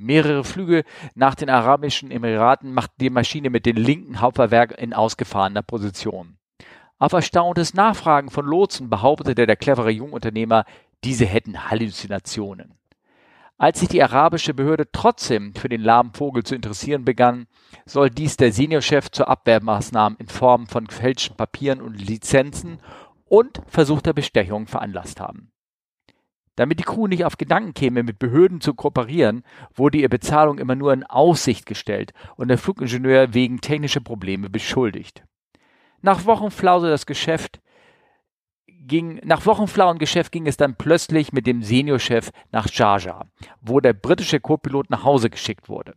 Mehrere 0.00 0.44
Flüge 0.44 0.84
nach 1.16 1.34
den 1.34 1.50
Arabischen 1.50 2.12
Emiraten 2.12 2.72
machten 2.72 2.94
die 3.00 3.10
Maschine 3.10 3.50
mit 3.50 3.66
dem 3.66 3.76
linken 3.76 4.20
Hauptfahrwerk 4.20 4.78
in 4.78 4.94
ausgefahrener 4.94 5.62
Position. 5.62 6.38
Auf 7.00 7.12
erstauntes 7.12 7.74
Nachfragen 7.74 8.30
von 8.30 8.46
Lotsen 8.46 8.90
behauptete 8.90 9.44
der 9.44 9.56
clevere 9.56 9.90
Jungunternehmer, 9.90 10.64
diese 11.02 11.26
hätten 11.26 11.68
Halluzinationen. 11.68 12.74
Als 13.56 13.80
sich 13.80 13.88
die 13.88 14.00
arabische 14.00 14.54
Behörde 14.54 14.88
trotzdem 14.92 15.52
für 15.56 15.68
den 15.68 15.80
lahmen 15.80 16.12
Vogel 16.12 16.44
zu 16.44 16.54
interessieren 16.54 17.04
begann, 17.04 17.48
soll 17.84 18.08
dies 18.08 18.36
der 18.36 18.52
Seniorchef 18.52 19.10
zur 19.10 19.28
Abwehrmaßnahmen 19.28 20.16
in 20.20 20.28
Form 20.28 20.68
von 20.68 20.86
gefälschten 20.86 21.36
Papieren 21.36 21.80
und 21.80 22.00
Lizenzen 22.00 22.78
und 23.24 23.60
versuchter 23.66 24.12
Bestechung 24.12 24.68
veranlasst 24.68 25.20
haben. 25.20 25.50
Damit 26.58 26.80
die 26.80 26.84
Crew 26.84 27.06
nicht 27.06 27.24
auf 27.24 27.38
Gedanken 27.38 27.72
käme, 27.72 28.02
mit 28.02 28.18
Behörden 28.18 28.60
zu 28.60 28.74
kooperieren, 28.74 29.44
wurde 29.76 29.98
ihr 29.98 30.08
Bezahlung 30.08 30.58
immer 30.58 30.74
nur 30.74 30.92
in 30.92 31.04
Aussicht 31.04 31.66
gestellt 31.66 32.12
und 32.34 32.48
der 32.48 32.58
Flugingenieur 32.58 33.32
wegen 33.32 33.60
technischer 33.60 34.00
Probleme 34.00 34.50
beschuldigt. 34.50 35.22
Nach 36.02 36.26
Wochenflause 36.26 36.90
das 36.90 37.06
Geschäft 37.06 37.60
ging, 38.66 39.20
nach 39.22 39.46
wochenflauen 39.46 40.00
Geschäft 40.00 40.32
ging 40.32 40.48
es 40.48 40.56
dann 40.56 40.74
plötzlich 40.74 41.32
mit 41.32 41.46
dem 41.46 41.62
Seniorchef 41.62 42.32
nach 42.50 42.66
Sharjah, 42.66 43.26
wo 43.60 43.78
der 43.78 43.92
britische 43.92 44.40
Co-Pilot 44.40 44.90
nach 44.90 45.04
Hause 45.04 45.30
geschickt 45.30 45.68
wurde. 45.68 45.94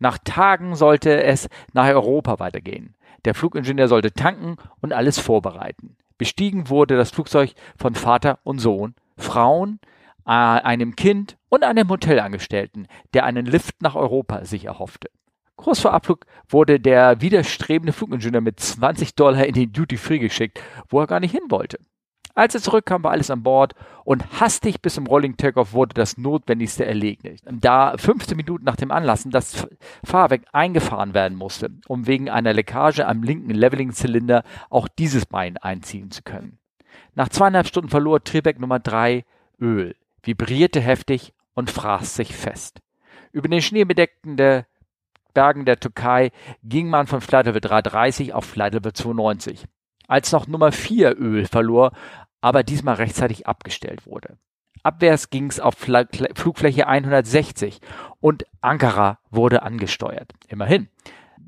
Nach 0.00 0.18
Tagen 0.18 0.76
sollte 0.76 1.22
es 1.22 1.48
nach 1.72 1.86
Europa 1.86 2.38
weitergehen. 2.40 2.94
Der 3.24 3.34
Flugingenieur 3.34 3.88
sollte 3.88 4.12
tanken 4.12 4.56
und 4.82 4.92
alles 4.92 5.18
vorbereiten. 5.18 5.96
Bestiegen 6.18 6.68
wurde 6.68 6.94
das 6.94 7.10
Flugzeug 7.10 7.54
von 7.78 7.94
Vater 7.94 8.38
und 8.42 8.58
Sohn, 8.58 8.94
Frauen, 9.16 9.80
einem 10.24 10.96
Kind 10.96 11.36
und 11.48 11.64
einem 11.64 11.88
Hotelangestellten, 11.88 12.86
der 13.12 13.24
einen 13.24 13.46
Lift 13.46 13.82
nach 13.82 13.94
Europa 13.94 14.44
sich 14.44 14.64
erhoffte. 14.64 15.10
Kurz 15.56 15.80
vor 15.80 15.92
Abflug 15.92 16.26
wurde 16.48 16.80
der 16.80 17.20
widerstrebende 17.20 17.92
Flugingenieur 17.92 18.40
mit 18.40 18.58
20 18.58 19.14
Dollar 19.14 19.46
in 19.46 19.54
den 19.54 19.72
Duty 19.72 19.96
Free 19.96 20.18
geschickt, 20.18 20.60
wo 20.88 21.00
er 21.00 21.06
gar 21.06 21.20
nicht 21.20 21.32
hin 21.32 21.48
wollte. 21.48 21.78
Als 22.36 22.54
er 22.56 22.60
zurückkam, 22.60 23.04
war 23.04 23.12
alles 23.12 23.30
an 23.30 23.44
Bord 23.44 23.74
und 24.04 24.40
hastig 24.40 24.82
bis 24.82 24.94
zum 24.94 25.06
Rolling 25.06 25.36
Takeoff 25.36 25.72
wurde 25.72 25.94
das 25.94 26.18
Notwendigste 26.18 26.84
erledigt. 26.84 27.44
Da 27.48 27.96
15 27.96 28.36
Minuten 28.36 28.64
nach 28.64 28.74
dem 28.74 28.90
Anlassen 28.90 29.30
das 29.30 29.68
Fahrwerk 30.04 30.42
eingefahren 30.52 31.14
werden 31.14 31.38
musste, 31.38 31.70
um 31.86 32.08
wegen 32.08 32.28
einer 32.28 32.52
Leckage 32.52 33.06
am 33.06 33.22
linken 33.22 33.50
Leveling-Zylinder 33.50 34.42
auch 34.68 34.88
dieses 34.88 35.26
Bein 35.26 35.58
einziehen 35.58 36.10
zu 36.10 36.22
können. 36.22 36.58
Nach 37.14 37.28
zweieinhalb 37.28 37.68
Stunden 37.68 37.90
verlor 37.90 38.24
Triebwerk 38.24 38.58
Nummer 38.58 38.80
3 38.80 39.24
Öl, 39.60 39.94
vibrierte 40.24 40.80
heftig 40.80 41.32
und 41.54 41.70
fraß 41.70 42.16
sich 42.16 42.34
fest. 42.34 42.80
Über 43.32 43.48
den 43.48 43.62
schneebedeckten 43.62 44.36
der 44.36 44.66
Bergen 45.34 45.64
der 45.64 45.80
Türkei 45.80 46.30
ging 46.62 46.88
man 46.88 47.06
von 47.06 47.20
Flight 47.20 47.46
Level 47.46 47.60
330 47.60 48.32
auf 48.32 48.44
Flight 48.44 48.74
Level 48.74 48.92
92. 48.92 49.64
Als 50.06 50.32
noch 50.32 50.46
Nummer 50.46 50.70
4 50.70 51.18
Öl 51.18 51.46
verlor, 51.46 51.92
aber 52.40 52.62
diesmal 52.62 52.94
rechtzeitig 52.94 53.46
abgestellt 53.46 54.06
wurde. 54.06 54.38
Abwärts 54.82 55.30
ging 55.30 55.48
es 55.48 55.60
auf 55.60 55.74
Flugfläche 55.74 56.86
160 56.86 57.80
und 58.20 58.44
Ankara 58.60 59.18
wurde 59.30 59.62
angesteuert. 59.62 60.32
Immerhin. 60.48 60.88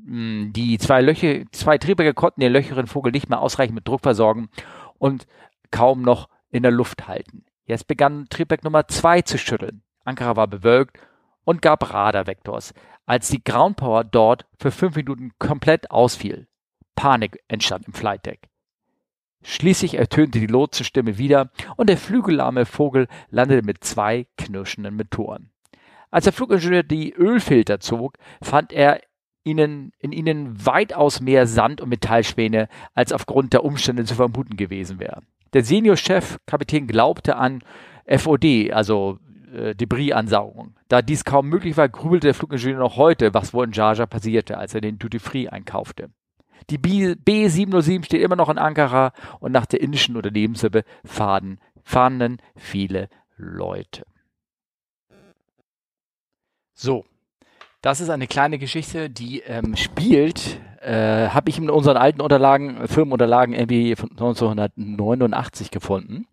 Hm, 0.05 0.51
die 0.53 0.77
zwei 0.79 1.01
Löcher, 1.01 1.43
zwei 1.51 1.77
Triebwerke 1.77 2.15
konnten 2.15 2.41
den 2.41 2.51
löcheren 2.51 2.87
Vogel 2.87 3.11
nicht 3.11 3.29
mehr 3.29 3.39
ausreichend 3.39 3.75
mit 3.75 3.87
Druck 3.87 4.01
versorgen 4.01 4.49
und 4.97 5.27
kaum 5.69 6.01
noch 6.01 6.29
in 6.49 6.63
der 6.63 6.71
Luft 6.71 7.07
halten. 7.07 7.45
Jetzt 7.67 7.87
begann 7.87 8.27
Triebwerk 8.29 8.63
Nummer 8.63 8.87
2 8.87 9.23
zu 9.23 9.37
schütteln. 9.37 9.83
Ankara 10.05 10.37
war 10.37 10.47
bewölkt 10.47 10.97
und 11.43 11.61
gab 11.61 11.93
Radarvektors, 11.93 12.73
als 13.05 13.27
die 13.27 13.43
Ground 13.43 13.75
Power 13.75 14.05
dort 14.05 14.45
für 14.57 14.71
fünf 14.71 14.95
Minuten 14.95 15.33
komplett 15.37 15.91
ausfiel. 15.91 16.47
Panik 16.95 17.43
entstand 17.49 17.85
im 17.85 17.93
Flight 17.93 18.25
Deck. 18.25 18.47
Schließlich 19.43 19.95
ertönte 19.95 20.39
die 20.39 20.47
Lotsenstimme 20.47 21.17
wieder 21.17 21.51
und 21.75 21.89
der 21.89 21.97
flügellahme 21.97 22.65
Vogel 22.65 23.07
landete 23.29 23.65
mit 23.65 23.83
zwei 23.83 24.27
knirschenden 24.37 24.95
Motoren. 24.95 25.51
Als 26.09 26.23
der 26.23 26.33
Flugingenieur 26.33 26.83
die 26.83 27.13
Ölfilter 27.13 27.81
zog, 27.81 28.17
fand 28.41 28.71
er 28.71 29.01
ihnen, 29.43 29.91
in 29.99 30.13
ihnen 30.13 30.65
weitaus 30.65 31.19
mehr 31.19 31.47
Sand 31.47 31.81
und 31.81 31.89
Metallspäne, 31.89 32.69
als 32.93 33.11
aufgrund 33.11 33.51
der 33.51 33.65
Umstände 33.65 34.05
zu 34.05 34.15
vermuten 34.15 34.55
gewesen 34.55 34.99
wäre. 34.99 35.21
Der 35.57 35.63
Seniorchef 35.63 36.37
Kapitän 36.45 36.85
glaubte 36.85 37.35
an 37.35 37.63
FOD, 38.05 38.71
also 38.71 39.17
äh, 39.51 39.73
Debris-Ansaugung. 39.73 40.75
Da 40.87 41.01
dies 41.01 41.23
kaum 41.23 41.49
möglich 41.49 41.75
war, 41.77 41.89
grübelte 41.89 42.27
der 42.27 42.35
Flugingenieur 42.35 42.77
noch 42.77 42.95
heute, 42.95 43.33
was 43.33 43.55
wohl 43.55 43.65
in 43.65 43.71
Jaja 43.71 44.05
passierte, 44.05 44.59
als 44.59 44.75
er 44.75 44.81
den 44.81 44.99
Duty 44.99 45.17
Free 45.17 45.47
einkaufte. 45.47 46.11
Die 46.69 46.77
B707 46.77 48.05
steht 48.05 48.21
immer 48.21 48.35
noch 48.35 48.49
in 48.49 48.59
Ankara 48.59 49.13
und 49.39 49.51
nach 49.51 49.65
der 49.65 49.81
indischen 49.81 50.15
Unternehmenshilfe 50.15 50.83
fahren, 51.03 51.59
fahnden 51.83 52.37
viele 52.55 53.09
Leute. 53.35 54.05
So, 56.75 57.03
das 57.81 57.99
ist 57.99 58.11
eine 58.11 58.27
kleine 58.27 58.59
Geschichte, 58.59 59.09
die 59.09 59.39
ähm, 59.39 59.75
spielt 59.75 60.59
äh, 60.81 61.29
habe 61.29 61.49
ich 61.49 61.57
in 61.57 61.69
unseren 61.69 61.97
alten 61.97 62.21
Unterlagen, 62.21 62.87
Firmenunterlagen 62.87 63.53
irgendwie 63.53 63.95
von 63.95 64.11
1989 64.11 65.71
gefunden. 65.71 66.27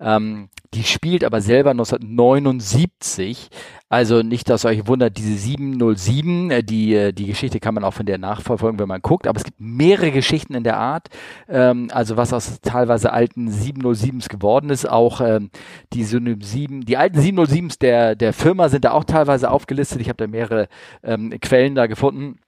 Ähm, 0.00 0.48
die 0.72 0.84
spielt 0.84 1.24
aber 1.24 1.40
selber 1.40 1.70
1979. 1.70 3.50
Also 3.88 4.22
nicht, 4.22 4.48
dass 4.48 4.64
euch 4.64 4.86
wundert, 4.86 5.18
diese 5.18 5.34
707, 5.34 6.50
äh, 6.50 6.62
die, 6.62 6.94
äh, 6.94 7.12
die 7.12 7.26
Geschichte 7.26 7.60
kann 7.60 7.74
man 7.74 7.84
auch 7.84 7.92
von 7.92 8.06
der 8.06 8.18
nachverfolgen, 8.18 8.78
wenn 8.78 8.88
man 8.88 9.02
guckt. 9.02 9.26
Aber 9.26 9.36
es 9.36 9.44
gibt 9.44 9.60
mehrere 9.60 10.12
Geschichten 10.12 10.54
in 10.54 10.64
der 10.64 10.78
Art. 10.78 11.08
Ähm, 11.48 11.88
also 11.92 12.16
was 12.16 12.32
aus 12.32 12.60
teilweise 12.62 13.12
alten 13.12 13.50
707s 13.50 14.28
geworden 14.28 14.70
ist. 14.70 14.88
Auch 14.88 15.20
ähm, 15.20 15.50
die 15.92 16.04
707, 16.04 16.82
die 16.82 16.96
alten 16.96 17.18
707s 17.18 17.78
der, 17.78 18.14
der 18.14 18.32
Firma 18.32 18.68
sind 18.68 18.84
da 18.84 18.92
auch 18.92 19.04
teilweise 19.04 19.50
aufgelistet. 19.50 20.00
Ich 20.00 20.08
habe 20.08 20.16
da 20.16 20.26
mehrere 20.28 20.68
ähm, 21.02 21.34
Quellen 21.40 21.74
da 21.74 21.86
gefunden. 21.86 22.38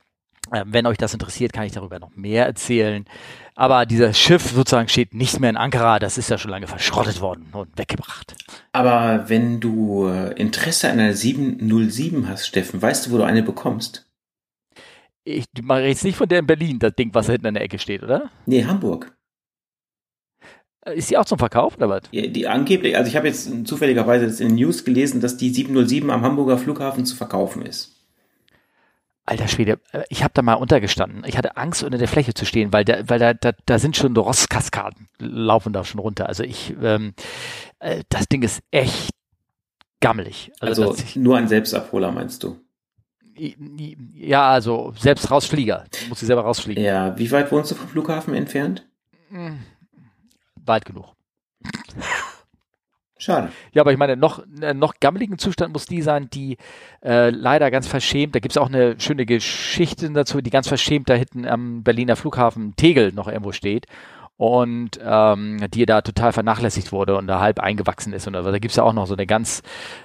Ähm, 0.53 0.69
wenn 0.71 0.87
euch 0.87 0.99
das 0.99 1.15
interessiert, 1.15 1.53
kann 1.53 1.65
ich 1.65 1.73
darüber 1.73 1.99
noch 1.99 2.15
mehr 2.15 2.47
erzählen. 2.47 3.05
Aber 3.55 3.87
dieses 3.87 4.19
Schiff 4.19 4.51
sozusagen 4.51 4.89
steht 4.89 5.15
nicht 5.15 5.41
mehr 5.41 5.51
in 5.51 5.57
Ankara, 5.57 5.99
das 5.99 6.19
ist 6.19 6.31
ja 6.31 6.39
schon 6.39 6.51
lange 6.51 6.67
verschrottet 6.67 7.21
worden 7.21 7.49
und 7.53 7.77
weggebracht. 7.77 8.35
Aber 8.73 9.29
wenn 9.29 9.61
du 9.61 10.07
äh, 10.07 10.33
Interesse 10.41 10.91
an 10.91 10.99
einer 10.99 11.15
707 11.15 12.29
hast, 12.29 12.47
Steffen, 12.47 12.81
weißt 12.81 13.07
du, 13.07 13.11
wo 13.13 13.19
du 13.19 13.25
eine 13.25 13.43
bekommst? 13.43 14.09
Ich 15.25 15.45
mache 15.63 15.83
jetzt 15.83 16.05
nicht 16.05 16.17
von 16.17 16.29
der 16.29 16.41
in 16.41 16.47
Berlin, 16.47 16.79
das 16.79 16.95
Ding, 16.95 17.11
was 17.13 17.27
da 17.27 17.33
hinten 17.33 17.49
in 17.49 17.55
der 17.55 17.63
Ecke 17.63 17.79
steht, 17.79 18.03
oder? 18.03 18.31
Nee, 18.47 18.65
Hamburg. 18.65 19.15
Äh, 20.85 20.97
ist 20.97 21.11
die 21.11 21.17
auch 21.17 21.25
zum 21.25 21.39
Verkauf 21.39 21.77
oder 21.77 21.89
was? 21.89 22.03
Ja, 22.11 22.27
die 22.27 22.49
angeblich, 22.49 22.97
also 22.97 23.09
ich 23.09 23.17
habe 23.17 23.29
jetzt 23.29 23.51
zufälligerweise 23.67 24.43
in 24.43 24.51
den 24.51 24.57
News 24.57 24.85
gelesen, 24.85 25.21
dass 25.21 25.37
die 25.37 25.51
707 25.51 26.11
am 26.11 26.23
Hamburger 26.23 26.59
Flughafen 26.59 27.05
zu 27.05 27.17
verkaufen 27.17 27.63
ist. 27.63 28.02
Alter 29.25 29.49
Schwede, 29.49 29.79
äh, 29.93 30.03
ich 30.09 30.23
habe 30.23 30.33
da 30.35 30.43
mal 30.43 30.55
untergestanden. 30.55 31.23
Ich 31.27 31.39
hatte 31.39 31.57
Angst, 31.57 31.83
unter 31.83 31.99
der 31.99 32.09
Fläche 32.09 32.35
zu 32.35 32.45
stehen, 32.45 32.73
weil 32.73 32.85
da, 32.85 33.09
weil 33.09 33.19
da, 33.19 33.35
da, 33.35 33.53
da 33.67 33.79
sind 33.79 33.97
schon 33.97 34.17
Rostkaskaden, 34.17 35.09
laufen 35.19 35.73
da 35.73 35.85
schon 35.85 36.01
runter. 36.01 36.29
Also 36.29 36.43
ich, 36.43 36.75
ähm, 36.83 37.15
äh, 37.79 38.03
das 38.09 38.29
Ding 38.29 38.43
ist 38.43 38.63
echt 38.71 39.11
gammelig. 40.01 40.51
Also, 40.61 40.91
also 40.91 41.03
ich, 41.03 41.17
nur 41.17 41.39
ein 41.39 41.49
Selbstabholer, 41.49 42.11
meinst 42.11 42.43
du? 42.43 42.59
Ja, 43.35 44.51
also 44.51 44.93
selbst 44.99 45.31
rausflieger. 45.31 45.85
Muss 46.09 46.21
sie 46.21 46.27
selber 46.27 46.43
rausfliegen. 46.43 46.83
Ja, 46.85 47.17
wie 47.19 47.31
weit 47.31 47.51
wohnst 47.51 47.71
du 47.71 47.75
vom 47.75 47.89
Flughafen 47.89 48.35
entfernt? 48.35 48.87
Hm, 49.31 49.61
weit 50.57 50.85
genug. 50.85 51.07
Schade. 53.23 53.53
Ja, 53.73 53.83
aber 53.83 53.93
ich 53.93 53.99
meine, 53.99 54.17
noch, 54.17 54.43
äh, 54.61 54.75
noch 54.75 54.95
gammeligen 54.99 55.39
Zustand 55.39 55.73
muss 55.73 55.87
die 55.87 56.03
sein, 56.03 56.29
die 56.33 56.57
äh, 57.05 57.31
leider 57.31 57.71
ganz 57.71 57.87
verschämt, 57.87 58.35
da 58.35 58.41
gibt 58.41 58.53
es 58.53 58.59
auch 58.59 58.67
eine 58.67 58.99
schöne 58.99 59.27
Geschichte 59.27 60.11
dazu, 60.11 60.41
die 60.41 60.51
ganz 60.51 60.67
verschämt 60.67 61.09
da 61.09 61.15
hinten 61.15 61.47
am 61.47 61.85
Berliner 61.85 62.17
Flughafen 62.17 62.75
Tegel 62.75 63.13
noch 63.13 63.29
irgendwo 63.29 63.53
steht 63.53 63.87
und 64.43 64.99
ähm, 65.01 65.71
die 65.73 65.87
da 65.87 66.01
total 66.01 66.33
vernachlässigt 66.33 66.91
wurde 66.91 67.17
und 67.17 67.29
da 67.29 67.39
halb 67.39 67.61
eingewachsen 67.61 68.13
ist. 68.13 68.27
Und 68.27 68.33
da 68.33 68.51
gibt 68.59 68.73
es 68.73 68.77
ja 68.77 68.83
auch 68.83 68.93
noch 68.93 69.07
so 69.07 69.15
eine 69.15 69.25
ganz 69.25 69.63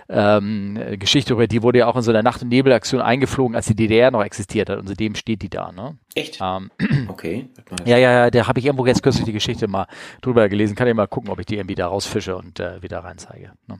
ähm, 0.09 0.79
Geschichte 0.99 1.33
über 1.33 1.47
die 1.47 1.63
wurde 1.63 1.79
ja 1.79 1.87
auch 1.87 1.95
in 1.95 2.03
so 2.03 2.11
einer 2.11 2.21
Nacht- 2.21 2.43
und 2.43 2.49
Nebelaktion 2.49 3.01
eingeflogen, 3.01 3.55
als 3.55 3.65
die 3.65 3.73
DDR 3.75 4.11
noch 4.11 4.23
existiert 4.23 4.69
hat 4.69 4.77
und 4.77 4.85
seitdem 4.85 5.15
steht 5.15 5.41
die 5.41 5.49
da. 5.49 5.71
Ne? 5.71 5.97
Echt? 6.13 6.37
Ähm, 6.39 6.69
okay. 7.07 7.47
Ja, 7.85 7.97
ja, 7.97 8.11
ja, 8.11 8.29
da 8.29 8.47
habe 8.47 8.59
ich 8.59 8.67
irgendwo 8.67 8.85
jetzt 8.85 9.01
kürzlich 9.01 9.25
die 9.25 9.33
Geschichte 9.33 9.67
mal 9.67 9.87
drüber 10.21 10.47
gelesen. 10.49 10.75
Kann 10.75 10.87
ich 10.87 10.93
mal 10.93 11.07
gucken, 11.07 11.31
ob 11.31 11.39
ich 11.39 11.47
die 11.47 11.55
irgendwie 11.55 11.73
da 11.73 11.87
rausfische 11.87 12.37
und 12.37 12.59
äh, 12.59 12.83
wieder 12.83 12.99
reinzeige. 12.99 13.53
Ne? 13.65 13.79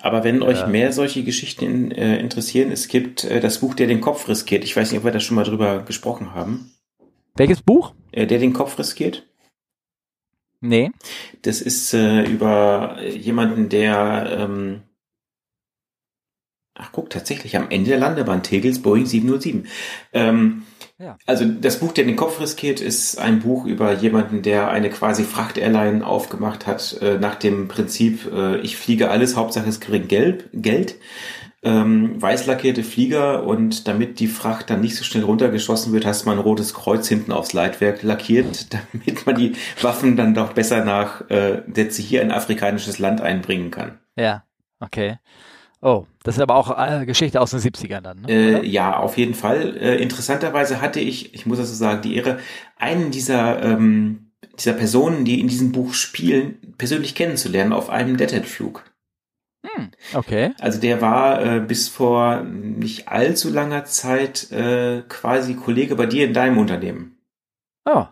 Aber 0.00 0.22
wenn 0.22 0.42
euch 0.42 0.66
mehr 0.66 0.92
solche 0.92 1.24
Geschichten 1.24 1.64
in, 1.64 1.90
äh, 1.92 2.18
interessieren, 2.18 2.70
es 2.70 2.88
gibt 2.88 3.24
äh, 3.24 3.40
das 3.40 3.60
Buch, 3.60 3.72
der 3.72 3.86
den 3.86 4.02
Kopf 4.02 4.28
riskiert. 4.28 4.64
Ich 4.64 4.76
weiß 4.76 4.90
nicht, 4.90 4.98
ob 4.98 5.04
wir 5.06 5.12
da 5.12 5.20
schon 5.20 5.36
mal 5.36 5.44
drüber 5.44 5.82
gesprochen 5.82 6.34
haben. 6.34 6.72
Welches 7.36 7.62
Buch? 7.62 7.94
Äh, 8.12 8.26
der 8.26 8.38
den 8.38 8.52
Kopf 8.52 8.78
riskiert. 8.78 9.29
Nee. 10.60 10.90
Das 11.42 11.60
ist 11.60 11.94
äh, 11.94 12.22
über 12.24 13.00
jemanden, 13.02 13.68
der 13.68 14.36
ähm, 14.38 14.82
Ach 16.82 16.92
guck, 16.92 17.10
tatsächlich 17.10 17.56
am 17.56 17.68
Ende 17.68 17.90
der 17.90 17.98
Landebahn 17.98 18.42
Tegels 18.42 18.80
Boeing 18.80 19.04
707. 19.04 19.66
Ähm, 20.14 20.62
ja. 20.98 21.18
Also 21.26 21.44
das 21.44 21.78
Buch, 21.78 21.92
der 21.92 22.04
den 22.04 22.16
Kopf 22.16 22.40
riskiert, 22.40 22.80
ist 22.80 23.18
ein 23.18 23.40
Buch 23.40 23.66
über 23.66 23.92
jemanden, 23.92 24.40
der 24.40 24.68
eine 24.70 24.88
quasi 24.88 25.24
Fracht-Airline 25.24 26.06
aufgemacht 26.06 26.66
hat, 26.66 26.96
äh, 27.02 27.18
nach 27.18 27.34
dem 27.34 27.68
Prinzip, 27.68 28.32
äh, 28.32 28.60
ich 28.60 28.78
fliege 28.78 29.10
alles, 29.10 29.36
Hauptsache 29.36 29.68
es 29.68 29.80
kriegt 29.80 30.08
Geld. 30.08 30.48
Geld 30.54 30.94
ähm, 31.62 32.20
weiß 32.20 32.46
lackierte 32.46 32.82
Flieger 32.82 33.44
und 33.44 33.86
damit 33.86 34.18
die 34.18 34.28
Fracht 34.28 34.70
dann 34.70 34.80
nicht 34.80 34.96
so 34.96 35.04
schnell 35.04 35.24
runtergeschossen 35.24 35.92
wird, 35.92 36.06
hast 36.06 36.24
mal 36.24 36.32
ein 36.32 36.38
rotes 36.38 36.72
Kreuz 36.72 37.06
hinten 37.08 37.32
aufs 37.32 37.52
Leitwerk 37.52 38.02
lackiert, 38.02 38.68
damit 38.94 39.26
man 39.26 39.36
die 39.36 39.52
Waffen 39.82 40.16
dann 40.16 40.34
doch 40.34 40.54
besser 40.54 40.84
nach 40.84 41.28
äh, 41.28 41.62
Sätze 41.74 42.02
hier 42.02 42.22
ein 42.22 42.30
afrikanisches 42.30 42.98
Land 42.98 43.20
einbringen 43.20 43.70
kann. 43.70 43.98
Ja, 44.16 44.44
okay. 44.80 45.18
Oh, 45.82 46.04
das 46.22 46.36
ist 46.36 46.42
aber 46.42 46.56
auch 46.56 46.76
äh, 46.78 47.06
Geschichte 47.06 47.40
aus 47.40 47.52
den 47.52 47.60
70ern 47.60 48.02
dann. 48.02 48.22
Ne? 48.22 48.30
Äh, 48.30 48.66
ja, 48.66 48.98
auf 48.98 49.16
jeden 49.16 49.34
Fall. 49.34 49.76
Äh, 49.78 49.96
interessanterweise 50.02 50.80
hatte 50.80 51.00
ich, 51.00 51.34
ich 51.34 51.46
muss 51.46 51.58
das 51.58 51.68
so 51.68 51.74
sagen, 51.74 52.02
die 52.02 52.16
Ehre, 52.16 52.38
einen 52.76 53.10
dieser, 53.10 53.62
ähm, 53.62 54.32
dieser 54.58 54.74
Personen, 54.74 55.24
die 55.24 55.40
in 55.40 55.48
diesem 55.48 55.72
Buch 55.72 55.94
spielen, 55.94 56.74
persönlich 56.76 57.14
kennenzulernen 57.14 57.72
auf 57.72 57.88
einem 57.88 58.18
Deadhead-Flug. 58.18 58.84
Hm, 59.62 59.90
okay. 60.14 60.52
Also 60.58 60.80
der 60.80 61.02
war 61.02 61.44
äh, 61.44 61.60
bis 61.60 61.88
vor 61.88 62.42
nicht 62.42 63.08
allzu 63.08 63.50
langer 63.50 63.84
Zeit 63.84 64.50
äh, 64.52 65.02
quasi 65.08 65.54
Kollege 65.54 65.96
bei 65.96 66.06
dir 66.06 66.24
in 66.24 66.32
deinem 66.32 66.58
Unternehmen. 66.58 67.18
Oh. 67.84 68.06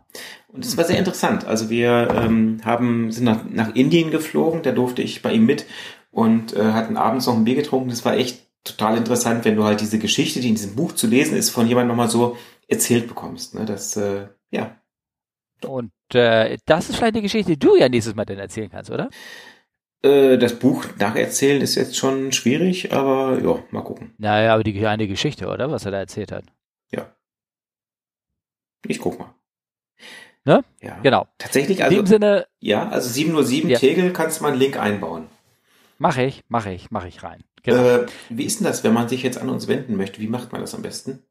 Und 0.49 0.65
das 0.65 0.77
war 0.77 0.85
sehr 0.85 0.99
interessant. 0.99 1.47
Also 1.47 1.71
wir 1.71 2.09
ähm, 2.15 2.61
haben 2.65 3.13
sind 3.13 3.25
nach, 3.25 3.45
nach 3.49 3.75
Indien 3.75 4.11
geflogen, 4.11 4.63
da 4.63 4.73
durfte 4.73 5.03
ich 5.03 5.23
bei 5.23 5.33
ihm 5.33 5.47
mit 5.47 5.67
und 6.11 6.55
äh, 6.55 6.73
hatten 6.73 6.97
abends 6.97 7.27
noch 7.27 7.37
ein 7.37 7.45
Bier 7.45 7.55
getrunken. 7.55 7.91
Das 7.91 8.05
war 8.05 8.17
echt 8.17 8.47
total 8.65 8.97
interessant, 8.97 9.45
wenn 9.45 9.57
du 9.57 9.65
halt 9.65 9.81
diese 9.81 9.99
Geschichte, 9.99 10.41
die 10.41 10.49
in 10.49 10.55
diesem 10.55 10.75
Buch 10.75 10.93
zu 10.93 11.07
lesen 11.07 11.37
ist, 11.37 11.51
von 11.51 11.67
jemandem 11.67 11.89
nochmal 11.89 12.11
so 12.11 12.37
erzählt 12.67 13.09
bekommst. 13.09 13.55
Ne? 13.55 13.65
Das, 13.65 13.97
äh, 13.97 14.29
ja. 14.51 14.77
Und 15.65 15.93
äh, 16.13 16.57
das 16.67 16.89
ist 16.89 16.97
vielleicht 16.97 17.15
eine 17.15 17.23
Geschichte, 17.23 17.53
die 17.53 17.59
du 17.59 17.77
ja 17.77 17.89
nächstes 17.89 18.15
Mal 18.15 18.25
dann 18.25 18.39
erzählen 18.39 18.71
kannst, 18.71 18.91
oder? 18.91 19.11
Äh, 20.03 20.39
das 20.39 20.59
Buch 20.59 20.85
nacherzählen 20.99 21.61
ist 21.61 21.75
jetzt 21.75 21.97
schon 21.97 22.33
schwierig, 22.33 22.93
aber 22.93 23.41
ja, 23.43 23.63
mal 23.71 23.83
gucken. 23.83 24.15
Naja, 24.19 24.55
aber 24.55 24.63
die 24.63 24.87
eine 24.87 25.09
Geschichte, 25.09 25.49
oder? 25.49 25.71
Was 25.71 25.85
er 25.85 25.91
da 25.91 25.99
erzählt 25.99 26.31
hat. 26.31 26.45
Ja. 26.93 27.13
Ich 28.87 29.01
guck 29.01 29.19
mal. 29.19 29.35
Ne? 30.45 30.65
Ja. 30.81 30.99
Genau. 31.03 31.27
Tatsächlich, 31.39 31.83
also. 31.83 31.97
In 31.97 32.05
dem 32.05 32.07
Sinne. 32.07 32.47
Ja, 32.61 32.89
also 32.89 33.09
707 33.09 33.71
ja. 33.71 33.79
Tegel 33.79 34.13
kannst 34.13 34.39
du 34.39 34.45
mal 34.45 34.53
einen 34.53 34.61
Link 34.61 34.79
einbauen. 34.79 35.27
Mache 35.99 36.23
ich, 36.23 36.45
mache 36.49 36.73
ich, 36.73 36.91
mache 36.91 37.09
ich 37.09 37.23
rein. 37.25 37.43
Genau. 37.65 37.83
Äh, 37.83 38.07
wie 38.29 38.45
ist 38.45 38.61
denn 38.61 38.67
das, 38.67 38.85
wenn 38.85 38.95
man 38.95 39.09
sich 39.09 39.25
jetzt 39.25 39.39
an 39.39 39.49
uns 39.49 39.67
wenden 39.67 39.97
möchte? 39.97 40.21
Wie 40.21 40.29
macht 40.29 40.53
man 40.53 40.61
das 40.61 40.75
am 40.75 40.83
besten? 40.83 41.25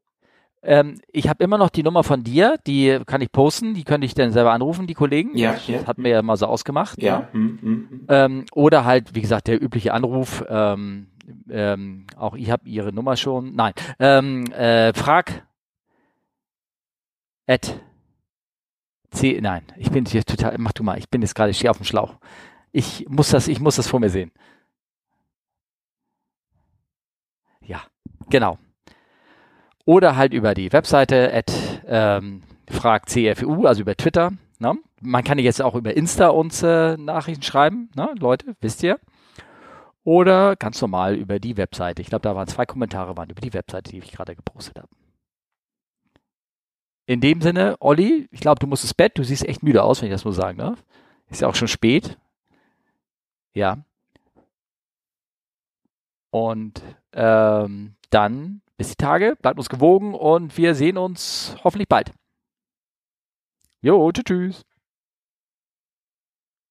Ähm, 0.62 1.00
ich 1.12 1.28
habe 1.28 1.44
immer 1.44 1.58
noch 1.58 1.70
die 1.70 1.82
Nummer 1.82 2.02
von 2.02 2.24
dir, 2.24 2.56
die 2.66 3.00
kann 3.06 3.20
ich 3.20 3.30
posten, 3.30 3.74
die 3.74 3.84
könnte 3.84 4.04
ich 4.04 4.14
dann 4.14 4.32
selber 4.32 4.52
anrufen, 4.52 4.86
die 4.86 4.94
Kollegen. 4.94 5.36
Ja, 5.36 5.52
das 5.52 5.66
ja. 5.68 5.86
hatten 5.86 6.02
wir 6.02 6.10
ja 6.10 6.22
mal 6.22 6.36
so 6.36 6.46
ausgemacht. 6.46 7.00
Ja. 7.00 7.20
ja. 7.20 7.28
Hm, 7.32 7.58
hm, 7.60 7.88
hm. 7.90 8.06
Ähm, 8.08 8.44
oder 8.52 8.84
halt, 8.84 9.14
wie 9.14 9.20
gesagt, 9.20 9.46
der 9.46 9.62
übliche 9.62 9.94
Anruf. 9.94 10.44
Ähm, 10.48 11.08
ähm, 11.50 12.06
auch 12.16 12.34
ich 12.34 12.50
habe 12.50 12.68
ihre 12.68 12.92
Nummer 12.92 13.16
schon. 13.16 13.54
Nein. 13.54 13.72
Ähm, 14.00 14.50
äh, 14.52 14.92
frag. 14.94 15.46
At. 17.46 17.80
C. 19.10 19.38
Nein, 19.40 19.62
ich 19.76 19.90
bin 19.90 20.04
hier 20.04 20.24
total. 20.24 20.56
Mach 20.58 20.72
du 20.72 20.82
mal. 20.82 20.98
Ich 20.98 21.08
bin 21.08 21.22
jetzt 21.22 21.34
gerade. 21.34 21.50
Ich 21.50 21.58
stehe 21.58 21.70
auf 21.70 21.78
dem 21.78 21.84
Schlauch. 21.84 22.16
Ich 22.72 23.06
muss 23.08 23.30
das. 23.30 23.48
Ich 23.48 23.60
muss 23.60 23.76
das 23.76 23.86
vor 23.86 24.00
mir 24.00 24.10
sehen. 24.10 24.32
Ja, 27.60 27.82
genau 28.28 28.58
oder 29.88 30.16
halt 30.16 30.34
über 30.34 30.52
die 30.52 30.70
Webseite 30.70 31.32
at 31.32 31.50
ähm, 31.86 32.42
fragcfu, 32.68 33.64
also 33.64 33.80
über 33.80 33.96
Twitter. 33.96 34.32
Ne? 34.58 34.76
Man 35.00 35.24
kann 35.24 35.38
jetzt 35.38 35.62
auch 35.62 35.74
über 35.74 35.96
Insta 35.96 36.28
uns 36.28 36.62
äh, 36.62 36.98
Nachrichten 36.98 37.42
schreiben, 37.42 37.88
ne? 37.96 38.14
Leute, 38.18 38.54
wisst 38.60 38.82
ihr. 38.82 39.00
Oder 40.04 40.56
ganz 40.56 40.82
normal 40.82 41.14
über 41.14 41.38
die 41.38 41.56
Webseite. 41.56 42.02
Ich 42.02 42.08
glaube, 42.08 42.20
da 42.20 42.36
waren 42.36 42.46
zwei 42.46 42.66
Kommentare 42.66 43.16
waren 43.16 43.30
über 43.30 43.40
die 43.40 43.54
Webseite, 43.54 43.90
die 43.90 43.98
ich 44.00 44.12
gerade 44.12 44.36
gepostet 44.36 44.76
habe. 44.76 44.88
In 47.06 47.22
dem 47.22 47.40
Sinne, 47.40 47.76
Olli, 47.80 48.28
ich 48.30 48.40
glaube, 48.40 48.58
du 48.58 48.66
musst 48.66 48.84
ins 48.84 48.92
Bett. 48.92 49.16
Du 49.16 49.24
siehst 49.24 49.48
echt 49.48 49.62
müde 49.62 49.82
aus, 49.82 50.02
wenn 50.02 50.08
ich 50.08 50.14
das 50.14 50.26
nur 50.26 50.34
sagen 50.34 50.58
darf. 50.58 50.84
Ist 51.30 51.40
ja 51.40 51.48
auch 51.48 51.54
schon 51.54 51.66
spät. 51.66 52.18
Ja. 53.54 53.78
Und 56.28 56.82
ähm, 57.14 57.94
dann 58.10 58.60
bis 58.78 58.90
die 58.90 58.96
Tage, 58.96 59.36
bleibt 59.42 59.58
uns 59.58 59.68
gewogen 59.68 60.14
und 60.14 60.56
wir 60.56 60.74
sehen 60.74 60.96
uns 60.96 61.56
hoffentlich 61.64 61.88
bald. 61.88 62.12
Jo, 63.82 64.10
tschüss. 64.12 64.62